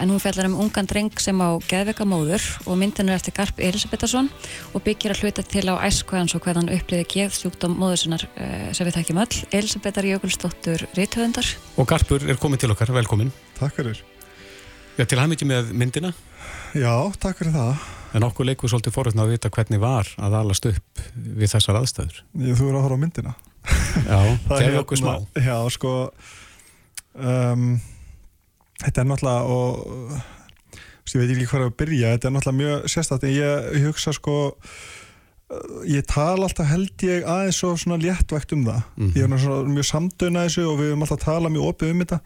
en 0.00 0.12
hún 0.12 0.20
fjallar 0.20 0.48
um 0.50 0.58
ungan 0.60 0.88
dreng 0.88 1.12
sem 1.20 1.36
á 1.40 1.56
geðveika 1.68 2.04
móður 2.08 2.44
og 2.66 2.76
myndin 2.80 3.08
er 3.08 3.16
eftir 3.16 3.34
Garp 3.36 3.60
Elisabethason 3.60 4.28
og 4.72 4.84
byggir 4.84 5.14
að 5.14 5.24
hluta 5.24 5.44
til 5.44 5.66
á 5.72 5.80
æsku 5.88 6.16
hans 6.16 6.36
og 6.36 6.44
hvað 6.44 6.60
hann 6.60 6.72
uppliði 6.72 7.08
geðsjúkdóm 7.16 7.76
móður 7.80 8.04
sinnar 8.04 8.26
uh, 8.36 8.68
sem 8.76 8.88
við 8.88 8.98
þekkjum 9.00 9.22
öll. 9.24 9.40
Elisabethar 9.50 10.08
Jökulsdóttur 10.08 10.86
Rithöfundar. 10.96 11.48
Og 11.76 11.88
Garpur 11.88 12.28
er 12.28 12.40
komin 12.40 12.60
til 12.60 12.72
okkar, 12.72 12.92
velkomin. 12.92 13.32
Takk 13.58 13.80
fyrir. 13.80 14.04
Já, 14.98 15.06
til 15.08 15.16
hann 15.16 15.32
með 15.32 15.72
myndina, 15.72 16.12
Já, 16.72 17.12
takk 17.20 17.36
fyrir 17.36 17.52
það. 17.52 18.01
En 18.14 18.26
okkur 18.26 18.44
leikur 18.48 18.68
svolítið 18.72 18.94
forutna 18.96 19.24
að 19.24 19.32
vita 19.36 19.50
hvernig 19.52 19.80
var 19.82 20.08
að 20.20 20.36
alast 20.40 20.66
upp 20.68 21.02
við 21.14 21.48
þessar 21.54 21.78
aðstæður. 21.80 22.22
Ég, 22.42 22.56
þú 22.58 22.68
eru 22.68 22.78
að 22.80 22.86
horfa 22.86 22.98
á 22.98 23.02
myndina. 23.04 23.34
Já, 24.06 24.20
Það 24.48 24.56
er 24.58 24.64
gefið 24.66 24.80
okkur 24.82 25.00
smá. 25.02 25.12
hérna- 25.12 25.44
Já, 25.46 25.56
sko, 25.76 25.92
um, 27.14 27.66
þetta 28.82 29.02
er 29.04 29.08
náttúrulega, 29.10 29.42
og 29.46 30.16
veist, 31.02 31.14
ég 31.14 31.22
veit 31.22 31.34
ekki 31.36 31.46
hvað 31.52 31.66
að 31.68 31.76
byrja, 31.82 32.10
þetta 32.16 32.28
er 32.30 32.34
náttúrulega 32.36 32.60
mjög 32.62 32.90
sérstætt, 32.96 33.26
en 33.28 33.36
ég, 33.36 33.70
ég 33.78 33.86
hugsa 33.90 34.14
sko, 34.16 34.36
ég 35.84 36.06
tala 36.08 36.46
alltaf 36.48 36.68
held 36.70 37.02
ég 37.04 37.26
aðeins 37.28 37.58
svo 37.60 37.74
svona 37.76 37.98
léttvægt 38.00 38.54
um 38.56 38.62
það. 38.68 38.82
Mhm. 38.96 39.10
Ég 39.18 39.26
er 39.26 39.32
náttúrulega 39.34 39.74
mjög 39.76 39.88
samdöna 39.90 40.46
þessu 40.48 40.66
og 40.70 40.78
við 40.80 40.92
höfum 40.92 41.06
alltaf 41.06 41.24
talað 41.26 41.52
mjög 41.56 41.68
opið 41.72 41.90
um 41.94 42.04
þetta, 42.04 42.20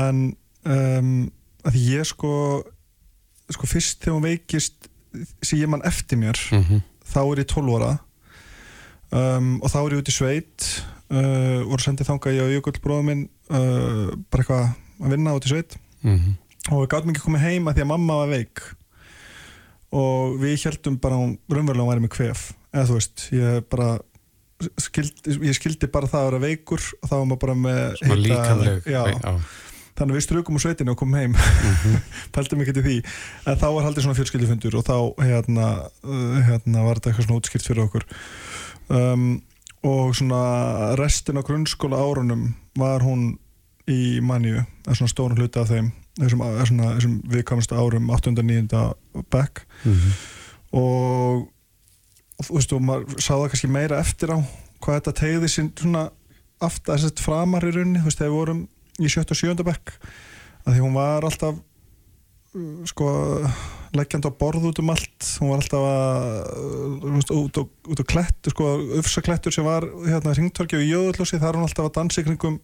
en 0.00 0.22
um, 0.66 1.12
að 1.66 1.76
ég 1.82 2.06
sko, 2.06 2.32
sko 3.54 3.66
fyrst 3.70 4.00
þegar 4.02 4.16
hún 4.18 4.26
veikist, 4.26 4.88
sem 5.42 5.58
ég 5.60 5.68
mann 5.70 5.84
eftir 5.86 6.18
mér, 6.18 6.40
Mm 6.52 6.82
þá 7.06 7.20
er 7.22 7.38
ég 7.38 7.46
12 7.46 7.74
ára 7.78 7.92
um, 9.14 9.60
og 9.62 9.70
þá 9.70 9.76
er 9.78 9.92
ég 9.94 10.00
út 10.02 10.08
í 10.10 10.14
sveit 10.16 10.64
uh, 11.14 11.60
voru 11.68 11.84
sendið 11.84 12.08
þangað 12.08 12.34
ég 12.34 12.42
og 12.42 12.50
Jökull 12.56 12.80
bróðum 12.82 13.06
minn 13.06 13.20
uh, 13.46 14.10
bara 14.26 14.42
eitthvað 14.42 14.64
að 15.06 15.14
vinna 15.14 15.36
út 15.38 15.46
í 15.46 15.52
sveit 15.52 15.76
-hmm. 16.02 16.34
og 16.72 16.82
við 16.82 16.90
gátum 16.90 17.12
ekki 17.14 17.22
komið 17.28 17.44
heima 17.46 17.74
því 17.76 17.84
að 17.84 17.90
mamma 17.92 18.16
var 18.24 18.32
veik 18.34 18.64
og 19.94 20.34
við 20.42 20.64
heldum 20.66 20.98
bara 20.98 21.14
hún 21.20 21.36
raunverulega 21.46 21.84
hún 21.86 21.92
væri 21.94 22.04
með 22.08 22.14
kvef 22.16 22.42
eða 22.74 22.86
þú 22.90 22.98
veist, 22.98 23.26
ég 23.32 23.62
bara 23.70 23.88
skildi, 24.80 25.36
ég 25.46 25.54
skildi 25.56 25.86
bara 25.92 26.08
það 26.10 26.20
að 26.20 26.26
vera 26.30 26.42
veikur 26.48 26.82
og 27.02 27.08
þá 27.08 27.14
var 27.14 27.26
maður 27.30 27.42
bara 27.44 27.54
með 27.54 27.80
Svona 28.00 28.16
hita- 28.16 28.26
líkamleg. 28.26 28.82
já, 28.90 29.02
já. 29.14 29.38
Þannig 29.96 30.12
að 30.12 30.18
við 30.18 30.24
strukum 30.26 30.56
úr 30.58 30.62
sveitinu 30.64 30.92
og 30.94 30.98
komum 31.00 31.18
heim 31.18 31.32
Mhm. 31.36 31.96
pældum 32.36 32.60
ekki 32.64 32.74
til 32.76 32.84
því 32.86 32.96
en 33.46 33.56
þá 33.60 33.66
var 33.74 33.86
haldið 33.88 34.06
svona 34.06 34.18
fjölskyldufundur 34.20 34.76
og 34.78 34.84
þá 34.86 34.96
hérna, 35.24 35.66
uh, 36.04 36.38
hérna 36.48 36.84
var 36.86 37.00
þetta 37.00 37.10
eitthvað 37.12 37.26
svona 37.28 37.40
útskipt 37.40 37.66
fyrir 37.68 37.84
okkur 37.86 38.06
um, 38.88 39.26
og 39.86 40.14
svona 40.18 40.40
restin 40.98 41.38
af 41.38 41.44
grunnskóla 41.48 41.98
árunum 42.00 42.48
var 42.78 43.00
hún 43.06 43.36
í 43.86 44.18
manju, 44.20 44.64
eða 44.86 44.96
svona 44.98 45.12
stórun 45.12 45.38
hluti 45.38 45.60
af 45.62 45.68
þeim 45.70 45.92
þessum, 46.18 46.40
svona, 46.66 46.88
þessum 46.96 47.18
viðkvæmstu 47.30 47.76
árum 47.78 48.08
8. 48.10 48.32
og 48.40 48.44
9. 48.44 48.94
bekk 49.30 49.62
Mhm. 49.84 50.10
og, 50.72 51.46
þú 52.42 52.56
veist 52.58 52.72
og 52.76 52.82
maður 52.84 53.20
sá 53.22 53.32
það 53.36 53.48
kannski 53.52 53.70
meira 53.72 54.00
eftir 54.02 54.32
á 54.34 54.38
hvað 54.82 54.98
þetta 55.00 55.12
tegði 55.20 55.48
sín 55.52 55.70
svona 55.78 56.08
aftur 56.60 56.96
þess 56.96 57.10
að 57.12 57.22
framar 57.24 57.64
í 57.64 57.70
rauninni 57.76 58.00
þú 58.02 58.08
veist 58.10 58.18
þegar 58.20 58.32
við 58.32 58.40
vorum 58.40 58.62
í 59.00 59.08
7. 59.12 59.24
og 59.24 59.40
7. 59.40 59.56
bekk 59.66 59.96
að 60.66 60.76
því 60.76 60.84
hún 60.84 60.96
var 60.96 61.26
alltaf 61.26 61.56
uh, 61.56 62.84
sko 62.90 63.08
leggjandi 63.96 64.30
á 64.30 64.38
borð 64.38 64.70
út 64.70 64.80
um 64.82 64.92
allt 64.92 65.28
hún 65.40 65.52
var 65.52 65.62
alltaf 65.62 65.88
að 65.88 67.10
veist, 67.16 67.34
út, 67.34 67.60
á, 67.60 67.62
út 67.64 68.02
á 68.02 68.04
klettur, 68.04 68.54
sko, 68.54 68.70
ufsaklettur 69.00 69.54
sem 69.54 69.66
var 69.66 69.86
hérna 70.06 70.34
hringtorki 70.36 70.78
og 70.78 70.86
jöðlósi 70.86 71.40
þar 71.42 71.60
hún 71.60 71.68
alltaf 71.68 71.88
að 71.88 71.94
dansa 72.00 72.22
í 72.22 72.26
kringum 72.26 72.58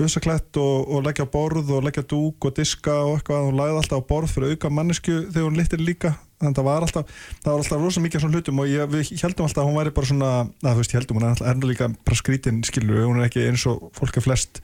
ufsaklett 0.00 0.56
og, 0.60 0.88
og 0.88 1.04
leggja 1.04 1.26
borð 1.28 1.70
og 1.76 1.84
leggja 1.84 2.04
dúk 2.08 2.48
og 2.48 2.56
diska 2.56 2.94
og 3.04 3.18
eitthvað 3.18 3.46
hún 3.48 3.58
lagði 3.58 3.80
alltaf 3.82 4.00
á 4.00 4.08
borð 4.08 4.34
fyrir 4.34 4.54
auka 4.54 4.72
mannesku 4.72 5.16
þegar 5.28 5.48
hún 5.48 5.58
litir 5.60 5.82
líka 5.82 6.14
þannig 6.40 6.54
að 6.54 6.58
það 6.58 6.68
var 6.70 6.86
alltaf, 6.86 7.14
það 7.42 7.50
var 7.50 7.62
alltaf 7.64 7.82
rosa 7.84 8.04
mikið 8.04 8.24
svona 8.24 8.38
hlutum 8.38 8.62
og 8.62 8.70
ég, 8.70 8.92
við 8.94 9.10
heldum 9.20 9.46
alltaf 9.46 9.62
að 9.62 9.68
hún 9.68 9.78
væri 9.80 9.94
bara 9.96 10.10
svona 10.10 10.30
að 10.40 10.70
þú 10.70 10.76
veist, 10.80 10.94
heldum 10.96 11.20
hún 11.20 11.26
er 11.26 11.34
alltaf 11.34 11.68
líka 11.68 11.90
bara 12.08 12.20
skrítin 12.20 12.62
skilur, 12.64 13.02
hún 13.04 13.20
er 13.20 13.28
ekki 13.28 13.44
eins 13.50 13.66
og 13.68 13.90
fólk 13.98 14.16
er 14.16 14.24
flest 14.24 14.62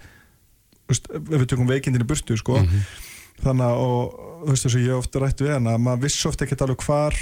veist, 0.89 1.09
ef 1.11 1.41
við 1.41 1.47
tökum 1.53 1.68
veikindin 1.70 2.05
í 2.05 2.09
burtu 2.09 2.37
sko 2.39 2.61
Mhm. 2.62 2.84
þannig 3.43 3.66
að 3.66 3.80
og 3.87 4.20
þú 4.47 4.53
veist 4.53 4.66
þess 4.66 4.76
að 4.78 4.87
ég 4.87 4.99
ofta 4.99 5.20
rætt 5.20 5.41
við 5.45 5.53
hana 5.57 5.78
maður 5.78 6.03
vissi 6.07 6.28
ofta 6.28 6.45
ekkert 6.47 6.62
alveg 6.66 6.84
hvar 6.87 7.14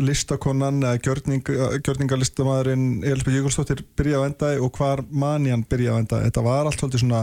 listakonan 0.00 0.82
eða 0.84 1.00
gjörning, 1.02 1.42
gjörningalistamaðurinn 1.82 3.02
Elisabeth 3.04 3.36
Jökulsdóttir 3.38 3.82
byrja 3.98 4.20
á 4.22 4.26
endaði 4.28 4.60
og 4.62 4.72
hvar 4.78 5.02
manjan 5.10 5.64
byrja 5.68 5.96
á 5.96 6.00
endaði 6.00 6.28
þetta 6.28 6.44
var 6.46 6.68
allt 6.68 6.78
svolítið 6.80 7.02
svona 7.04 7.22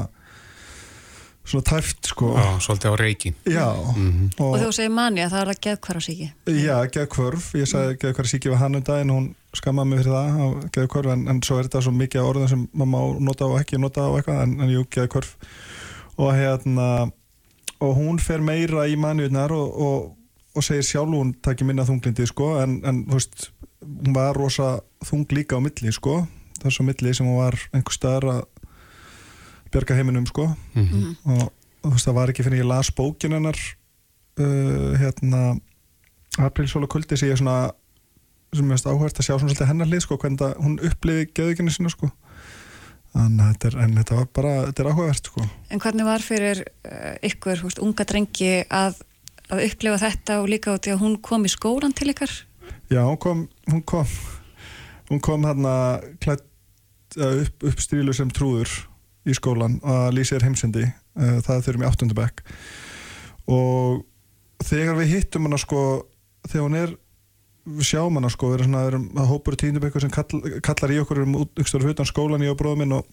svona 1.47 1.63
tæft 1.69 2.09
sko 2.11 2.33
Já, 2.35 2.45
svolítið 2.59 2.91
á 2.91 2.95
reikin. 2.99 3.35
Já, 3.47 3.67
Mhm. 3.95 4.29
Og 4.39 4.55
þegar 4.57 4.67
þú 4.67 4.73
segir 4.75 4.91
manja, 4.91 5.29
það 5.31 5.41
er 5.41 5.47
það 5.51 5.61
geðkvarasíki. 5.67 6.27
Já, 6.47 6.77
geðkvörf, 6.97 7.45
ég 7.55 7.67
sagði 7.71 7.97
geðkvörf 8.03 8.31
síki 8.33 8.49
við 8.51 8.57
hann 8.61 8.75
um 8.75 8.81
daginn 8.83 9.11
og 9.11 9.17
hún 9.21 9.29
skammaði 9.55 9.87
mig 9.87 9.99
fyrir 10.03 10.13
það 10.13 10.27
á 10.37 10.47
geðkvörf 10.75 11.11
en, 11.13 11.27
en 11.27 11.41
svo 11.41 11.57
er 11.59 11.63
þetta 11.69 11.81
svo 11.81 11.91
mikið 11.95 12.19
af 12.21 12.27
orðin 12.33 12.49
sem 12.51 12.67
maður 12.75 12.91
má 12.93 13.19
nota 13.29 13.45
og 13.47 13.59
ekki 13.61 13.79
nota 13.79 14.01
og 14.11 14.19
eitthvað 14.19 14.43
en, 14.43 14.57
en 14.61 14.69
jú, 14.75 14.83
geðkvörf 14.91 15.35
og 16.17 16.33
hérna 16.33 17.11
og 17.79 17.95
hún 17.97 18.19
fer 18.19 18.41
meira 18.41 18.87
í 18.89 18.95
manjurnar 18.97 19.51
og, 19.53 19.81
og, 19.81 20.15
og 20.57 20.63
segir 20.65 20.83
sjálf 20.83 21.13
hún 21.13 21.33
takir 21.41 21.67
minna 21.69 21.85
þunglindi 21.85 22.25
sko 22.27 22.57
en, 22.61 22.81
en 22.85 23.03
þú 23.05 23.13
veist, 23.19 23.49
hún 23.85 24.15
var 24.17 24.35
rosa 24.35 24.79
þung 25.05 25.25
líka 25.31 25.57
á 25.57 25.61
milli 25.61 25.93
sko 25.93 26.27
svo 26.67 26.83
milli 26.83 27.13
sem 27.13 27.25
hún 27.29 27.37
var 27.37 27.55
einhver 27.71 27.93
staðar 27.93 28.25
að 28.33 28.39
bjarga 29.73 29.95
heiminum 29.99 30.25
sko 30.29 30.47
Mhm. 30.75 31.15
og, 31.25 31.43
og 31.83 31.89
þú 31.91 31.95
veist 31.95 32.07
það 32.07 32.17
var 32.19 32.29
ekki 32.33 32.43
fyrir 32.47 32.61
ég 32.63 32.69
las 32.69 32.91
bókin 32.91 33.33
hennar 33.37 33.57
uh, 34.39 34.93
hérna 35.01 35.41
Aprilsóla 36.37 36.87
kuldi 36.87 37.17
sem 37.17 37.29
ég 37.31 37.37
svona 37.39 37.71
sem 38.53 38.65
ég 38.65 38.69
veist 38.75 38.85
áhvert 38.87 39.17
að 39.19 39.25
sjá 39.25 39.33
svona 39.35 39.49
svolítið 39.51 39.67
hennar 39.71 39.87
hlið 39.89 40.03
sko 40.05 40.17
hvernig 40.21 40.39
það, 40.39 40.53
hún 40.63 40.77
upplifi 40.87 41.27
geðuginni 41.35 41.73
sinna 41.73 41.89
sko 41.93 42.11
að 43.17 43.37
þetta 43.41 43.67
er, 43.71 43.77
en 43.81 43.95
þetta 43.97 44.15
var 44.19 44.27
bara 44.37 44.51
þetta 44.67 44.83
er 44.83 44.89
áhugavert 44.91 45.29
sko 45.31 45.45
En 45.73 45.81
hvernig 45.81 46.05
var 46.05 46.21
fyrir 46.21 46.59
uh, 46.85 47.15
ykkur, 47.25 47.63
húst, 47.65 47.79
unga 47.81 48.05
drengi 48.05 48.51
að, 48.69 48.99
að 49.49 49.63
upplifa 49.65 49.97
þetta 50.03 50.37
og 50.43 50.49
líka 50.51 50.75
út 50.77 50.85
í 50.89 50.93
að 50.93 51.01
hún 51.01 51.15
kom 51.25 51.47
í 51.47 51.51
skólan 51.51 51.95
til 51.97 52.11
ykkar? 52.13 52.29
já 52.91 53.01
hún 53.03 53.17
kom 53.19 53.47
hún 53.71 53.81
kom, 53.87 54.05
hún 55.09 55.19
kom 55.23 55.43
hérna 55.47 55.73
klætt 56.23 56.45
upp, 57.17 57.63
upp 57.63 57.79
strílu 57.81 58.13
sem 58.13 58.29
trúður 58.29 58.69
í 59.27 59.35
skólan 59.37 59.79
að 59.83 60.11
lýsa 60.17 60.37
þér 60.37 60.47
heimsendi 60.47 60.85
uh, 60.87 61.39
það 61.45 61.65
þurfum 61.67 61.83
í 61.83 61.89
áttundabæk 61.89 62.45
og 63.47 64.05
þegar 64.67 64.97
við 65.01 65.13
hittum 65.15 65.47
hana 65.47 65.59
sko 65.61 65.83
þegar 66.47 66.65
hún 66.65 66.79
er 66.79 66.95
við 67.67 67.87
sjáum 67.89 68.17
hana 68.17 68.29
sko, 68.31 68.51
við 68.51 68.61
erum 68.61 68.69
svona, 68.69 68.83
erum 68.87 69.07
að 69.19 69.31
hópur 69.31 69.57
tíndabækur 69.59 70.03
sem 70.03 70.13
kall, 70.13 70.41
kallar 70.63 70.93
í 70.93 70.99
okkur 71.01 71.19
við 71.19 71.25
erum 71.25 71.39
út, 71.41 71.51
ykkur 71.59 71.89
utan 71.91 72.07
skólan 72.07 72.45
í 72.45 72.51
og 72.51 72.57
bróðum 72.59 72.83
minn 72.83 72.95
og, 72.95 73.09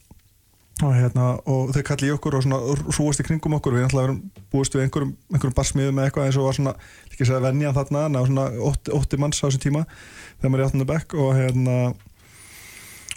og, 0.80 0.92
hérna, 0.94 1.30
og 1.50 1.72
þau 1.74 1.82
kallar 1.88 2.06
í 2.06 2.12
okkur 2.14 2.38
og 2.38 2.44
svona 2.46 2.60
rúast 2.84 3.22
í 3.22 3.26
kringum 3.26 3.56
okkur. 3.58 3.78
Við 3.78 3.88
ætlaðum 3.88 4.20
búist 4.52 4.76
við 4.76 4.86
einhverjum, 4.86 5.14
einhverjum 5.32 5.56
barsmiðum 5.58 5.98
með 5.98 6.08
eitthvað 6.08 6.28
eins 6.28 6.38
og 6.38 6.48
var 6.48 6.58
svona, 6.58 6.74
líka 7.10 7.26
segja 7.26 7.42
venjan 7.42 7.76
þarna 7.78 8.04
ná, 8.14 8.20
svona 8.30 8.46
8 9.00 9.22
manns 9.22 9.42
á 9.42 9.46
þessum 9.48 9.64
tíma 9.66 9.84
þegar 10.38 10.54
maður 10.54 10.60
er 10.60 10.64
í 10.64 10.68
áttundabæk 10.68 11.16
og 11.18 11.32
hérna 11.40 11.78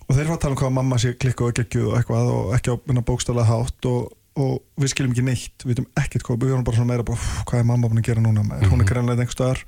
og 0.08 0.16
þeir 0.16 0.30
var 0.30 0.38
að 0.38 0.42
tala 0.44 0.56
um 0.56 0.62
hvað 0.62 0.78
mamma 0.78 1.00
sé 1.02 1.14
klikku 1.20 1.50
og 1.50 1.58
geggjuð 1.58 1.92
og 1.92 1.98
eitthvað 2.00 2.32
og 2.32 2.56
ekki 2.56 2.74
á 2.74 3.10
bókstala 3.10 3.46
hátt 3.48 3.90
og, 3.90 4.14
og 4.40 4.54
við 4.80 4.94
skiljum 4.94 5.14
ekki 5.16 5.28
neitt 5.28 5.66
við 5.66 5.74
veitum 5.74 5.90
ekkert 6.00 6.26
hvað, 6.28 6.42
við 6.44 6.56
erum 6.56 6.66
bara 6.68 6.80
svona 6.80 6.92
meira 6.94 7.08
bara, 7.08 7.20
"Úff, 7.20 7.44
hvað 7.50 7.60
er 7.60 7.68
mamma 7.68 7.88
búin 7.92 8.02
að 8.02 8.10
gera 8.10 8.24
núna, 8.24 8.44
mm 8.44 8.50
-hmm. 8.52 8.72
hún 8.72 8.82
er 8.82 8.90
greinlega 8.90 9.22
einhver 9.22 9.38
staðar. 9.38 9.64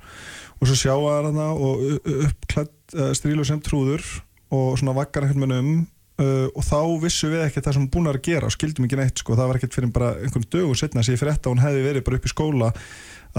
Og 0.60 0.68
svo 0.68 0.76
sjá 0.76 0.94
að 0.96 1.24
hana 1.28 1.52
og 1.52 1.74
uppklætt 2.04 2.94
uh, 2.94 3.12
strílu 3.12 3.44
sem 3.44 3.60
trúður 3.60 4.04
og 4.50 4.78
svona 4.78 4.94
vaggar 4.94 5.24
einhvern 5.24 5.48
veginn 5.50 5.58
um 5.58 5.86
uh, 6.20 6.48
og 6.54 6.64
þá 6.66 6.80
vissu 7.04 7.30
við 7.30 7.44
ekkert 7.46 7.66
það 7.66 7.76
sem 7.76 7.84
hún 7.84 7.92
búin 7.94 8.10
að 8.10 8.20
gera 8.26 8.48
og 8.48 8.54
skildum 8.54 8.86
ekki 8.86 8.98
neitt 9.00 9.22
sko, 9.22 9.36
það 9.38 9.50
var 9.50 9.60
ekkert 9.60 9.76
fyrir 9.76 9.92
bara 9.94 10.10
einhvern 10.18 10.50
dögur 10.52 10.80
setna 10.80 11.04
sem 11.04 11.16
ég 11.16 11.22
fyrir 11.22 11.36
þetta 11.36 11.52
hún 11.52 11.64
hefði 11.64 11.86
verið 11.86 12.06
bara 12.06 12.20
upp 12.20 12.28
í 12.28 12.34
skóla 12.34 12.72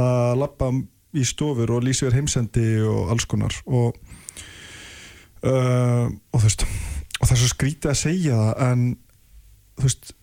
að 0.02 0.40
lappa 0.42 0.72
í 1.12 1.26
stofur 1.28 1.76
og 1.76 1.84
lýsa 1.86 2.08
verið 2.08 2.22
heimsendi 2.22 2.68
og 2.88 3.12
alls 3.12 3.28
konar 3.30 3.58
og 3.68 4.00
uh, 5.44 6.08
og 6.08 6.38
þú 6.40 6.46
veist 6.48 6.66
og 7.22 7.28
það 7.28 7.36
er 7.36 7.42
svo 7.44 7.52
skrítið 7.54 7.94
að 7.94 8.02
segja 8.02 8.40
það 8.42 8.66
en 8.68 8.86
þú 9.78 9.88
veist 9.88 10.14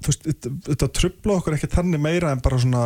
þú 0.00 0.10
veist, 0.12 0.50
þetta, 0.68 0.90
trubla 0.96 1.38
okkur 1.38 1.56
ekki 1.56 1.70
þannig 1.72 2.02
meira 2.02 2.32
en 2.34 2.42
bara 2.44 2.60
svona 2.60 2.84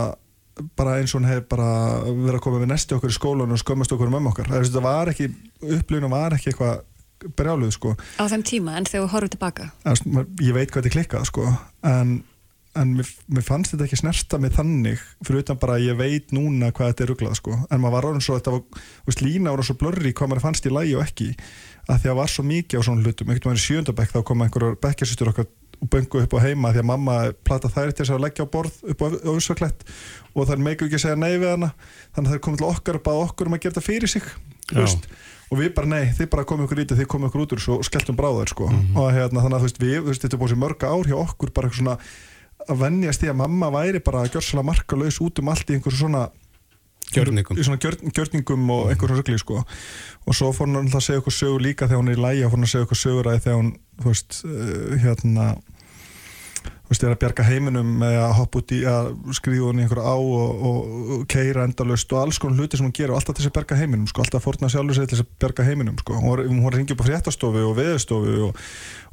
bara 0.79 0.99
eins 1.01 1.15
og 1.15 1.21
hún 1.21 1.31
hefði 1.31 1.47
bara 1.51 1.71
verið 2.07 2.37
að 2.39 2.43
koma 2.45 2.61
við 2.63 2.71
næsti 2.71 2.95
okkur 2.97 3.11
í 3.11 3.17
skólan 3.17 3.55
og 3.55 3.59
skömmast 3.59 3.95
okkur 3.95 4.11
um 4.11 4.19
ömmu 4.21 4.31
okkar. 4.31 4.53
Þetta 4.53 4.83
var 4.85 5.11
ekki, 5.11 5.27
upplifinu 5.67 6.11
var 6.13 6.37
ekki 6.37 6.53
eitthvað 6.53 7.33
brjáluð 7.39 7.73
sko. 7.75 7.95
Á 8.21 8.25
þeim 8.31 8.45
tíma, 8.47 8.77
en 8.79 8.87
þegar 8.87 9.07
þú 9.07 9.11
horfðu 9.15 9.35
tilbaka? 9.35 9.67
Ég 10.45 10.55
veit 10.55 10.71
hvað 10.71 10.85
þetta 10.85 10.95
klikkað 10.95 11.27
sko 11.31 11.49
en, 11.91 12.15
en 12.79 12.95
mér, 12.99 13.11
mér 13.35 13.47
fannst 13.47 13.75
þetta 13.75 13.89
ekki 13.89 13.99
snerta 13.99 14.41
mig 14.43 14.55
þannig 14.55 15.03
fyrir 15.25 15.43
utan 15.43 15.61
bara 15.63 15.79
að 15.79 15.89
ég 15.89 15.99
veit 15.99 16.35
núna 16.37 16.71
hvað 16.75 16.93
þetta 16.93 17.07
er 17.07 17.13
rugglað 17.13 17.39
sko. 17.41 17.59
En 17.67 17.83
maður 17.83 17.97
var 17.97 18.11
orðin 18.13 18.27
svo, 18.27 18.39
þetta 18.39 18.55
var, 18.55 18.85
þú 19.01 19.11
veist, 19.11 19.25
lína 19.27 19.55
voru 19.57 19.67
svo 19.67 19.79
blörri 19.81 20.15
hvað 20.15 20.33
maður 20.33 20.47
fannst 20.47 20.69
í 20.71 20.75
lægi 20.75 20.99
og 20.99 21.07
ekki 21.07 21.33
að 21.89 22.01
því 22.01 22.13
að 22.13 22.19
var 22.21 22.33
svo 22.33 22.45
mikið 22.49 22.81
á 22.81 22.87
svona 22.87 23.05
hlutum, 23.05 23.31
einhvern 23.31 23.53
veginn 23.53 23.61
í 23.61 23.67
sjöndabæk 23.67 24.15
þá 24.15 24.23
koma 24.25 24.49
einhverjar 24.49 24.81
bekkjarsýstur 24.85 25.31
okkar 25.33 25.51
og 25.85 25.91
böngu 25.91 26.23
upp 26.23 26.35
á 26.39 26.45
heima 26.45 26.73
því 26.73 26.81
að 26.81 26.89
mamma 26.89 27.17
plata 27.45 27.69
þær 27.69 27.93
til 27.93 28.05
þess 28.05 28.15
að 28.15 28.25
leggja 28.25 28.47
á 28.47 28.53
borð 28.55 28.81
upp 28.89 29.05
á 29.05 29.07
auðsaklett 29.29 29.85
og 30.33 30.47
það 30.47 30.55
er 30.57 30.65
meiku 30.65 30.87
ekki 30.87 30.99
að 31.01 31.05
segja 31.05 31.21
nei 31.21 31.35
við 31.37 31.51
hana 31.51 31.71
þannig 32.15 32.31
að 32.31 32.37
er 32.39 32.45
komið 32.47 32.63
til 32.63 32.69
okkar 32.71 32.99
og 33.01 33.05
báð 33.05 33.23
okkur 33.27 33.51
um 33.51 33.57
að 33.57 33.65
gera 33.65 33.75
þetta 33.75 33.89
fyrir 33.89 34.13
sig 34.13 34.29
og 35.51 35.61
við 35.61 35.75
bara 35.77 35.91
nei, 35.91 36.05
þið 36.17 36.31
bara 36.33 36.47
komið 36.49 36.67
okkur 36.67 36.81
í 36.81 36.85
þetta 36.85 37.01
þið 37.01 37.11
komið 37.15 37.31
okkur 37.31 37.43
út 37.45 37.55
úr 37.55 37.61
þessu 37.61 37.75
og 37.75 37.89
skelltum 37.89 38.17
bráður 38.19 38.53
sko. 38.53 38.69
mm 38.71 38.79
-hmm. 38.79 39.01
og 39.01 39.11
hérna, 39.13 39.43
þannig 39.45 39.57
að 39.59 39.65
þú 39.65 39.69
veist, 39.69 39.83
við, 39.83 39.99
þú 39.99 40.09
veist, 40.09 40.23
þetta 40.25 40.37
er 40.37 40.41
búin 40.41 40.53
sér 40.53 40.63
mörga 40.63 40.93
ár 40.95 41.11
hjá 41.11 41.17
okkur 41.21 41.53
bara 41.53 41.69
eitthvað 41.69 41.83
svona 41.83 41.99
að 42.65 42.81
vennjast 42.81 43.25
í 43.25 43.29
að 43.29 43.41
mamma 43.43 43.69
væri 43.75 44.01
bara 44.01 44.25
að 44.25 44.31
gjör 44.33 44.45
svolítið 44.47 44.69
markalauðs 44.71 45.21
út 45.21 45.39
um 45.39 45.49
allt 45.53 45.71
í 45.71 45.75
einhversu 45.75 46.01
svona 46.01 46.23
Gjörningum. 47.15 47.59
gjörn, 47.81 48.13
gjörningum 48.15 48.71
og 48.71 48.91
einhverjum 48.93 49.21
rugli 49.21 49.39
sko. 49.39 49.63
og 50.27 50.35
svo 50.35 50.53
fór 50.57 50.71
alltaf 50.71 51.01
að 51.01 51.07
segja 51.09 51.23
okkur 51.23 51.37
sögur 51.37 51.65
líka 51.65 51.89
þegar 51.89 52.03
hún 52.03 52.13
er 52.13 52.19
í 52.19 52.25
og 52.45 52.53
fór 52.53 52.59
hún 52.59 52.69
að 52.69 52.73
segja 52.73 52.89
okkur 52.89 53.01
sögur 53.01 53.31
að 53.31 53.41
þegar 53.45 53.59
hún 53.61 53.73
veist, 54.05 54.41
uh, 54.45 54.97
hérna 55.05 55.49
þú 56.85 56.93
veist, 56.93 57.05
er 57.05 57.15
að 57.15 57.21
bjarga 57.23 57.45
heiminum 57.49 57.93
með 58.03 58.15
að 58.21 58.33
hoppa 58.37 58.61
út 58.61 58.73
í 58.77 58.81
að 58.85 59.07
skriða 59.39 59.69
hún 59.71 59.79
í 59.81 59.85
einhverju 59.87 60.05
á 60.05 60.17
og, 60.21 60.65
og, 60.69 61.23
keira 61.33 61.65
endalust 61.65 62.13
og 62.13 62.21
alls 62.21 62.39
konar 62.43 62.61
hluti 62.61 62.77
sem 62.77 62.85
hún 62.85 62.93
gerir 62.97 63.15
og 63.15 63.19
alltaf 63.21 63.39
til 63.39 63.43
þess 63.45 63.51
að 63.53 63.57
bjarga 63.57 63.79
heiminum 63.81 64.09
sko, 64.11 64.21
alltaf 64.21 64.45
fórna 64.45 64.69
sjálfur 64.69 64.99
sér 64.99 65.09
til 65.09 65.17
þess 65.17 65.25
að 65.25 65.31
bjarga 65.41 65.67
heiminum 65.71 65.97
sko. 66.03 66.19
hún, 66.21 66.29
var- 66.29 66.45
að 66.45 66.77
ringja 66.77 66.95
upp 66.97 67.01
á 67.01 67.09
fréttastofu 67.09 67.63
og 67.71 67.77
veðustofu 67.79 68.35
og, 68.51 68.61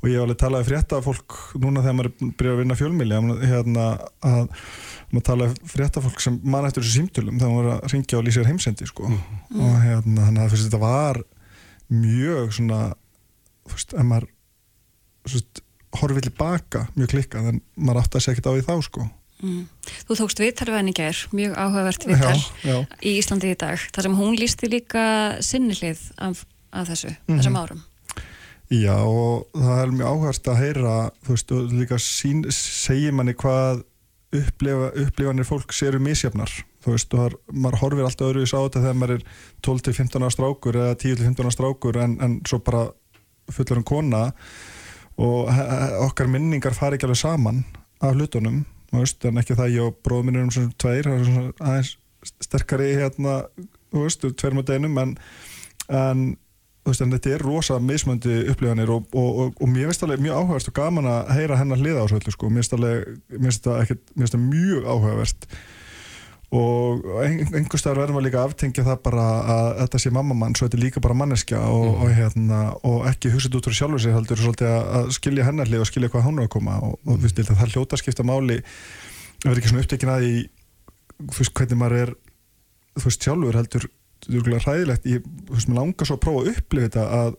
og 0.01 0.09
ég 0.09 0.17
hef 0.19 0.25
alveg 0.25 0.41
talaði 0.43 0.67
fréttafólk 0.67 1.37
núna 1.63 1.85
þegar 1.85 1.97
maður 2.01 2.11
er 2.11 2.33
byrjað 2.41 2.55
að 2.55 2.61
vinna 2.61 2.79
fjölmili 2.81 3.21
hérna 3.47 3.87
að 4.19 4.43
maður 5.11 5.27
talaði 5.31 5.71
fréttafólk 5.71 6.19
sem 6.23 6.39
mann 6.43 6.67
eftir 6.67 6.83
þessu 6.83 6.97
símtölum 6.99 7.39
þegar 7.39 7.55
maður 7.55 7.69
var 7.71 7.79
að 7.79 7.95
ringja 7.95 8.19
og 8.19 8.25
lýsa 8.27 8.43
þér 8.43 8.51
heimsendi 8.51 8.87
sko. 8.89 9.07
og 9.07 9.73
hérna 9.85 10.27
þannig 10.27 10.43
að 10.43 10.55
þetta 10.65 10.83
var 10.83 11.23
mjög 11.91 12.51
svona 12.55 12.81
þú 13.71 13.75
horfið 15.99 16.27
tilbaka 16.29 16.85
mjög 16.95 17.09
klikkað 17.15 17.49
en 17.51 17.61
maður 17.75 18.01
átti 18.03 18.17
að 18.17 18.23
segja 18.25 18.37
ekkert 18.37 18.47
á 18.47 18.53
því 18.55 18.67
þá 18.69 18.75
sko 18.89 19.09
Mm. 19.41 19.63
Þú 20.05 20.15
tókst 20.19 20.37
viðtalið 20.37 20.75
henni 20.77 20.91
í 20.93 20.97
gær, 20.99 21.17
mjög 21.33 21.55
áhugavert 21.57 22.03
viðtal 22.05 22.35
Já, 22.37 22.43
já. 22.61 22.75
í 23.01 23.13
Íslandi 23.17 23.49
í 23.49 23.55
dag, 23.57 23.79
þar 23.89 24.05
sem 24.05 24.17
hún 24.19 24.35
lísti 24.37 24.67
líka 24.69 25.05
sinni 25.41 25.73
hlið 25.73 25.97
af, 26.21 26.43
af 26.71 26.87
þessu, 26.91 27.15
Mhm. 27.25 27.39
þessum 27.39 27.57
árum. 27.57 27.79
Já 28.69 28.93
og 29.01 29.47
það 29.57 29.81
er 29.81 29.91
mjög 29.97 30.11
áhverst 30.11 30.45
að 30.45 30.59
heyra 30.61 30.93
þú 31.25 31.33
veist 31.33 31.49
líka 31.73 31.97
sín, 31.97 32.45
segir 32.53 33.11
manni 33.17 33.33
hvað 33.33 33.81
upplifa, 34.31 34.91
upplifanir 35.07 35.43
fólks 35.49 35.81
eru 35.89 35.97
misjafnar 35.99 36.53
þú 36.85 36.93
veist 36.93 37.13
og 37.17 37.33
maður 37.51 37.79
horfir 37.81 38.05
alltaf 38.05 38.29
öðruvis 38.29 38.53
á 38.53 38.61
þetta 38.61 38.83
þegar 38.85 38.99
maður 39.01 39.15
er 39.17 39.23
12-15 39.65 40.21
ára 40.21 40.29
strákur 40.37 40.77
eða 40.85 40.95
10-15 41.01 41.41
ára 41.41 41.51
strákur 41.57 41.97
en, 41.97 42.17
en 42.21 42.37
svo 42.45 42.59
bara 42.61 42.85
fullur 43.49 43.81
um 43.81 43.83
kona 43.83 44.27
og 45.17 45.49
he- 45.53 45.69
he- 45.69 45.97
okkar 46.05 46.27
minningar 46.31 46.73
fari 46.77 46.95
ekki 46.97 47.07
alveg 47.09 47.17
saman 47.21 47.63
af 48.01 48.13
hlutunum 48.15 48.63
veist, 48.91 49.23
en 49.25 49.37
ekki 49.39 49.55
það 49.55 49.75
ég 49.75 49.87
og 49.87 49.97
bróðum 50.03 50.25
minn 50.29 50.35
erum 50.41 50.51
svona 50.51 50.73
tveir 50.77 51.07
aðeins 51.11 51.97
sterkari 52.43 52.91
hérna, 52.99 53.45
þú 53.91 54.03
veist, 54.05 54.25
tveir 54.37 54.53
mot 54.53 54.69
einum 54.69 54.97
en, 55.01 55.13
en 55.89 56.23
veist, 56.85 57.01
en 57.01 57.11
þetta 57.13 57.35
er 57.35 57.45
rosa 57.45 57.79
mismöndi 57.79 58.41
upplifanir 58.51 58.89
og, 58.93 59.07
og, 59.13 59.39
og, 59.45 59.53
og 59.61 59.69
mér 59.69 59.87
finnst 59.89 60.03
alveg 60.03 60.21
mjög 60.25 60.39
áhugavert 60.41 60.71
og 60.71 60.75
gaman 60.81 61.07
að 61.11 61.31
heyra 61.37 61.57
hennar 61.61 61.81
hliða 61.81 62.03
á 62.03 62.09
svo 62.09 62.19
öllu 62.19 62.33
sko, 62.35 62.49
mér 62.49 62.61
finnst 62.65 62.75
alveg 62.77 63.07
mér 63.31 63.55
finnst 63.55 64.35
það 64.35 64.43
mjög 64.49 64.89
áhugavert 64.91 65.47
og 66.51 67.05
einhver 67.23 67.79
staðar 67.79 68.01
verðum 68.01 68.17
við 68.19 68.25
líka 68.27 68.41
að 68.41 68.49
aftengja 68.49 68.83
það 68.83 68.97
bara 69.05 69.25
að 69.53 69.67
þetta 69.81 69.99
sé 70.03 70.09
mammamann 70.11 70.55
svo 70.59 70.67
þetta 70.67 70.77
er 70.79 70.83
líka 70.83 71.03
bara 71.05 71.15
manneskja 71.15 71.59
og, 71.63 71.85
Mhm. 71.85 72.01
og, 72.03 72.09
hérna, 72.17 72.59
og 72.83 73.05
ekki 73.07 73.31
hugsað 73.31 73.55
út 73.55 73.69
frá 73.69 73.77
sjálfur 73.77 74.01
sig 74.03 74.11
heldur 74.13 74.37
svolítið 74.41 74.67
að, 74.71 75.11
skilja 75.15 75.45
hennarli 75.47 75.79
og 75.79 75.87
skilja 75.87 76.09
hvað 76.11 76.25
hún 76.27 76.39
er 76.41 76.47
að 76.49 76.53
koma 76.57 76.75
og, 76.81 76.99
og 76.99 76.99
Mhm. 77.05 77.15
mm. 77.15 77.23
viðst, 77.23 77.55
það 77.55 77.71
hljóta 77.75 77.97
skipta 78.01 78.23
máli 78.27 78.57
að 78.59 79.47
vera 79.47 79.55
ekki 79.61 79.69
svona 79.71 79.83
upptekinn 79.85 80.11
að 80.11 80.25
þú 81.31 81.39
veist, 81.39 81.53
hvernig 81.53 81.77
maður 81.79 81.97
er 82.01 82.13
veist, 83.05 83.21
sjálfur 83.23 83.55
heldur 83.55 83.85
hræðilegt, 84.65 85.05
ég 85.07 85.23
veist, 85.49 85.69
langar 85.71 86.05
svo 86.05 86.17
að 86.17 86.23
prófa 86.25 86.41
að 86.43 86.51
upplifa 86.57 86.89
þetta 86.89 87.05
að 87.21 87.35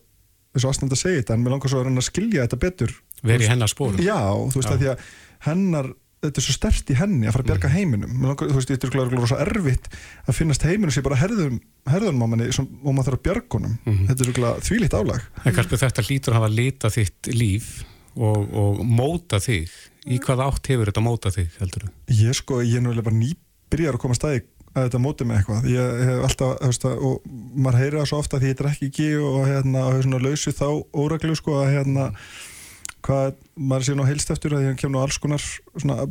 þessu 0.56 0.68
aðstænd 0.72 0.92
að 0.92 1.02
segja 1.02 1.20
þetta 1.22 1.34
en 1.34 1.44
mér 1.44 1.50
langar 1.54 1.68
svo 1.70 1.78
að 1.80 1.84
að 2.00 2.08
skilja 2.08 2.46
þetta 2.46 2.58
betur 2.64 2.90
Verið 3.22 3.44
í 3.44 3.48
hennar 3.52 3.68
spórum. 3.70 4.00
Já, 4.02 4.18
þú 4.50 4.56
veist 4.58 4.72
að 4.72 4.80
því 4.82 4.88
að 4.90 4.98
hennar 5.46 5.92
þetta 6.22 6.38
er 6.38 6.44
svo 6.46 6.54
stert 6.54 6.90
í 6.92 6.96
henni 6.98 7.26
að 7.26 7.34
fara 7.34 7.42
að 7.44 7.50
bjarga 7.50 7.68
Mhm. 7.68 7.76
heiminum 7.76 8.12
langar, 8.22 8.48
þú 8.48 8.58
veist, 8.58 8.70
þetta 8.70 8.86
er 8.88 8.92
glæður 8.94 9.26
svo 9.32 9.38
erfitt 9.42 9.88
að 10.28 10.34
finnast 10.38 10.62
heiminum 10.68 10.92
sé 10.94 11.02
bara 11.02 11.16
herðum, 11.18 11.60
herðunum 11.90 12.22
á 12.22 12.26
manni 12.30 12.52
sem, 12.54 12.68
og 12.84 12.94
maður 12.94 13.08
þarf 13.10 13.18
að 13.18 13.24
bjarga 13.26 13.56
honum 13.58 13.78
Mhm. 13.86 14.06
þetta 14.08 14.20
er 14.28 14.32
glæður 14.38 14.66
þvílíkt 14.68 14.98
álag 15.00 15.20
En 15.44 15.54
kannski 15.54 15.80
þetta 15.82 16.06
hlýtur 16.06 16.32
að 16.32 16.38
hafa 16.40 16.48
litað 16.54 16.96
þitt 16.98 17.32
líf 17.34 17.84
og, 18.16 18.54
og 18.54 18.80
móta 18.84 19.40
þig. 19.40 19.68
Í 20.06 20.18
hvað 20.18 20.40
átt 20.46 20.66
hefur 20.66 20.86
þetta 20.90 21.02
móta 21.02 21.30
þig, 21.32 21.48
heldur 21.58 21.82
þú? 21.86 21.90
Ég 22.12 22.34
sko, 22.34 22.60
ég 22.62 22.76
er 22.76 22.80
náttúrulega 22.82 23.04
bara 23.04 23.16
nýbyrjar 23.22 23.94
að 23.94 23.98
koma 24.02 24.14
staði 24.14 24.42
að 24.74 24.88
þetta 24.88 25.00
móti 25.04 25.24
með 25.28 25.36
eitthvað 25.38 25.64
ég 25.68 26.04
hef 26.08 26.22
alltaf, 26.28 26.58
þú 26.60 26.66
veist 26.70 26.84
og 26.84 27.22
maður 27.56 27.78
heyrir 27.82 27.98
það 28.00 28.08
svo 28.08 28.18
ofta 28.18 28.38
því 28.40 28.48
ég 28.52 28.56
drekki 28.58 28.86
ekki 28.88 29.08
og 29.20 29.46
hérna, 29.46 29.82
hvað, 33.02 33.36
maður 33.56 33.86
sé 33.86 33.94
nú 33.98 34.06
heilst 34.06 34.32
eftir 34.34 34.54
að 34.56 34.66
ég 34.68 34.80
kem 34.80 34.92
nú 34.94 35.00
alls 35.02 35.18
konar 35.22 35.44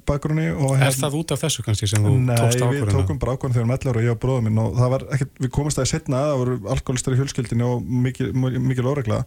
bakgrunni 0.07 0.49
og 0.51 0.75
Er 0.75 0.85
hérna, 0.85 0.97
það 1.01 1.17
út 1.21 1.33
af 1.35 1.43
þessu 1.45 1.65
kannski 1.65 1.89
sem 1.89 2.05
þú 2.05 2.15
Nei, 2.19 2.35
tókst 2.37 2.59
við 2.59 2.65
ákvörðuna? 2.67 2.95
tókum 2.97 3.21
bara 3.21 3.35
ákvörðun 3.35 3.55
þegar 3.57 3.65
erum 3.65 3.75
11 3.75 3.91
ára, 3.91 4.05
ég 4.05 4.15
og 4.15 4.21
bróðum 4.25 4.49
minn 4.49 4.63
og 4.63 4.79
það 4.79 4.93
var 4.95 5.05
ekkert, 5.17 5.35
við 5.45 5.53
komumst 5.57 5.81
í 5.81 5.87
setna 5.91 6.23
það 6.27 6.41
voru 6.41 6.57
alkoholistar 6.75 7.15
í 7.15 7.21
fjölskyldinu 7.21 7.69
og 7.69 7.93
mikil, 8.07 8.31
mikil 8.35 8.89
óregla 8.91 9.21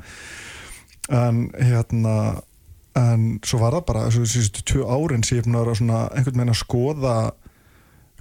en 1.15 1.47
hérna 1.59 2.17
en 2.95 3.25
svo 3.45 3.59
var 3.63 3.75
það 3.79 3.89
bara, 3.89 4.05
þessu 4.09 4.29
síðustu 4.31 4.67
tvö 4.71 4.85
árin 4.87 5.25
sem 5.27 5.41
ég 5.41 5.49
er 5.49 5.73
að 5.73 5.81
svona 5.81 6.05
einhvern 6.15 6.39
veginn 6.39 6.55
að 6.55 6.61
skoða 6.61 7.17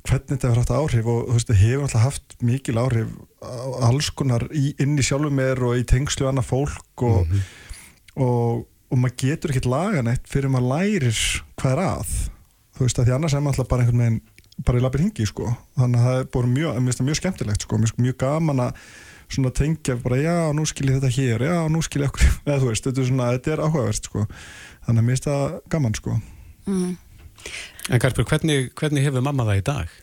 hvernig 0.03 0.33
þetta 0.33 0.49
hefur 0.49 0.59
haft 0.59 0.73
áhrif 0.75 1.07
og 1.07 1.19
þú 1.27 1.37
veist, 1.37 1.49
það 1.49 1.61
hefur 1.61 1.85
alltaf 1.85 2.03
haft 2.03 2.35
mikil 2.43 2.79
áhrif 2.81 3.13
á 3.39 3.87
alls 3.87 4.09
konar 4.11 4.45
í, 4.51 4.73
inn 4.81 4.97
í 4.99 5.05
sjálfum 5.05 5.37
mér 5.37 5.61
og 5.63 5.77
í 5.79 5.85
tengslu 5.87 6.27
annað 6.27 6.49
fólk 6.49 7.05
og, 7.07 7.35
og, 8.17 8.65
og 8.93 9.01
maður 9.01 9.15
getur 9.23 9.53
ekkert 9.53 9.69
lagan 9.71 10.11
eitt 10.11 10.29
fyrir 10.29 10.53
maður 10.53 10.69
lærir 10.73 11.23
hvað 11.59 11.71
er 11.71 11.81
að. 11.83 12.13
Þú 12.73 12.85
veist, 12.85 12.99
að 12.99 13.09
því 13.09 13.15
annars 13.17 13.33
er 13.33 13.43
maður 13.43 13.55
alltaf 13.57 13.71
bara 13.71 13.85
einhvern 13.85 14.03
veginn 14.03 14.21
bara 14.67 14.77
í 14.77 14.83
labir 14.83 15.01
hingi, 15.01 15.25
sko. 15.25 15.49
Þannig 15.79 15.99
að 15.99 16.07
það 16.07 16.19
er 16.19 16.27
bara 16.35 16.51
mjög, 16.51 16.75
það 16.91 17.07
mjög 17.07 17.19
skemmtilegt, 17.19 17.65
sko. 17.65 17.79
Finnst 17.81 18.01
mjög 18.01 18.17
gaman 18.21 18.63
að 18.67 18.83
svona 19.33 19.53
tengja 19.57 19.95
bara, 20.03 20.19
já, 20.21 20.35
nú 20.53 20.65
skil 20.69 20.91
ég 20.91 20.99
þetta 20.99 21.15
hér 21.15 21.45
já, 21.47 21.55
nú 21.73 21.81
skil 21.81 22.03
ég 22.03 22.11
okkur, 22.11 22.35
eða 22.47 22.59
þú 22.61 22.69
veist, 22.69 22.85
þetta 22.85 23.01
er 23.01 23.09
svona 23.09 23.31
þetta 23.33 23.55
er 23.55 23.63
áhugavert, 23.65 24.11
sko. 24.11 24.27
Þannig 24.85 25.01
að 25.01 25.07
mér 25.07 25.17
finnst 25.17 25.29
það 25.29 25.57
gaman, 25.73 25.97
sko. 25.97 26.19
Mm. 26.69 26.91
En 27.89 28.03
Garpur, 28.03 28.27
hvernig, 28.29 28.69
hvernig 28.77 29.07
hefur 29.07 29.25
mamma 29.25 29.47
það 29.49 29.63
í 29.63 29.65
dag? 29.71 29.97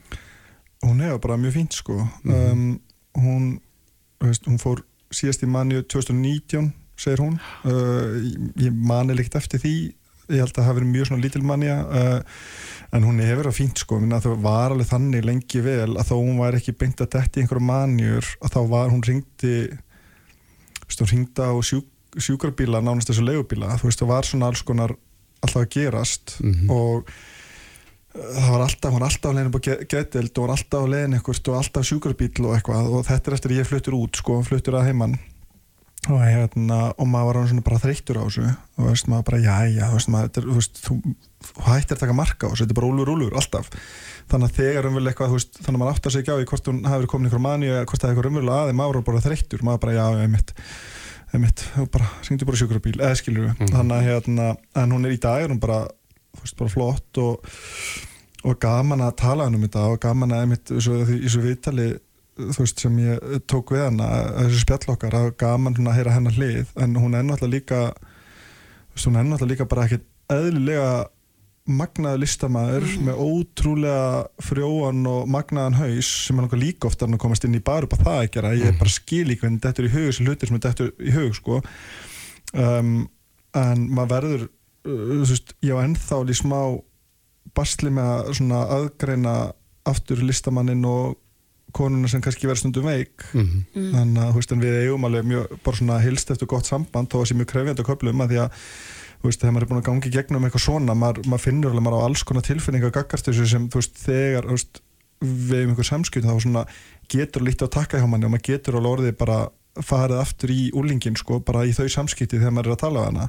hún 0.82 1.01
hefur 1.01 1.18
bara 1.18 1.36
mjög 1.36 1.53
fínt 1.53 1.72
sko. 1.72 2.09
Mhm. 2.24 2.34
um, 2.34 2.80
hún 3.14 3.61
þú 4.20 4.26
veist, 4.26 4.47
hún 4.47 4.59
fór 4.59 4.84
síðast 5.11 5.43
í 5.43 5.47
manni 5.47 5.82
2019 5.82 6.72
segir 7.01 7.23
hún. 7.25 7.39
Uh, 7.65 8.21
ég, 8.61 8.73
mani 8.77 9.17
líkt 9.17 9.37
eftir 9.41 9.63
því. 9.63 9.75
Ég 10.31 10.39
held 10.45 10.53
að 10.53 10.61
það 10.61 10.69
hafi 10.69 10.79
verið 10.79 10.91
mjög 10.93 11.09
svona 11.09 11.25
lítil 11.25 11.43
manja 11.43 11.77
uh, 11.91 12.43
en 12.95 13.07
hún 13.07 13.19
hefur 13.25 13.41
verið 13.43 13.57
fínt 13.57 13.81
sko. 13.83 13.99
Minna, 14.03 14.21
það 14.23 14.37
var 14.45 14.75
alveg 14.77 14.87
þannig 14.93 15.25
lengi 15.27 15.63
vel 15.65 15.97
að 15.99 16.07
þó 16.13 16.15
hún 16.21 16.39
var 16.39 16.59
ekki 16.59 16.77
beint 16.79 17.03
að 17.03 17.11
detti 17.17 17.43
einhverju 17.43 17.65
manjur 17.67 18.29
að 18.45 18.55
þá 18.55 18.61
var 18.71 18.93
hún 18.93 19.03
ringdi 19.07 19.55
veist, 20.87 21.03
hún 21.03 21.11
ringdi 21.11 21.43
á 21.51 21.55
sjúk, 21.67 21.89
sjúkrabíla 22.19 22.83
nánast 22.83 23.11
þessu 23.11 23.27
leigubíla. 23.27 23.75
Þú 23.81 23.91
veist 23.91 24.05
það 24.05 24.13
var 24.15 24.31
svona 24.31 24.53
alls 24.53 24.63
konar 24.67 24.95
alltaf 25.41 25.63
að 25.65 25.71
gerast 25.75 26.37
Mhm. 26.45 26.71
og 26.71 27.11
það 28.15 28.51
var 28.51 28.63
alltaf, 28.67 28.91
hún 28.91 29.01
var 29.01 29.09
alltaf 29.09 29.35
leiðin 29.35 29.51
upp 29.51 29.59
á 29.59 29.67
getild 29.87 30.31
og 30.31 30.43
hún 30.43 30.47
var 30.49 30.57
alltaf 30.57 30.83
á 30.83 30.91
leiðin 30.95 31.15
eitthvað 31.19 31.51
og 31.51 31.59
alltaf 31.61 31.87
sjúkrabíl 31.87 32.47
og 32.47 32.55
eitthvað. 32.57 32.89
Og 32.91 33.05
þetta 33.07 33.31
er 33.31 33.37
eftir 33.39 33.51
að 33.55 33.61
ég 33.61 33.69
fluttur 33.71 33.95
út 33.99 34.19
sko, 34.19 34.41
fluttur 34.47 34.75
að 34.79 34.87
heimann 34.91 35.19
og, 36.09 36.21
hérna, 36.25 36.79
og 36.97 37.07
maður 37.11 37.27
var 37.29 37.37
hann 37.41 37.49
svona 37.51 37.63
bara 37.67 37.79
þreyttur 37.83 38.21
á 38.21 38.25
þessu. 38.25 38.47
Og 38.81 38.87
veist, 38.89 39.09
maður 39.13 39.27
bara, 39.29 39.41
já, 39.45 39.57
já, 39.69 39.85
þú 39.91 39.99
veist, 39.99 40.09
maður, 40.15 40.31
þetta 40.31 40.45
þú, 40.47 40.55
veist, 40.61 40.81
þú, 40.87 40.97
þú 41.51 41.67
hættir 41.67 41.97
að 41.97 42.01
taka 42.05 42.17
marka 42.17 42.47
á 42.47 42.51
þessu, 42.51 42.65
þetta 42.65 42.73
er 42.75 42.81
bara 42.81 42.91
úlur, 42.95 43.13
úlur, 43.15 43.37
alltaf. 43.37 43.69
Þannig 44.31 44.49
að 44.49 44.57
þegar 44.61 44.89
umvel 44.91 45.05
eitthvað, 45.11 45.29
þú 45.33 45.37
veist, 45.41 45.53
þannig 45.61 45.77
að 45.77 45.83
maður 45.85 45.93
áttar 45.99 46.15
sig 46.15 46.23
ekki 46.25 46.33
á 46.33 46.39
því 46.41 46.49
hvort 46.51 46.71
hún 46.71 46.81
hafi 46.89 47.01
verið 47.03 47.13
komin 47.13 47.31
ykkur 47.31 47.45
manni 47.45 47.69
eða 47.71 47.85
hvort 47.91 48.01
það 48.01 48.09
er 48.09 48.15
eitthvað 48.17 48.31
umvel 48.31 48.55
aðeins, 48.57 48.79
maður 48.81 48.99
var 49.01 49.07
bara 49.11 49.23
þreyttur. 49.27 49.65
Maður 49.69 49.83
bara, 49.85 49.97
já, 49.99 50.05
ég 50.25 50.31
mitt 50.33 50.55
einmitt, 51.31 51.65
og 51.79 51.91
bara, 51.95 52.09
syngdu 52.27 52.47
bara 52.49 52.59
sjúkrabíl, 52.59 52.97
eða 52.99 53.15
skilur 53.21 53.51
Mhm. 53.55 53.69
þannig 53.71 53.97
að 54.01 54.07
hérna, 54.09 54.47
en 54.83 54.91
hún 54.97 55.05
er 55.07 55.13
í 55.15 55.21
dag 55.23 55.45
hún 55.47 55.61
bara, 55.63 55.85
þú 56.35 56.41
veist, 56.43 56.57
bara 56.59 56.71
flott 56.75 57.19
og, 57.23 57.45
og 58.43 58.59
gaman 58.59 59.05
að 59.05 59.15
tala 59.21 59.47
um 59.47 59.61
þetta 59.63 59.85
og 59.93 60.01
gaman 60.03 60.33
að 60.35 60.41
einmitt, 60.43 60.71
í 60.75 60.81
þessu 60.81 61.43
viðtali 61.45 61.87
þú 62.51 62.64
veist, 62.64 62.82
sem 62.82 62.99
ég 63.03 63.38
tók 63.51 63.74
við 63.74 63.86
hana 63.86 64.09
að 64.16 64.28
þessu 64.41 64.64
spjall 64.64 64.95
okkar, 64.95 65.16
að 65.18 65.30
gaman 65.41 65.76
svona 65.76 65.93
að 65.93 66.01
heyra 66.01 66.16
hennar 66.16 66.36
hlið, 66.36 66.74
en 66.80 66.99
hún 66.99 67.16
er 67.16 67.26
náttúrulega 67.26 67.57
líka 67.57 67.80
veist, 68.95 69.07
hún 69.07 69.18
er 69.20 69.26
náttúrulega 69.28 69.55
líka 69.55 69.70
bara 69.70 69.86
ekkert 69.86 70.07
eðlilega 70.30 70.93
magnaður 71.70 72.22
listamæður 72.24 72.86
með 73.07 73.20
ótrúlega 73.22 74.43
frjóan 74.43 75.05
og 75.07 75.28
magnaðan 75.30 75.78
haus 75.78 76.09
sem 76.26 76.38
er 76.38 76.47
náttúrulega 76.47 76.66
líka 76.66 76.88
ofta 76.88 77.07
að 77.07 77.18
komast 77.22 77.47
inn 77.47 77.59
í 77.59 77.62
bara 77.64 77.86
upp 77.86 77.95
á 77.95 78.03
það 78.03 78.20
að 78.20 78.30
gera, 78.36 78.53
ég 78.59 78.78
bara 78.80 78.95
skil 78.95 79.26
ekki 79.26 79.45
hvernig 79.45 79.62
þetta 79.64 79.82
er 79.82 79.88
í 79.88 79.93
hug 79.95 80.07
þessi 80.09 80.26
hlutir 80.26 80.51
sem 80.51 80.59
er 80.59 80.64
þetta 80.66 80.88
í 80.99 81.14
hug 81.14 81.36
sko. 81.36 81.61
Um, 82.51 82.95
en 83.57 83.86
maður 83.93 84.12
verður 84.14 84.47
uh, 84.47 85.05
þú 85.12 85.28
veist, 85.28 85.55
ég 85.66 85.78
á 85.78 85.84
ennþá 85.84 86.20
í 86.24 86.38
smá 86.41 86.61
basli 87.57 87.93
með 87.95 88.32
að 88.41 88.74
aðgreina 88.78 89.34
aftur 89.91 90.22
listamannin 90.24 90.84
og 90.88 91.18
konuna 91.77 92.09
sem 92.09 92.21
kannski 92.25 92.47
verður 92.49 92.62
stundum 92.64 92.89
veik 92.89 93.25
Mhm. 93.33 93.64
Mm. 93.75 93.91
þannig 93.95 94.23
að 94.25 94.31
þú 94.33 94.41
veist, 94.41 94.53
en 94.57 94.61
við 94.64 94.79
eigum 94.85 95.05
alveg 95.09 95.25
mjög 95.31 95.59
bara 95.64 95.77
svona 95.77 96.01
hilst 96.03 96.31
eftir 96.31 96.47
gott 96.51 96.66
samband 96.66 97.09
þó 97.12 97.21
að 97.23 97.29
sé 97.31 97.35
mjög 97.39 97.51
krefjandi 97.55 97.85
að 97.85 97.91
köflum 97.93 98.25
að 98.25 98.29
því 98.35 98.41
að 98.45 98.51
þú 99.21 99.29
veist, 99.29 99.41
þegar 99.41 99.53
maður 99.55 99.62
er 99.62 99.71
búin 99.71 99.81
að 99.83 99.89
gangi 99.91 100.09
í 100.09 100.14
gegnum 100.16 100.45
eitthvað 100.49 100.64
svona 100.66 100.95
maður, 100.97 101.27
maður 101.29 101.45
finnur 101.45 101.71
alveg 101.75 101.85
maður 101.85 102.01
á 102.01 102.07
alls 102.09 102.23
konar 102.25 102.43
tilfinninga 102.47 102.87
og 102.89 102.93
gaggast 102.97 103.27
þessu 103.29 103.47
sem, 103.47 103.68
veist, 103.68 103.95
þegar 104.01 104.47
við 105.21 105.64
um 105.66 105.71
einhver 105.75 105.85
samskjöld 105.85 106.25
þá 106.25 106.41
svona 106.41 106.62
getur 107.12 107.43
lítið 107.45 107.66
að 107.68 107.75
taka 107.77 107.99
hjá 108.01 108.07
manni 108.09 108.25
og 108.25 108.33
maður 108.33 108.47
getur 108.49 108.79
alveg 108.79 108.95
orðið 108.97 109.16
bara 109.21 109.41
farið 109.85 110.18
aftur 110.21 110.51
í 110.51 110.71
úlingin 110.75 111.14
sko, 111.16 111.39
bara 111.45 111.62
í 111.68 111.73
þau 111.77 111.87
samskipti 111.93 112.39
þegar 112.41 112.51
maður 112.57 112.73
er 112.73 112.75
að 112.75 112.81
tala 112.81 113.01
á 113.05 113.09
hana 113.11 113.27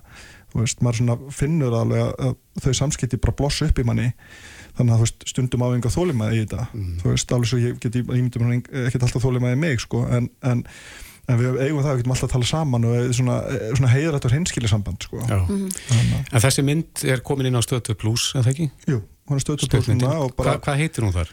maður 0.55 0.97
svona 0.97 1.17
finnur 1.31 1.75
alveg 1.77 2.01
að, 2.01 2.13
að 2.31 2.63
þau 2.63 2.73
samskipti 2.79 3.19
bara 3.21 3.35
blossa 3.37 3.67
upp 3.67 3.77
í 3.79 3.83
manni 3.87 4.07
þannig 4.77 4.93
að 4.93 4.97
þú 5.01 5.05
veist, 5.05 5.23
stundum 5.31 5.63
á 5.63 5.67
einhver 5.73 5.93
þólimaði 5.95 6.35
í 6.37 6.41
þetta 6.45 6.65
þú 7.01 7.11
veist, 7.13 7.31
alveg 7.35 7.49
svo 7.51 7.59
ég 7.61 7.79
get 7.83 7.95
ég 7.99 8.07
myndum 8.11 8.51
ekkert 8.55 9.03
alltaf 9.07 9.23
þólimaði 9.25 9.59
mig 9.61 9.79
sko, 9.83 10.03
en, 10.07 10.29
en, 10.47 10.63
en 11.27 11.39
við 11.41 11.59
eigum 11.65 11.83
það, 11.83 11.91
við 11.91 12.01
getum 12.01 12.15
alltaf 12.15 12.27
að 12.29 12.33
tala 12.37 12.49
saman 12.51 12.87
og 12.89 12.95
er 13.01 13.11
svona, 13.17 13.35
er 13.51 13.75
svona 13.77 13.91
heiðrætt 13.93 14.25
og 14.29 14.31
hreinskili 14.35 14.71
samband 14.71 15.03
sko. 15.07 15.19
Að- 15.27 15.51
En 16.31 16.41
þessi 16.45 16.63
mynd 16.65 17.03
er 17.05 17.21
komin 17.25 17.49
inn 17.51 17.59
á 17.59 17.61
stöðtöð 17.63 17.99
plus, 18.01 18.31
er 18.35 18.43
það 18.47 18.53
ekki? 18.55 18.69
Jú, 18.87 19.01
hún 19.29 19.37
er 19.37 19.43
stöðtöð 19.45 19.67
Stuttmyndin. 19.69 20.07
plus 20.07 20.25
og 20.25 20.35
bara 20.39 20.55
Hva, 20.57 20.63
Hvað 20.65 20.81
heitir 20.85 21.05
hún 21.07 21.13
þar? 21.15 21.29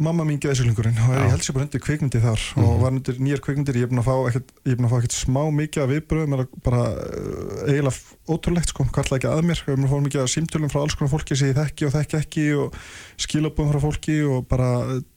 Mamma 0.00 0.24
mín 0.24 0.38
geðsölingurinn 0.40 0.96
og 1.04 1.10
ég 1.16 1.30
held 1.32 1.42
sér 1.44 1.54
bara 1.56 1.66
undir 1.66 1.82
kvikmyndi 1.84 2.20
þar 2.22 2.40
og 2.56 2.62
Mhm. 2.62 2.80
var 2.82 2.92
undir 2.96 3.18
nýjar 3.20 3.40
kvikmyndir. 3.44 3.76
Ég 3.76 3.82
er 3.82 3.90
búin 3.90 4.00
að 4.00 4.08
fá 4.08 4.14
ekkert, 4.30 4.52
ég 4.64 4.72
er 4.72 4.76
búin 4.76 4.86
að 4.88 4.92
fá 4.92 4.98
ekkert 5.02 5.16
smá 5.16 5.42
mikið 5.52 5.82
af 5.82 5.90
viðbröðum 5.92 6.36
eða 6.36 6.46
bara 6.64 6.82
uh, 6.92 7.68
eiginlega 7.68 7.96
ótrúlegt 8.28 8.68
sko, 8.72 8.84
kalla 8.92 9.18
ekki 9.18 9.28
að 9.32 9.42
mér. 9.44 9.60
Ég 9.62 9.68
er 9.68 9.76
búin 9.76 9.88
að 9.88 9.92
fá 9.92 10.00
mikið 10.06 10.22
af 10.24 10.32
símtölum 10.32 10.72
frá 10.72 10.80
alls 10.82 10.94
konar 10.96 11.12
fólki 11.12 11.36
sem 11.36 11.52
ég 11.52 11.58
þekki 11.60 11.86
og 11.88 11.94
þekki 11.98 12.18
ekki 12.22 12.46
og 12.58 12.74
skilabúðum 13.18 13.72
frá 13.72 13.80
fólki 13.86 14.18
og 14.28 14.48
bara, 14.48 14.70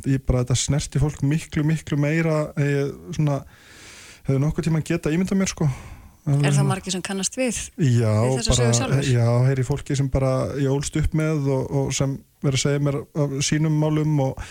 ég 0.06 0.26
bara 0.26 0.44
þetta 0.44 0.56
snerti 0.60 1.00
fólk 1.00 1.22
miklu, 1.24 1.64
miklu 1.64 1.98
meira 1.98 2.52
ég 2.58 2.92
svona 3.16 3.44
hefur 4.28 4.40
nokkuð 4.42 4.66
tíma 4.70 4.82
geta 4.84 5.10
ímyndað 5.14 5.38
mér 5.40 5.52
sko. 5.54 5.70
Er 6.26 6.50
það 6.56 6.66
margir 6.66 6.90
sem 6.96 7.04
kannast 7.06 7.36
við? 7.38 7.54
Já, 7.78 8.10
Við 8.26 8.48
bara, 8.50 9.02
já, 9.06 9.28
heyri 9.46 9.62
fólki 9.68 9.94
sem 9.96 10.08
bara 10.10 10.32
ég 10.58 10.72
ólst 10.74 10.96
upp 10.98 11.14
með 11.14 11.46
og, 11.54 11.68
og 11.70 11.92
sem 11.94 12.16
verður 12.46 12.62
að 12.62 12.68
segja 12.68 12.86
mér 12.90 13.42
sínum 13.46 13.80
málum 13.82 14.20
og, 14.26 14.44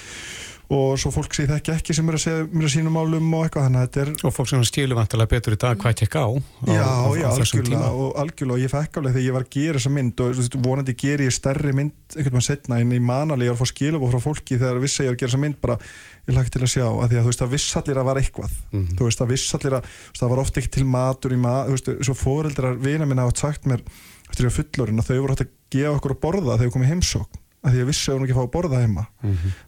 og 0.74 0.94
svo 0.98 1.10
fólk 1.12 1.34
sem 1.36 1.44
ég 1.44 1.50
þekki 1.52 1.72
ekki 1.74 1.94
sem 1.96 2.06
verður 2.08 2.20
að 2.20 2.24
segja 2.24 2.46
mér 2.56 2.70
sínum 2.72 2.94
málum 2.96 3.34
og 3.36 3.42
eitthvað 3.44 3.66
þannig 3.66 3.80
að 3.80 3.88
þetta 3.88 4.04
er 4.04 4.12
Og 4.28 4.32
fólk 4.34 4.48
sem 4.50 4.62
skilur 4.64 4.98
vantilega 4.98 5.32
betur 5.34 5.56
í 5.56 5.58
dag 5.60 5.82
hvað 5.82 5.98
tekka 6.00 6.22
á, 6.24 6.30
á, 6.32 6.72
Já, 6.72 6.86
á, 6.88 7.08
já, 7.20 7.26
á 7.28 7.36
þessum 7.36 7.60
algjörlega 7.60 7.90
og 8.00 8.16
algjörlega 8.22 8.56
og 8.56 8.64
ég 8.64 8.72
fekk 8.72 8.98
alveg 9.00 9.14
þegar 9.18 9.26
ég 9.28 9.36
var 9.36 9.44
að 9.44 9.52
gera 9.58 9.78
þessa 9.82 9.92
mynd 9.98 10.24
og 10.24 10.32
veist, 10.40 10.56
vonandi 10.64 10.96
ger 11.04 11.24
ég 11.26 11.36
stærri 11.36 11.74
mynd 11.76 12.16
einhvern 12.16 12.38
veginn 12.38 12.48
setna 12.48 12.80
en 12.80 12.96
ég 12.96 13.04
man 13.04 13.34
alveg 13.36 13.50
ég 13.50 13.52
var 13.54 13.60
að 13.60 13.62
fá 13.64 13.72
skilabóð 13.74 14.16
frá 14.16 14.24
fólki 14.24 14.58
þegar 14.62 14.82
vissi 14.82 15.02
að 15.02 15.04
ég 15.04 15.12
var 15.12 15.18
að 15.18 15.22
gera 15.24 15.34
þessa 15.34 15.44
mynd 15.44 15.60
bara 15.60 15.78
ég 16.24 16.38
lagt 16.38 16.54
til 16.56 16.64
að 16.64 16.72
sjá 16.72 16.86
að 16.88 17.12
því 17.12 17.20
að 17.20 17.24
þú 17.26 17.30
veist 17.34 17.44
að 17.44 17.52
viss 17.54 17.76
allir 17.82 18.00
að 18.00 18.08
var 18.08 18.20
eitthvað. 18.22 18.52
Mhm. 18.72 18.96
þú 18.96 19.08
veist 19.10 19.20
að 19.20 19.32
viss 19.34 19.54
allir 19.58 19.76
að 19.76 19.88
það 20.16 20.32
var 20.32 20.42
ofta 20.46 20.60
ekki 20.62 20.72
til 20.78 20.86
matur 20.88 21.36
í 21.36 21.40
maður 21.44 21.68
þú 21.68 21.76
veist 21.76 22.08
svo 22.08 22.16
fóreldrar 22.16 22.78
vina 22.80 23.04
minna 23.04 23.26
hafa 23.28 23.36
sagt 23.44 23.68
mér 23.68 23.84
eftir 24.30 24.46
ég 24.46 24.48
var 24.48 24.56
fullorinn 24.62 25.02
að 25.04 25.10
þau 25.12 25.18
voru 25.20 25.34
hægt 25.36 25.44
að 25.44 25.52
gefa 25.74 25.96
okkur 25.98 26.14
að 26.16 26.22
borða 26.24 26.56
þegar 26.56 26.64
við 26.64 26.72
komum 26.78 26.88
í 26.88 26.92
heimsókn 26.94 27.40
að 27.64 27.72
því 27.74 27.80
ég 27.80 27.88
vissi 27.88 28.10
að 28.10 28.18
hún 28.18 28.26
ekki 28.26 28.36
fá 28.36 28.42
að 28.44 28.52
borða 28.52 28.80
heima. 28.82 29.04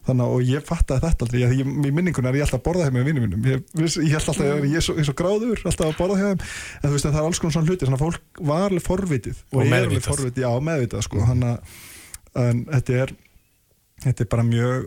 Þannig 0.05 0.23
að 0.23 0.33
og 0.37 0.47
ég 0.51 0.65
fattaði 0.67 1.03
þetta 1.07 1.25
aldrei 1.25 1.39
ég, 1.41 1.53
í 1.57 1.91
minningun 1.97 2.29
er 2.29 2.37
ég 2.37 2.45
alltaf 2.45 2.59
að 2.61 2.65
borða 2.67 2.87
heima 2.87 2.99
með 2.99 3.07
vinnum 3.09 3.25
mínum. 3.25 3.47
Ég, 3.49 3.63
ég 4.05 4.13
held 4.13 4.31
alltaf 4.33 4.43
að 4.45 4.67
ég 4.69 4.77
er 4.77 4.85
svo, 4.85 4.97
svo 5.01 5.15
gráður 5.17 5.63
alltaf 5.65 5.87
að 5.87 5.97
borða 5.97 6.19
heima 6.21 6.35
en 6.37 6.87
þú 6.87 6.93
veist 6.93 7.09
að 7.09 7.17
það 7.17 7.21
er 7.23 7.29
alls 7.31 7.41
konar 7.41 7.55
svona 7.57 7.71
hluti 7.71 7.87
þannig 7.87 7.97
að 7.97 8.05
fólk 8.05 8.41
var 8.51 8.67
alveg 8.67 8.85
forvitið 8.85 9.41
Og 9.49 9.63
er 9.65 9.87
alveg 9.87 10.05
forvitið, 10.05 10.45
já 10.45 10.65
meðvitað 10.69 11.07
sko. 11.07 11.23
Þannig 11.31 11.55
að 11.55 12.43
en 12.47 12.65
þetta 12.69 12.99
er 13.01 13.15
þetta 14.05 14.23
er 14.23 14.29
bara 14.31 14.45
mjög 14.45 14.85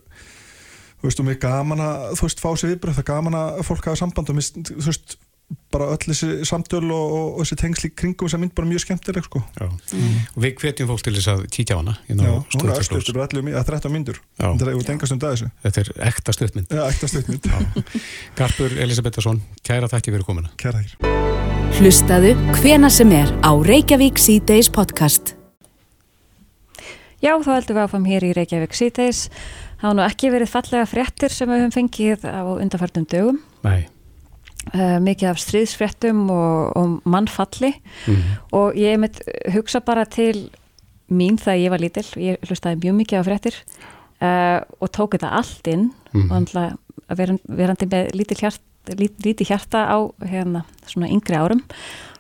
þú 1.00 1.08
veist, 1.08 1.20
og 1.22 1.26
mér 1.26 1.36
er 1.36 1.42
gaman 1.42 1.82
að 1.82 2.06
þú 2.18 2.28
veist, 2.28 2.42
fá 2.42 2.50
sér 2.52 2.72
viðbröð, 2.74 2.98
það 3.00 3.08
gaman 3.11 3.38
að 3.38 3.61
fólk 3.66 3.88
hafa 3.88 4.00
samband 4.02 4.30
og 4.30 4.36
mér, 4.36 4.48
þú 4.68 4.86
veist, 4.86 5.16
bara 5.70 5.86
öll 5.94 6.03
þessi 6.03 6.44
samtöl 6.48 6.82
og, 6.90 7.12
og, 7.14 7.26
og 7.34 7.44
þessi 7.44 7.59
tengsli 7.61 7.90
kringum 7.94 8.28
þessa 8.28 8.40
mynd 8.42 8.55
bara 8.59 8.70
mjög 8.70 8.84
skemmtileg 8.84 9.26
sko. 9.26 9.42
Já. 9.59 9.66
og 9.68 10.44
við 10.44 10.55
hvetjum 10.62 10.90
fólk 10.90 11.05
til 11.07 11.14
þess 11.16 11.30
að 11.34 11.44
kíkja 11.55 11.78
á 11.78 11.80
hana 11.80 11.96
Já, 12.07 12.14
hún 12.14 12.24
er 12.26 12.44
Sturlu 12.51 12.72
öll 12.72 12.90
Plus. 12.90 12.98
eftir 13.01 13.20
11 13.40 13.59
að 13.61 13.72
13 13.72 13.94
myndur. 13.94 14.20
Þetta 14.38 14.70
er 14.70 14.74
um 14.74 15.51
þetta 15.62 15.84
er 15.84 15.92
ekta 16.11 16.36
stuttmynd. 16.36 16.74
Já, 16.74 16.84
ekta 16.86 17.11
stuttmynd. 17.11 17.51
Garpur 18.38 18.78
Elisabethason, 18.86 19.42
kæra 19.66 19.90
þakki 19.90 20.14
fyrir 20.16 20.26
komuna. 20.26 20.55
Kæra 20.61 20.82
þakir 20.82 21.20
Hlustaðu 21.80 22.34
hvena 22.59 22.90
sem 22.92 23.12
er 23.14 23.30
á 23.40 23.53
Reykjavík 23.55 24.18
C-Days 24.20 24.68
podcast. 24.74 25.36
Já, 27.20 27.34
þá 27.44 27.51
heldum 27.53 27.76
við 27.76 27.82
áfram 27.84 28.07
hér 28.09 28.24
í 28.26 28.32
Reykjavík 28.36 28.74
síðdeis. 28.76 29.26
Það 29.80 29.86
hafa 29.86 29.96
nú 29.96 30.05
ekki 30.05 30.30
verið 30.32 30.51
fallega 30.53 30.88
fréttir 30.88 31.32
sem 31.32 31.48
við 31.48 31.62
höfum 31.62 31.74
fengið 31.74 32.26
á 32.28 32.40
undarfærtum 32.53 33.07
dögum. 33.09 33.40
Nei, 33.64 33.88
Uh, 34.70 35.00
mikið 35.02 35.28
af 35.32 35.38
stríðsfréttum 35.42 36.28
og, 36.30 36.76
og 36.78 36.90
mannfalli 37.10 37.72
og 38.54 38.76
ég 38.78 39.00
mitt 39.02 39.16
hugsa 39.50 39.80
bara 39.82 40.04
til 40.06 40.44
mín 41.10 41.40
þegar 41.42 41.58
ég 41.58 41.70
var 41.72 41.82
lítil. 41.82 42.04
Ég 42.22 42.36
hlustaði 42.46 42.78
mjög 42.84 42.94
mikið 43.00 43.18
á 43.18 43.22
fréttir 43.26 43.56
uh, 44.22 44.60
og 44.78 44.92
tók 44.94 45.16
þetta 45.18 45.32
allt 45.40 45.66
inn 45.72 45.88
Mhm. 46.12 46.30
og 46.30 46.36
andla, 46.36 46.62
veran, 47.14 47.38
verandi 47.46 47.86
með 47.86 48.08
lítil 48.18 48.38
hjart, 48.42 48.60
lít, 48.98 49.14
lítið 49.22 49.46
hjarta 49.50 49.84
á 49.90 49.98
hérna, 50.26 50.64
svona 50.86 51.06
yngri 51.10 51.36
árum. 51.38 51.60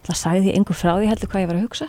Það 0.06 0.16
sagði 0.20 0.50
ég 0.52 0.58
einhver 0.60 0.78
frá 0.78 0.92
því 0.98 1.08
heldur 1.10 1.28
hvað 1.32 1.42
ég 1.42 1.48
var 1.50 1.56
að 1.58 1.64
hugsa. 1.68 1.88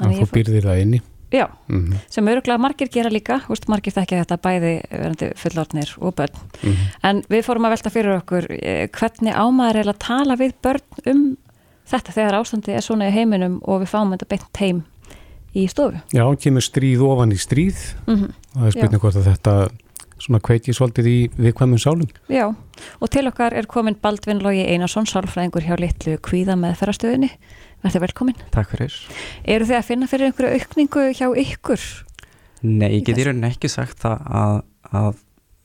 að 0.00 0.04
þú 0.06 0.16
ég 0.16 0.28
fór- 0.28 0.36
býrðir 0.36 0.64
það 0.68 0.80
inni 0.82 1.00
Já, 1.32 1.46
Mhm. 1.68 1.94
sem 2.10 2.26
öruglega 2.26 2.58
margir 2.58 2.88
gera 2.90 3.10
líka, 3.10 3.40
úst, 3.48 3.68
margir 3.68 3.92
þekkja 3.94 4.24
þetta 4.24 4.36
bæði 4.42 4.72
verandi 4.90 5.28
fullorðnir 5.36 5.92
og 6.00 6.14
börn. 6.16 6.34
Mhm. 6.62 6.76
En 7.04 7.22
við 7.22 7.44
fórum 7.46 7.66
að 7.66 7.76
velta 7.76 7.90
fyrir 7.90 8.16
okkur 8.22 8.46
eh, 8.50 8.88
hvernig 8.88 9.34
ámaður 9.34 9.76
er 9.76 9.92
að 9.92 9.98
tala 9.98 10.36
við 10.36 10.52
börn 10.62 10.80
um 11.06 11.36
þetta 11.86 12.12
þegar 12.12 12.40
ástandi 12.40 12.74
er 12.74 12.80
svona 12.82 13.08
í 13.08 13.12
heiminum 13.14 13.60
og 13.62 13.82
við 13.82 13.88
fáum 13.94 14.10
þetta 14.16 14.28
beint 14.28 14.56
heim 14.58 14.84
í 15.54 15.68
stofu. 15.68 16.00
Já, 16.12 16.24
kemur 16.36 16.62
stríð 16.62 17.00
ofan 17.02 17.32
í 17.32 17.38
stríð 17.38 17.78
Mm 18.06 18.32
það 18.54 18.66
er 18.66 18.70
spurning 18.72 19.00
hvort 19.00 19.16
að 19.16 19.30
þetta 19.34 19.70
svona 20.20 20.40
kveiki 20.44 20.74
svolítið 20.76 21.08
í 21.10 21.16
viðkvæmum 21.38 21.80
sálum 21.80 22.10
Já, 22.32 22.46
og 23.00 23.10
til 23.12 23.24
okkar 23.30 23.56
er 23.56 23.68
komin 23.70 23.96
Baldvin 24.02 24.42
Logi 24.44 24.62
Einarsson, 24.66 25.08
sálfræðingur 25.08 25.64
hjá 25.66 25.74
litlu 25.80 26.18
kvíða 26.24 26.56
með 26.60 26.76
ferrastöðinni. 26.80 27.30
Verður 27.80 28.04
velkomin. 28.04 28.36
Takk 28.52 28.74
fyrir. 28.74 28.94
Eru 29.48 29.64
þið 29.70 29.78
að 29.78 29.86
finna 29.88 30.08
fyrir 30.10 30.28
einhverju 30.28 30.60
aukningu 30.60 31.04
hjá 31.16 31.26
ykkur? 31.44 31.84
Nei, 32.68 32.90
ég 32.98 33.04
get 33.08 33.16
í 33.20 33.24
rauninni 33.24 33.48
ekki 33.48 33.70
sagt 33.72 34.02
það 34.04 34.26
að, 34.36 34.56
að 34.92 35.10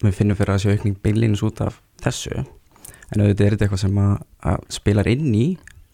við 0.06 0.16
finnum 0.22 0.38
fyrir 0.40 0.54
að 0.56 0.62
sé 0.64 0.76
aukning 0.76 0.96
beinlínus 1.04 1.44
út 1.44 1.60
af 1.66 1.82
þessu 2.04 2.38
en 2.40 3.22
auðvitað 3.22 3.46
er 3.46 3.56
þetta 3.56 3.66
eitthvað 3.68 3.84
sem 3.84 4.00
að, 4.02 4.14
að 4.52 4.64
spilar 4.78 5.10
inn 5.12 5.28
í 5.36 5.46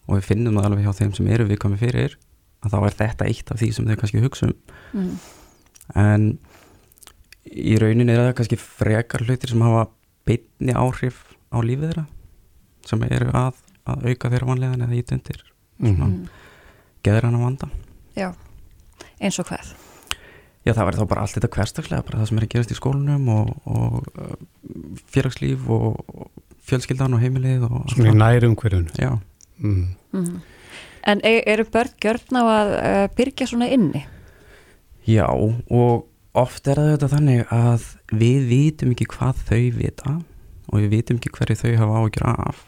og 0.06 0.16
við 0.20 0.28
finnum 0.30 0.56
það 0.58 0.68
alveg 0.68 0.86
hjá 0.86 0.94
þeim 1.00 1.12
sem 1.18 1.28
eru 1.34 1.48
viðkomi 1.50 1.78
fyrir 1.80 2.14
að 2.62 2.74
þá 2.74 2.78
er 2.86 2.96
þetta 3.02 3.28
eitt 3.30 3.50
af 3.52 3.58
því 3.60 3.68
sem 3.74 3.90
þau 3.90 3.98
kannski 4.00 4.22
hugsa 4.22 4.48
um 4.52 4.56
Mm. 4.92 5.12
en 5.96 6.24
í 7.52 7.76
rauninni 7.80 8.12
er 8.14 8.22
það 8.26 8.34
kannski 8.40 8.58
frekar 8.60 9.24
hlutir 9.26 9.52
sem 9.52 9.62
hafa 9.64 9.86
beinni 10.28 10.72
áhrif 10.78 11.22
á 11.52 11.58
lífið 11.60 11.90
þeirra 11.92 12.04
sem 12.88 13.02
eru 13.08 13.30
að, 13.36 13.54
að 13.86 14.06
auka 14.10 14.30
þeirra 14.32 14.48
vanlegan 14.52 14.84
eða 14.86 14.98
ít 15.00 15.12
undir 15.16 15.42
svona 15.82 16.06
Mhm. 16.06 16.28
geður 17.02 17.24
hann 17.28 17.34
að 17.40 17.42
vanda 17.46 17.68
Já, 18.16 18.28
eins 19.20 19.38
og 19.40 19.46
hvað? 19.48 19.72
Já, 20.62 20.70
það 20.76 20.84
verður 20.86 21.00
þá 21.02 21.08
bara 21.10 21.20
allt 21.24 21.34
þetta 21.34 21.48
hverstagslega, 21.56 22.04
bara 22.06 22.18
það 22.20 22.28
sem 22.28 22.38
er 22.38 22.44
að 22.46 22.50
gerast 22.52 22.70
í 22.70 22.76
skólanum 22.78 23.28
og, 23.32 23.48
og 23.66 24.04
uh, 24.14 24.36
félagslíf 25.10 25.64
og, 25.74 25.96
og 26.06 26.30
fjölskyldan 26.68 27.16
og 27.16 27.22
heimilið 27.24 27.64
og 27.66 27.80
allt 27.80 27.94
svona 27.96 28.06
í 28.06 28.12
það. 28.12 28.20
nærum 28.22 28.54
hverjun 28.60 28.86
Já, 29.00 29.10
mm. 29.58 29.86
Mm. 30.12 30.36
En 31.02 31.20
e- 31.26 31.42
eru 31.50 31.64
börn 31.66 31.90
gjörn 31.98 32.38
á 32.38 32.42
að 32.46 32.70
uh, 32.78 33.08
byrja 33.18 33.48
svona 33.50 33.66
inni? 33.74 34.04
já, 35.08 35.26
og 35.26 36.06
oft 36.38 36.68
er 36.70 36.78
það 36.80 36.90
þetta 36.94 37.08
þannig 37.12 37.42
að 37.52 37.86
við 38.22 38.46
vitum 38.50 38.92
ekki 38.94 39.08
hvað 39.12 39.42
þau 39.50 39.62
vita 39.76 40.12
og 40.72 40.78
við 40.78 40.92
vitum 40.94 41.18
ekki 41.20 41.32
hverju 41.36 41.58
þau 41.60 41.72
hafa 41.82 41.98
ágjur 42.02 42.26
af 42.32 42.62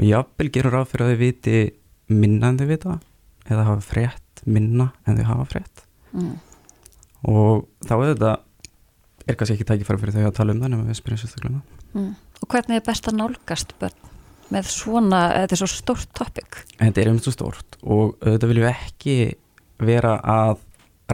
og 0.00 0.04
jafnvel 0.08 0.50
gerur 0.54 0.74
ráð 0.74 0.88
fyrir 0.90 1.06
að 1.06 1.12
þau 1.12 1.20
viti 1.20 1.58
minna 2.10 2.50
en 2.50 2.58
þau 2.58 2.66
vita 2.70 2.96
eða 3.50 3.66
hafa 3.68 3.84
frétt 3.86 4.42
minna 4.46 4.88
en 5.06 5.20
þau 5.20 5.26
hafa 5.34 5.48
frétt 5.54 5.86
Mm. 6.10 6.32
og 7.30 7.68
þá 7.86 7.92
er 7.94 8.08
þetta 8.16 8.30
er 9.30 9.36
kannski 9.38 9.54
ekki 9.54 9.66
tækifæri 9.68 10.00
fyrir 10.02 10.16
þau 10.16 10.24
að 10.26 10.32
tala 10.40 10.54
um 10.56 10.62
það 10.64 10.72
nema 10.72 10.86
við 10.88 10.96
spyrjum 10.98 11.20
sérstaklega 11.20 11.60
um. 11.60 11.60
Mm. 11.94 12.08
Og 12.42 12.48
hvernig 12.50 12.80
er 12.80 12.86
best 12.88 13.06
að 13.06 13.18
nálgast 13.20 13.74
börn 13.78 14.08
með 14.50 14.72
svona, 14.74 15.20
þetta 15.36 15.54
er 15.54 15.60
svo 15.60 15.68
stórt 15.70 16.10
topic? 16.18 16.58
Þetta 16.80 17.02
er 17.04 17.12
um 17.12 17.20
svo 17.22 17.30
stórt 17.36 17.78
og 17.84 18.16
auðvitað 18.24 18.50
viljum 18.50 18.66
við 18.66 18.72
ekki 18.74 19.16
vera 19.86 20.16
að 20.18 20.64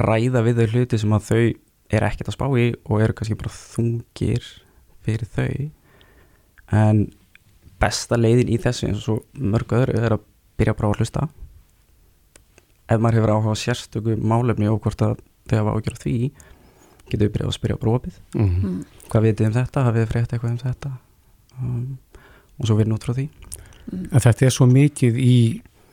ræða 0.01 0.45
við 0.47 0.63
þau 0.63 0.73
hluti 0.73 1.03
sem 1.05 1.13
að 1.19 1.29
þau 1.29 1.45
er 1.93 2.07
ekkert 2.09 2.31
að 2.33 2.37
spá 2.39 2.47
í 2.59 2.67
og 2.85 3.03
eru 3.05 3.15
kannski 3.17 3.37
bara 3.39 3.53
þungir 3.55 4.47
fyrir 5.07 5.29
þau. 5.37 5.71
En 6.75 7.05
besta 7.81 8.19
leiðin 8.19 8.51
í 8.51 8.59
þessu 8.63 8.89
eins 8.89 9.03
og 9.03 9.05
svo 9.05 9.45
mörg 9.53 9.75
öðru 9.77 10.01
er 10.01 10.17
að 10.17 10.25
byrja 10.59 10.75
bara 10.79 10.91
að 10.91 11.03
hlusta. 11.03 11.27
Ef 12.87 13.01
maður 13.03 13.19
hefur 13.21 13.35
áhuga 13.37 13.57
sérstöku 13.59 14.17
málefni 14.19 14.69
og 14.71 14.81
hvort 14.85 15.03
að 15.03 15.17
þau 15.51 15.57
hafa 15.61 15.75
ágjör 15.77 15.97
á 15.99 16.03
því 16.03 16.15
getur 17.07 17.27
við 17.29 17.33
byrjað 17.37 17.51
að 17.53 17.57
spyrja 17.59 17.79
brófið 17.83 18.17
Mm. 18.35 18.55
Mm. 18.63 18.79
hvað 19.11 19.23
vitið 19.29 19.47
um 19.47 19.53
þetta, 19.55 19.83
hafið 19.87 20.03
þið 20.03 20.11
frétt 20.13 20.33
eitthvað 20.35 20.51
um 20.51 20.59
þetta? 20.63 20.91
Um, 21.61 21.99
og 22.59 22.67
svo 22.67 22.77
vinna 22.81 22.97
út 22.97 23.05
frá 23.07 23.15
því. 23.15 23.27
En 24.11 24.23
þetta 24.25 24.47
er 24.49 24.55
svo 24.57 24.67
mikið 24.67 25.19
í 25.23 25.37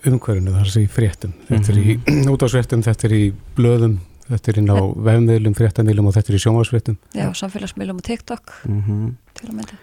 umhverfinu 0.10 0.52
þar 0.56 0.72
sem 0.74 0.84
í 0.84 0.90
fréttum. 0.92 1.34
Þetta 1.50 1.72
er 1.74 1.78
í 1.84 1.98
útásfréttum, 2.34 2.82
þetta 2.84 3.08
er 3.10 3.14
í 3.20 3.24
blöðum 3.58 4.00
þetta 4.30 4.52
er 4.54 4.60
inn 4.62 4.72
á 4.72 4.78
vefmiðlum, 5.08 5.56
fréttamiðlum 5.58 6.08
og 6.10 6.16
þetta 6.18 6.32
er 6.34 6.38
í 6.38 6.44
sjónvarsfréttum 6.44 6.98
Já, 7.18 7.26
samfélagsmiðlum 7.42 8.00
og 8.02 8.06
TikTok 8.08 8.54
mm 8.68 8.82
-hmm. 8.82 9.10
til 9.40 9.50
að 9.50 9.56
mynda. 9.58 9.78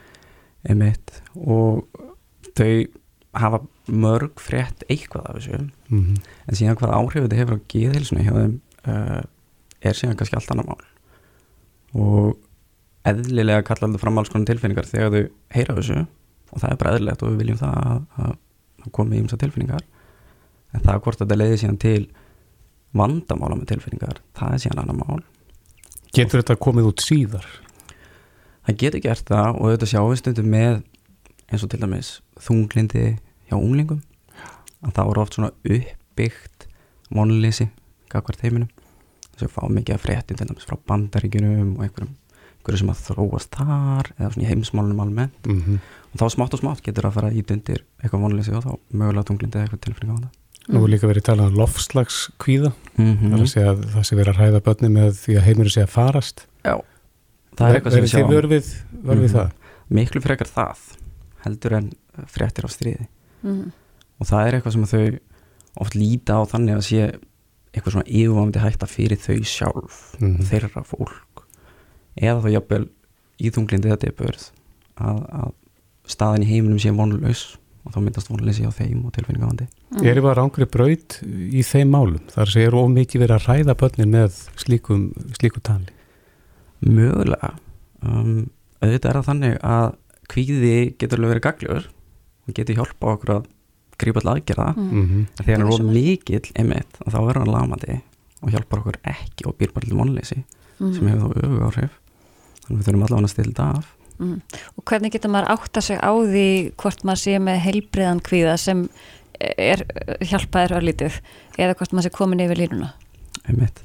Emitt 0.68 1.22
og 1.34 1.84
þau 2.56 2.86
hafa 3.34 3.60
mörg 3.90 4.32
frétt 4.42 4.82
eitthvað 4.88 5.26
af 5.30 5.36
þessu 5.36 5.70
Mhm. 5.90 6.14
en 6.48 6.54
síðan 6.54 6.76
hvað 6.76 6.94
áhrif 6.94 7.22
þetta 7.24 7.36
hefur 7.36 7.56
á 7.58 7.66
geðhilsuna 7.68 8.22
hjá 8.22 8.32
þeim 8.32 8.60
uh, 8.86 9.22
er 9.82 9.94
síðan 9.94 10.16
kannski 10.16 10.36
allt 10.36 10.50
annað 10.50 10.66
mál 10.66 10.84
og 11.94 12.36
eðlilega 13.04 13.64
kalla 13.64 13.88
alltaf 13.88 14.00
fram 14.04 14.18
alls 14.18 14.28
konar 14.28 14.46
tilfinningar 14.46 14.86
þegar 14.86 15.10
þau 15.10 15.28
heyra 15.54 15.74
þessu 15.78 16.06
og 16.52 16.60
það 16.60 16.70
er 16.70 16.76
bara 16.76 16.92
eðlilegt 16.94 17.22
og 17.22 17.30
við 17.32 17.38
viljum 17.42 17.58
það 17.58 17.74
að, 17.90 18.02
að, 18.18 18.36
að 18.84 18.92
koma 18.92 19.14
í 19.14 19.18
ymsa 19.22 19.36
tilfinningar 19.40 19.84
en 20.74 20.80
það 20.84 21.00
hvort 21.02 21.18
þetta 21.18 21.38
leiði 21.40 21.56
síðan 21.62 21.80
til 21.82 22.02
vandamála 22.96 23.58
með 23.58 23.74
tilfinningar 23.74 24.22
það 24.38 24.54
er 24.54 24.62
síðan 24.64 24.82
annar 24.84 24.98
mál 25.00 25.22
Getur 26.10 26.40
þetta 26.40 26.56
komið 26.58 26.88
út 26.90 27.02
síðar? 27.04 27.46
Það 28.66 28.78
getur 28.82 29.02
gert 29.04 29.28
það 29.30 29.58
og 29.60 29.74
þetta 29.74 29.90
sjáum 29.92 30.10
við 30.10 30.20
stundum 30.22 30.48
með 30.50 30.80
eins 31.50 31.64
og 31.64 31.70
til 31.70 31.80
dæmis 31.82 32.10
þunglindi 32.42 33.04
hjá 33.50 33.56
unglingum 33.58 34.02
að 34.86 34.94
það 34.96 35.10
voru 35.10 35.22
oft 35.22 35.36
svona 35.36 35.52
uppbyggt 35.76 36.66
vonleysi 37.14 37.68
gagvart 38.10 38.42
heiminum 38.44 38.70
þess 39.34 39.46
að 39.46 39.54
fá 39.54 39.62
mikið 39.70 39.96
að 39.96 40.02
fréttin 40.04 40.40
til 40.40 40.48
dæmis 40.50 40.66
frá 40.68 40.78
bandaríkjunum 40.90 41.76
og 41.76 41.86
einhverjum, 41.86 42.12
einhverjum 42.58 42.82
sem 42.82 42.92
að 42.92 43.02
þróast 43.08 43.56
þar 43.56 44.12
eða 44.16 44.32
svona 44.34 44.46
í 44.46 44.50
heimsmálunum 44.50 45.02
almennt 45.06 45.46
Mm 45.46 45.62
-hmm. 45.62 45.78
og 46.12 46.20
þá 46.20 46.26
smátt 46.34 46.54
og 46.54 46.60
smátt 46.60 46.82
getur 46.82 47.06
að 47.06 47.16
fara 47.18 47.32
ít 47.32 47.50
undir 47.50 47.84
eitthvað 48.02 48.24
vonleysi 48.26 48.52
og 48.54 48.64
þá 48.64 48.72
mögulega 48.92 49.28
þunglindi 49.30 49.58
eða 49.58 49.64
eitthvað 49.64 49.84
tilfinning 49.86 50.16
á 50.16 50.22
það 50.22 50.39
Nú 50.70 50.84
er 50.84 50.92
líka 50.92 51.08
verið 51.10 51.24
talað 51.26 51.50
um 51.50 51.58
lofslagskvíða 51.60 52.72
mm 52.96 53.14
það 53.20 53.32
er 53.34 53.40
að 53.44 53.50
segja 53.54 53.70
að 53.72 53.84
það 53.94 54.04
sé 54.08 54.16
verið 54.18 54.32
að 54.34 54.40
hræða 54.40 54.60
börni 54.68 54.90
með 54.94 55.10
því 55.18 55.36
að 55.40 55.46
heimurinn 55.48 55.74
sé 55.74 55.82
að 55.84 55.94
farast 55.94 56.44
Já, 56.64 56.74
það 57.56 57.66
er 57.70 57.78
eitthvað 57.80 57.92
sem 57.92 58.04
við 58.04 58.10
Verið 58.10 58.10
þið 58.10 58.14
sjáum 58.14 58.34
vörfið, 58.34 58.68
vörfið 59.10 59.30
Mhm. 59.30 59.34
það? 59.34 59.50
Miklu 59.90 60.20
frekar 60.22 60.50
það 60.50 60.84
heldur 61.44 61.72
en 61.80 61.90
fréttir 62.26 62.64
á 62.66 62.70
stríði 62.70 63.06
Mm. 63.42 63.72
og 64.20 64.26
það 64.28 64.46
er 64.46 64.52
eitthvað 64.60 64.72
sem 64.72 64.84
þau 64.84 65.18
oft 65.80 65.94
líta 65.94 66.32
á 66.36 66.40
þannig 66.44 66.76
að 66.76 66.84
sé 66.84 67.18
eitthvað 67.72 67.92
svona 67.94 68.10
yfirvamandi 68.10 68.60
hætta 68.60 68.86
fyrir 68.86 69.16
þau 69.16 69.38
sjálf 69.44 70.20
Mhm. 70.20 70.42
þeirra 70.44 70.84
fólk 70.84 71.44
eða 72.20 72.42
þá 72.44 72.48
jafnvel 72.52 72.88
í 73.40 73.50
þunglindi 73.50 73.88
þetta 73.88 74.06
er 74.06 74.12
börð 74.18 74.50
að, 75.00 75.18
að 75.32 75.52
staðin 76.06 76.42
í 76.44 76.50
heiminum 76.52 76.78
sé 76.78 76.90
vonlaus 76.92 77.56
og 77.86 77.92
þá 77.94 77.98
myndast 78.04 78.28
vonleysi 78.28 78.66
á 78.68 78.72
þeim 78.74 79.06
og 79.06 79.12
tilfinningavandi 79.16 79.68
Mm. 79.90 80.04
Erum 80.06 80.22
við 80.24 80.30
að 80.30 80.36
rángri 80.38 80.66
braut 80.70 81.14
í 81.26 81.62
þeim 81.66 81.88
málum? 81.90 82.20
Það 82.30 82.36
er 82.42 82.46
að 82.46 82.52
segja, 82.54 82.66
er 82.70 82.74
of 82.78 82.90
mikið 82.94 83.22
verið 83.24 83.34
að 83.36 83.46
ræða 83.50 83.74
börnin 83.80 84.12
með 84.14 84.36
slíkum, 84.62 85.00
slíku 85.34 85.60
tali? 85.66 85.88
Mögulega 86.86 87.50
um, 88.06 88.46
auðvitað 88.80 89.10
er 89.10 89.18
það 89.18 89.26
þannig 89.28 89.56
að 89.66 89.88
kvíði 90.30 90.74
getur 91.00 91.18
alveg 91.20 91.32
verið 91.34 91.44
gagljóður 91.48 91.88
og 92.46 92.54
getur 92.56 92.78
hjálpa 92.78 93.10
okkur 93.16 93.32
að 93.34 93.48
grípa 94.00 94.22
all 94.22 94.32
aðgerða 94.36 94.68
Mhm. 94.76 95.26
en 95.26 95.44
þegar 95.44 95.58
hann 95.58 95.66
er 95.66 95.74
of 95.74 95.80
mikill 95.92 96.52
emitt 96.62 97.00
þá 97.04 97.18
verður 97.20 97.42
hann 97.42 97.52
lamandi 97.56 97.98
og 98.40 98.50
hjálpar 98.54 98.80
okkur 98.80 99.00
ekki 99.04 99.46
og 99.50 99.58
býr 99.58 99.74
bara 99.74 99.86
til 99.90 99.96
vonleysi 99.98 100.44
Mhm. 100.78 100.94
sem 100.94 101.08
hefur 101.08 101.34
þá 101.34 101.42
öfu 101.44 101.60
áhrif 101.66 101.90
þannig 102.64 102.78
við 102.78 102.86
þurfum 102.86 103.04
allavega 103.08 103.26
að 103.26 103.34
stila 103.34 103.52
þetta 103.52 103.78
af 103.78 103.96
Mm. 104.20 104.42
Og 104.76 104.84
hvernig 104.84 105.12
getur 105.12 105.30
maður 105.32 105.48
átta 105.48 105.80
sig 105.80 105.96
á 105.96 106.12
því 106.12 106.72
hvort 106.76 107.04
maður 107.08 107.20
sé 107.22 107.38
með 107.40 107.60
heilbriðan 107.64 108.20
kvíða 108.20 108.58
sem 108.58 108.82
er 109.40 109.84
hjálpaðir 110.26 110.76
örlítið 110.80 111.20
eða 111.58 111.76
hvort 111.78 111.94
maður 111.94 112.08
sé 112.08 112.14
komin 112.14 112.42
yfir 112.44 112.60
línuna? 112.60 112.92
Einmitt. 113.48 113.82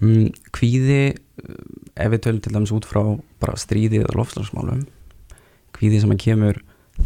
Mm, 0.00 0.30
kvíði, 0.56 1.00
eh, 1.12 2.04
ef 2.04 2.12
við 2.14 2.22
tölum 2.24 2.42
til 2.42 2.54
dæmis 2.54 2.72
út 2.74 2.88
frá 2.88 3.02
bara 3.42 3.58
stríði 3.60 4.00
eða 4.00 4.16
lofslagsmálum, 4.16 4.86
kvíði 5.76 6.00
sem 6.00 6.14
að 6.14 6.22
kemur 6.24 6.62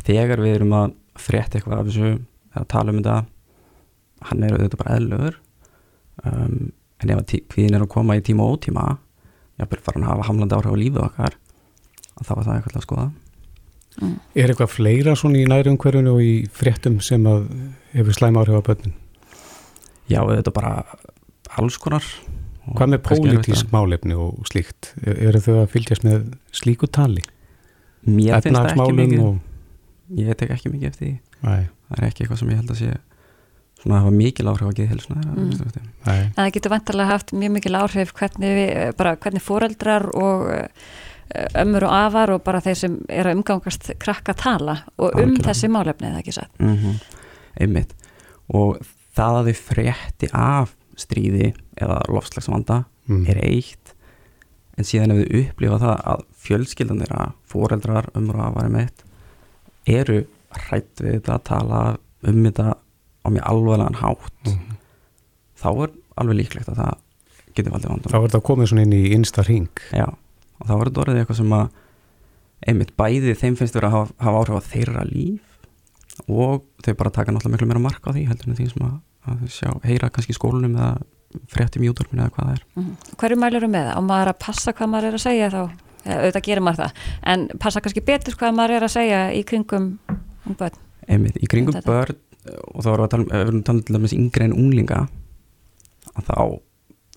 þegar 0.06 0.42
við 0.42 0.54
erum 0.58 0.76
að 0.78 0.94
frétta 1.18 1.58
eitthvað 1.58 1.80
af 1.80 1.88
þessu 1.88 2.12
eða 2.54 2.68
tala 2.70 2.94
um 2.94 3.00
þetta, 3.00 3.16
hann 4.30 4.44
er 4.44 4.54
auðvitað 4.54 4.82
bara 4.82 4.96
eðlögur, 4.98 5.40
um, 6.24 6.72
en 7.02 7.10
ef 7.10 7.20
að 7.20 7.34
kvíðin 7.50 7.76
er 7.76 7.84
að 7.84 7.92
koma 7.96 8.16
í 8.16 8.22
tíma 8.24 8.46
og 8.46 8.56
ótíma, 8.56 8.86
jafnvel 9.58 9.82
fara 9.82 9.98
hann 9.98 10.06
að 10.06 10.12
hafa 10.14 10.28
hamlandi 10.30 10.56
áhrif 10.56 10.74
á 10.74 10.82
lífið 10.82 11.04
okkar, 11.08 11.38
að 12.14 12.26
þá 12.28 12.32
er 12.34 12.44
það 12.46 12.54
eitthvað 12.54 12.78
að 12.78 12.86
skoða. 12.86 13.08
Er 14.34 14.50
eitthvað 14.50 14.72
fleira 14.74 15.14
svona 15.16 15.38
í 15.38 15.46
næri 15.46 15.70
umhverfunu 15.70 16.16
og 16.16 16.22
í 16.24 16.48
fréttum 16.50 17.00
sem 17.04 17.22
að 17.30 17.44
hefur 17.94 18.16
slæm 18.16 18.38
áhrif 18.40 18.58
á 18.58 18.62
börnin? 18.66 18.94
Já, 20.10 20.18
auðvitað 20.24 20.52
bara 20.56 20.72
alls 21.58 21.76
konar. 21.78 22.02
Hvað 22.74 22.90
með 22.90 22.98
að- 22.98 23.06
pólitísk 23.12 23.70
málefni 23.70 24.16
og 24.18 24.42
slíkt? 24.50 24.92
Er- 25.06 25.20
Eru 25.28 25.38
þau 25.40 25.54
að 25.62 25.68
fylgjast 25.70 26.02
með 26.04 26.34
slíku 26.52 26.88
tali? 26.90 27.22
Mér 28.06 28.40
finnst 28.42 28.60
það 28.60 28.74
ekki 28.74 28.96
mikið 28.98 29.20
og- 29.22 29.40
Ég 30.18 30.36
tek 30.36 30.50
ekki 30.50 30.70
mikið 30.72 30.86
eftir 30.90 31.06
því 31.06 31.18
Nei. 31.42 31.68
Það 31.88 31.98
er 31.98 32.04
ekki 32.10 32.24
eitthvað 32.24 32.38
sem 32.38 32.48
ég 32.50 32.56
held 32.56 32.70
að 32.70 32.76
sé 32.76 32.96
svona 33.80 33.94
að 33.96 34.00
hafa 34.04 34.10
mikil 34.12 34.46
áhrif 34.46 34.68
á 34.68 34.72
geðhilsuna 34.76 35.22
Mm. 35.24 35.50
þeirra 35.52 35.82
Nei. 36.06 36.20
En 36.24 36.32
það 36.44 36.52
getur 36.52 36.70
vantarlega 36.74 37.06
haft 37.08 37.32
mjög 37.32 37.50
mikil 37.52 37.72
áhrif 37.74 38.12
hvernig, 38.12 38.50
við, 38.58 38.96
bara, 38.96 39.16
hvernig 39.16 39.42
foreldrar 39.42 40.08
og 40.14 40.68
ömmur 41.58 41.84
og 41.88 41.92
afar 41.92 42.30
og 42.30 42.42
bara 42.44 42.60
þeir 42.60 42.74
sem 42.78 42.98
eru 43.08 43.30
að 43.30 43.36
umgangast 43.38 43.90
krakka 43.98 44.34
tala 44.34 44.78
og 44.98 45.10
um 45.14 45.20
Algjörlega. 45.20 45.44
þessi 45.48 45.68
málefni 45.72 46.08
eða 46.10 46.18
ekki 46.22 46.32
satt. 46.32 46.50
mm 46.60 46.76
-hmm. 46.76 47.00
einmitt 47.60 47.94
og 48.54 48.78
það 49.16 49.38
að 49.40 49.46
þau 49.48 49.56
frétti 49.74 50.28
af 50.32 50.74
stríði 50.96 51.54
eða 51.80 52.00
lofslagsvanda 52.08 52.84
Mm. 53.08 53.26
er 53.28 53.36
eitt 53.44 53.92
en 54.78 54.84
síðan 54.84 55.10
ef 55.12 55.18
þau 55.28 55.40
upplifa 55.50 55.78
það 55.78 56.00
að 56.06 56.20
fjölskyldan 56.40 57.00
þeirra, 57.02 57.32
foreldrar, 57.46 58.06
ömmur 58.16 58.34
og 58.36 58.46
afar 58.46 58.64
einmitt 58.64 59.04
eru 59.86 60.24
hrætt 60.50 61.00
við 61.02 61.12
þetta 61.20 61.34
að 61.34 61.42
tala 61.44 61.96
um 62.22 62.44
þetta 62.44 62.74
á 63.24 63.28
mjög 63.28 63.42
alvarlegan 63.44 63.94
hátt 64.00 64.46
Mhm. 64.46 64.76
þá 65.60 65.82
er 65.84 65.90
alveg 66.16 66.36
líklegt 66.36 66.68
að 66.68 66.76
það 66.76 66.94
getur 67.54 67.72
valdið 67.72 67.88
vandum 67.88 68.10
Þá 68.12 68.16
er 68.16 68.28
þetta 68.28 68.40
komið 68.42 68.66
svona 68.68 68.82
inn 68.82 68.92
í 68.92 69.12
innsta 69.12 69.42
ring. 69.46 69.68
Já, 69.92 70.06
og 70.64 70.68
þá 70.68 70.74
er 70.74 70.88
þetta 70.90 71.02
orðið 71.04 71.20
eitthvað 71.22 71.40
sem 71.40 71.56
að 71.58 71.80
einmitt 72.64 72.94
bæði 72.96 73.34
þeim 73.36 73.56
finnst 73.60 73.76
vera 73.76 73.90
að 73.90 73.96
hafa, 73.98 74.14
hafa 74.24 74.40
áhrif 74.40 74.56
á 74.56 74.68
þeirra 74.72 75.04
líf 75.10 76.30
og 76.30 76.64
þau 76.84 76.94
bara 76.96 77.12
taka 77.12 77.34
náttúrulega 77.34 77.56
miklu 77.58 77.68
meira 77.68 77.82
mark 77.84 78.06
á 78.08 78.10
því 78.14 78.24
heldur 78.30 78.52
en 78.52 78.58
því 78.58 78.68
sem 78.70 78.86
að, 78.86 78.94
að 79.28 79.42
sjá, 79.52 79.70
heyra 79.84 80.10
kannski 80.14 80.32
í 80.32 80.38
skólanum 80.38 80.76
eða 80.78 80.92
fréttum 81.50 81.84
í 81.84 81.90
útvarpinu 81.90 82.22
eða 82.24 82.34
hvað 82.36 82.48
það 82.48 82.54
er 82.54 82.62
Mm. 82.74 82.92
Hverju 83.20 83.36
mælur 83.42 83.66
með 83.70 83.88
það? 83.88 83.98
Á 83.98 84.00
maður 84.08 84.30
að 84.32 84.38
passa 84.44 84.72
hvað 84.74 84.90
maður 84.92 85.08
er 85.08 85.16
að 85.18 85.24
segja 85.24 85.50
þá? 85.50 85.62
Auðvitað 86.04 86.44
gerir 86.44 86.64
maður 86.64 86.80
það. 86.82 87.02
En 87.32 87.44
passa 87.62 87.80
kannski 87.80 88.02
betur 88.04 88.36
hvað 88.36 88.56
maður 88.58 88.74
er 88.76 88.86
að 88.86 88.92
segja 88.92 89.20
í 89.32 89.42
kringum 89.48 89.86
um 90.44 90.56
börn. 90.58 90.78
einmitt, 91.08 91.38
í 91.40 91.48
kringum 91.50 91.74
Þetta. 91.74 91.90
börn 91.90 92.18
og 92.74 92.84
þá 92.84 92.88
erum 92.92 93.00
við 93.00 93.04
að 93.04 93.12
tala 93.14 93.24
um, 93.24 93.54
við 93.54 93.62
tala 93.64 93.84
til 93.84 93.96
dæmis 93.96 94.14
yngri 94.16 94.44
en 94.44 94.56
unglinga 94.56 95.00
að 96.14 96.26
þá 96.28 96.38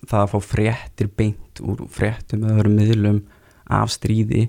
það 0.08 0.22
að 0.22 0.30
fá 0.32 0.38
fréttir 0.44 1.10
beint 1.18 1.60
úr 1.60 1.84
fréttum 1.92 2.44
eða 2.46 2.56
öðrum 2.58 2.78
miðlum 2.78 3.20
af 3.68 3.92
stríði 3.92 4.48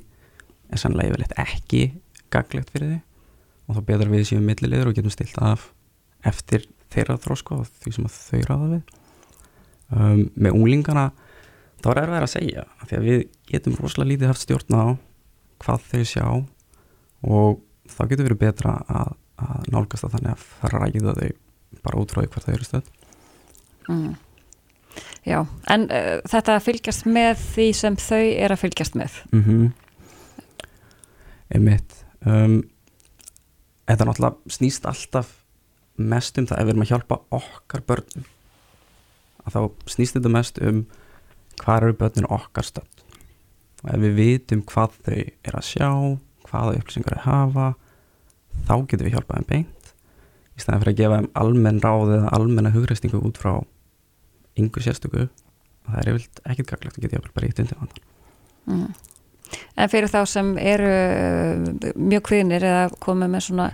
er 0.70 0.82
sannlega 0.82 1.14
yfirleitt 1.14 1.36
ekki 1.42 1.84
gaglegt 2.34 2.72
fyrir 2.74 2.94
þið 2.94 3.70
og 3.70 3.78
þá 3.78 3.82
betur 3.90 4.12
við 4.14 4.28
séum 4.30 4.46
millilegur 4.48 4.92
og 4.92 4.98
getum 4.98 5.14
stilt 5.14 5.38
af 5.44 5.70
eftir 6.28 6.66
þeirra 6.94 7.18
þrósko 7.22 7.62
og 7.62 7.72
því 7.84 7.96
sem 7.96 8.08
að 8.08 8.16
þau 8.18 8.42
ráða 8.50 8.70
við. 8.74 8.94
Um, 9.90 10.24
með 10.36 10.58
unglingana 10.58 11.06
þá 11.82 11.90
er 11.92 12.02
erfið 12.04 12.20
að 12.22 12.32
segja 12.34 12.66
af 12.68 12.90
því 12.90 12.98
að 13.00 13.08
við 13.10 13.26
getum 13.50 13.78
rosalega 13.80 14.12
lítið 14.12 14.32
haft 14.32 14.46
stjórn 14.46 14.78
á 14.78 14.86
hvað 15.64 15.88
þau 15.90 16.04
sjá 16.12 16.26
og 16.30 17.60
þá 17.90 18.02
getur 18.12 18.30
verið 18.30 18.42
betra 18.44 18.76
að, 18.86 19.14
að 19.42 19.70
nálgast 19.74 20.06
það 20.06 20.16
þannig 20.18 20.36
að 20.36 20.48
fræða 20.60 21.16
þau 21.20 21.82
bara 21.86 22.02
út 22.02 22.14
frá 22.14 22.22
því 22.22 22.32
hvert 22.34 22.48
þau 22.48 22.56
eru 22.56 22.68
stöð 22.68 22.96
Mm. 23.90 24.14
Já, 25.28 25.44
en 25.70 25.86
uh, 25.92 26.18
þetta 26.30 26.56
að 26.56 26.66
fylgjast 26.66 27.06
með 27.10 27.44
því 27.54 27.68
sem 27.78 27.98
þau 28.00 28.24
er 28.24 28.56
að 28.56 28.62
fylgjast 28.64 28.98
með. 29.00 29.22
mm 29.32 29.44
-hmm. 29.44 29.72
einmitt 31.50 32.00
um, 32.26 32.62
þetta 33.90 34.06
náttúrulega 34.06 34.54
snýst 34.54 34.86
alltaf 34.86 35.36
mest 36.00 36.38
um 36.40 36.48
það 36.48 36.60
ef 36.62 36.66
við 36.66 36.74
erum 36.74 36.86
að 36.86 36.92
hjálpa 36.94 37.20
okkar 37.36 37.84
börnum 37.88 38.26
að 39.46 39.56
þá 39.56 39.62
snýst 39.90 40.16
þetta 40.18 40.32
mest 40.34 40.62
um 40.62 40.86
hvað 41.60 41.84
eru 41.84 41.98
börninu 42.00 42.32
okkar 42.32 42.68
stödd 42.68 43.04
og 43.84 43.92
ef 43.94 44.02
við 44.04 44.16
vitum 44.20 44.64
hvað 44.68 44.96
þau 45.06 45.20
er 45.20 45.58
að 45.60 45.68
sjá 45.68 45.90
hvaða 46.50 46.78
upplýsingar 46.80 47.20
þau 47.20 47.26
hafa 47.28 47.68
þá 48.68 48.74
getum 48.86 49.08
við 49.08 49.16
hjálpað 49.18 49.42
þeim 49.42 49.50
beint 49.50 49.92
í 50.56 50.64
stæðan 50.64 50.84
fyrir 50.84 50.94
að 50.94 51.02
gefa 51.02 51.20
þeim 51.20 51.30
almenn 51.44 51.84
ráð 51.84 52.16
eða 52.18 52.34
almenna 52.38 52.74
hugreistingu 52.76 53.22
út 53.24 53.40
frá 53.40 53.54
yngur 54.60 54.86
sérstöku 54.86 55.26
og 55.26 55.90
það 55.90 56.02
er 56.02 56.12
yfirlt 56.14 56.42
ekkert 56.46 56.74
gaglegt 56.74 57.00
að 57.00 57.06
geta 57.08 57.36
bara 57.36 57.52
ítt 57.52 57.64
undir 57.64 57.82
vandan 57.82 58.08
Mm. 58.70 58.94
En 59.82 59.90
fyrir 59.90 60.12
þá 60.12 60.20
sem 60.30 60.50
eru 60.62 60.90
uh, 60.94 61.94
mjög 61.98 62.28
kvinir 62.28 62.62
eða 62.62 62.84
komið 63.02 63.32
með 63.34 63.42
svona 63.48 63.70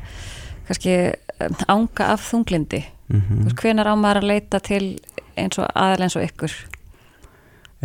kannski 0.70 0.94
ánga 1.68 2.14
af 2.14 2.22
þunglindi, 2.30 2.80
mm 3.10 3.22
-hmm. 3.22 3.56
hvenar 3.60 3.90
á 3.92 3.94
maður 4.00 4.22
að 4.22 4.30
leita 4.30 4.60
til 4.64 5.00
eins 5.36 5.60
og 5.60 5.68
aðal 5.76 6.06
eins 6.06 6.16
og 6.16 6.24
ykkur? 6.24 6.54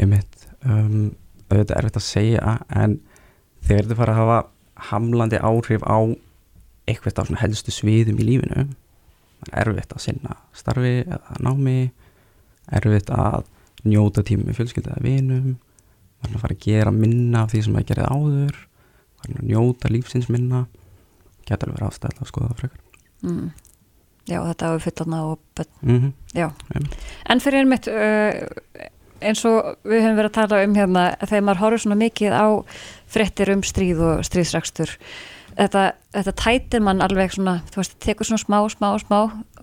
einmitt 0.01 0.47
um, 0.65 1.15
auðvitað 1.51 1.77
er 1.77 1.83
erfitt 1.83 2.01
að 2.01 2.07
segja 2.07 2.59
en 2.69 2.99
þegar 3.67 3.89
þið 3.89 4.01
fara 4.01 4.15
að 4.15 4.21
hafa 4.21 4.39
hamlandi 4.91 5.41
áhrif 5.43 5.83
á 5.85 5.99
eitthvað 6.89 7.35
helstu 7.41 7.75
sviðum 7.75 8.21
í 8.23 8.29
lífinu 8.29 8.67
er 9.51 9.69
erfitt 9.69 9.93
að 9.95 10.05
sinna 10.07 10.37
starfi 10.57 11.01
eða 11.03 11.41
námi 11.43 11.91
erfitt 12.79 13.11
að 13.15 13.49
njóta 13.87 14.25
tíma 14.27 14.47
með 14.47 14.61
fjölskylda 14.61 14.97
eða 14.97 15.07
vinum 15.07 15.57
var 16.21 16.35
að 16.35 16.43
fara 16.43 16.57
að 16.57 16.67
gera 16.67 16.93
minna 16.95 17.45
af 17.45 17.55
því 17.55 17.63
sem 17.65 17.79
það 17.79 17.89
gerði 17.91 18.11
áður 18.11 18.61
var 19.21 19.33
að 19.35 19.49
njóta 19.49 19.91
lífsins 19.93 20.29
minna 20.33 20.67
geta 21.49 21.67
alveg 21.67 21.79
verið 21.79 21.89
ástæðilega 21.89 22.27
að 22.27 22.33
skoða 22.33 22.53
það 22.53 22.63
frekar 22.65 22.87
Mm. 23.21 23.51
Já, 24.25 24.39
þetta 24.47 24.69
hafa 24.71 24.79
fullorna 24.81 25.19
og 25.29 25.39
mm 25.83 26.13
Já. 26.33 26.47
En 27.29 27.41
fyrir 27.41 27.61
einmitt 27.61 27.89
uh, 27.91 28.87
eins 29.21 29.43
og 29.45 29.77
við 29.85 30.05
höfum 30.05 30.17
verið 30.17 30.31
að 30.31 30.39
tala 30.39 30.61
um 30.65 30.77
hérna 30.79 31.03
þegar 31.21 31.45
maður 31.45 31.61
horfður 31.65 31.83
svona 31.85 31.99
mikið 32.01 32.33
á 32.37 32.47
fréttir 33.11 33.53
um 33.53 33.65
stríð 33.67 34.01
og 34.07 34.23
stríðsrakstur 34.25 34.95
þetta, 35.59 35.83
þetta 36.17 36.37
tætir 36.41 36.85
mann 36.85 37.03
alveg 37.05 37.35
svona, 37.35 37.59
þú 37.73 37.83
veist, 37.83 37.99
tekur 38.01 38.29
svona 38.29 38.45
smá, 38.45 38.59
smá, 38.73 38.89
smá 39.03 39.19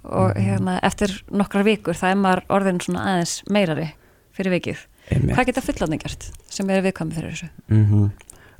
og 0.07 0.37
hérna 0.37 0.77
eftir 0.87 1.13
nokkrar 1.31 1.65
vikur 1.67 1.97
það 1.97 2.13
er 2.13 2.21
maður 2.21 2.43
orðin 2.57 2.79
svona 2.83 3.05
aðeins 3.11 3.39
meirari 3.51 3.89
fyrir 4.37 4.53
vikið. 4.57 4.85
Einmitt. 5.07 5.35
Hvað 5.35 5.49
geta 5.49 5.63
fullorðni 5.63 5.99
gert 6.01 6.29
sem 6.51 6.69
eru 6.69 6.85
viðkvæmi 6.85 7.15
fyrir 7.15 7.33
þessu? 7.33 7.49
mm 7.67 7.85
-hmm. 7.85 8.09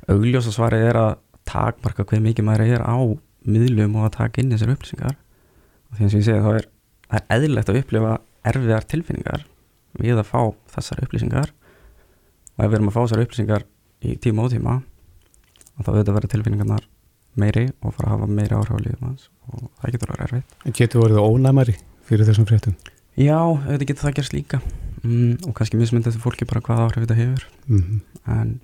augljósa 0.08 0.52
svarið 0.52 0.88
er 0.88 0.96
að 0.96 1.16
takmarka 1.44 2.04
hver 2.04 2.20
mikið 2.20 2.44
maður 2.44 2.74
er 2.74 2.82
á 2.84 2.96
miðlum 3.48 3.96
og 3.96 4.08
að 4.08 4.16
taka 4.16 4.40
inn 4.40 4.52
þessar 4.52 4.74
upplýsingar 4.74 5.16
og 5.90 5.96
því 5.96 6.02
eins 6.04 6.14
og 6.14 6.20
ég 6.20 6.24
segi 6.24 6.44
þá 6.44 6.52
er 6.56 6.68
það 7.08 7.20
er 7.20 7.36
eðlilegt 7.36 7.68
að 7.68 7.80
upplifa 7.82 8.18
erfiðar 8.44 8.86
tilfinningar 8.92 9.46
við 9.98 10.20
að 10.20 10.28
fá 10.28 10.40
þessar 10.74 11.02
upplýsingar 11.04 11.52
og 12.58 12.64
ef 12.64 12.70
við 12.70 12.78
erum 12.78 12.90
að 12.90 12.96
fá 12.96 13.00
þessar 13.00 13.24
upplýsingar 13.24 13.66
í 14.04 14.16
tíma 14.16 14.44
og 14.44 14.52
tíma 14.52 14.74
og 15.78 15.84
þá 15.84 15.90
auðvitað 15.92 16.16
verða 16.18 16.32
tilfinningarnar 16.34 16.88
meiri 17.42 17.64
og 17.82 17.94
fara 17.96 18.08
að 18.10 18.14
hafa 18.16 18.28
meiri 18.38 18.56
áhrif 18.58 18.74
á 18.74 18.80
lífum 18.84 19.06
hans 19.08 19.28
og 19.48 19.70
það 19.80 19.92
getur 19.94 20.10
að 20.12 20.16
vera 20.16 20.26
erfitt. 20.28 20.56
En 20.66 20.76
getur 20.78 21.02
verið 21.04 21.20
ónæmari 21.24 21.74
fyrir 22.08 22.28
þessum 22.28 22.48
fréttum? 22.48 22.74
Já, 23.18 23.38
auðvitað 23.38 23.86
getur 23.90 24.04
það 24.08 24.16
gerst 24.18 24.34
líka. 24.36 24.60
Mm, 25.02 25.34
og 25.46 25.54
kannski 25.58 25.78
mismyndið 25.78 26.12
þessu 26.12 26.22
fólki 26.24 26.46
bara 26.48 26.60
hvað 26.66 26.84
áhrif 26.86 27.04
þetta 27.06 27.18
hefur. 27.18 27.44
Mhm. 27.66 28.00
en 28.28 28.60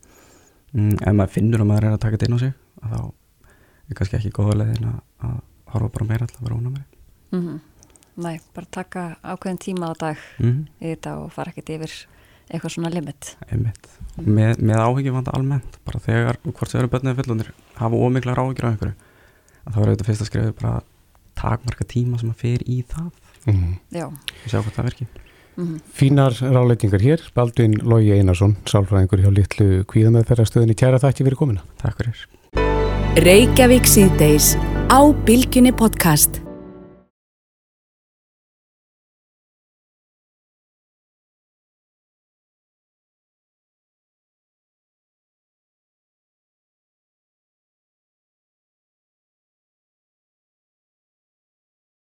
mm, 0.74 0.96
ef 1.00 1.12
maður 1.14 1.32
finnur 1.36 1.60
að 1.64 1.68
maður 1.70 1.84
er 1.88 1.92
að 1.96 2.00
taka 2.04 2.16
þetta 2.16 2.26
inn 2.28 2.36
á 2.36 2.40
sig 2.42 2.52
að 2.84 2.90
þá 2.94 3.12
er 3.90 3.94
kannski 3.98 4.16
ekki 4.18 4.32
góða 4.34 4.56
leiðin 4.60 4.88
að, 4.90 4.98
að 5.28 5.38
horfa 5.74 5.92
bara 5.94 6.08
meira 6.10 6.26
alltaf 6.26 6.40
að 6.42 6.48
vera 6.48 6.58
ónæmari. 6.58 6.84
Mm 7.32 7.60
Nei, 8.16 8.36
bara 8.54 8.66
taka 8.70 9.16
ákveðin 9.26 9.58
tíma 9.58 9.88
á 9.90 9.94
dag 9.98 10.16
Mhm. 10.38 10.68
í 10.80 10.86
þetta 10.94 11.16
og 11.18 11.32
fara 11.34 11.50
ekkert 11.50 11.70
yfir 11.74 11.94
eitthvað 12.50 12.70
svona 12.76 12.90
limit. 12.94 13.36
Einmitt 13.50 13.88
með, 14.20 14.58
með 14.62 14.78
áhyggjum 14.84 15.20
almennt 15.34 15.78
bara 15.84 15.98
þegar, 16.04 16.38
hvort 16.44 16.70
þau 16.70 16.78
eru 16.80 16.88
börnið 16.92 17.16
fullundir 17.20 17.52
hafa 17.80 17.96
ómiklar 17.96 18.38
áhyggjur 18.38 18.68
á 18.68 18.70
einhverju 18.70 18.94
að 19.64 19.74
þá 19.74 19.78
er 19.80 19.88
auðvitað 19.88 20.06
fyrst 20.10 20.22
að 20.24 20.30
skrifa 20.30 20.52
bara 20.60 20.82
takmarka 21.34 21.84
tíma 21.84 22.20
sem 22.20 22.30
að 22.30 22.36
fer 22.44 22.62
í 22.68 22.82
það 22.84 23.10
Mhm. 23.44 23.72
Já. 23.92 24.06
og 24.06 24.46
sjá 24.48 24.60
hvort 24.62 24.74
það 24.76 24.84
virki 24.90 25.06
Mhm. 25.56 25.80
Fínar 25.94 26.32
ráleitingar 26.34 27.00
hér, 27.00 27.20
Baldvin 27.34 27.74
Lógi 27.78 28.10
Einarsson, 28.12 28.56
sálfræðingur 28.66 29.22
hjá 29.22 29.30
litlu 29.30 29.84
kvíðameðferðastöðinni. 29.86 30.74
Kæra 30.74 30.98
þakki 30.98 31.22
fyrir 31.28 31.36
komina. 31.38 31.62
Takk 31.78 31.96
fyrir. 32.02 32.26
Reykjavík 33.22 33.86
síðdeis 33.86 34.56
á 34.90 34.98
Bilginni 35.24 35.70
podcast. 35.70 36.43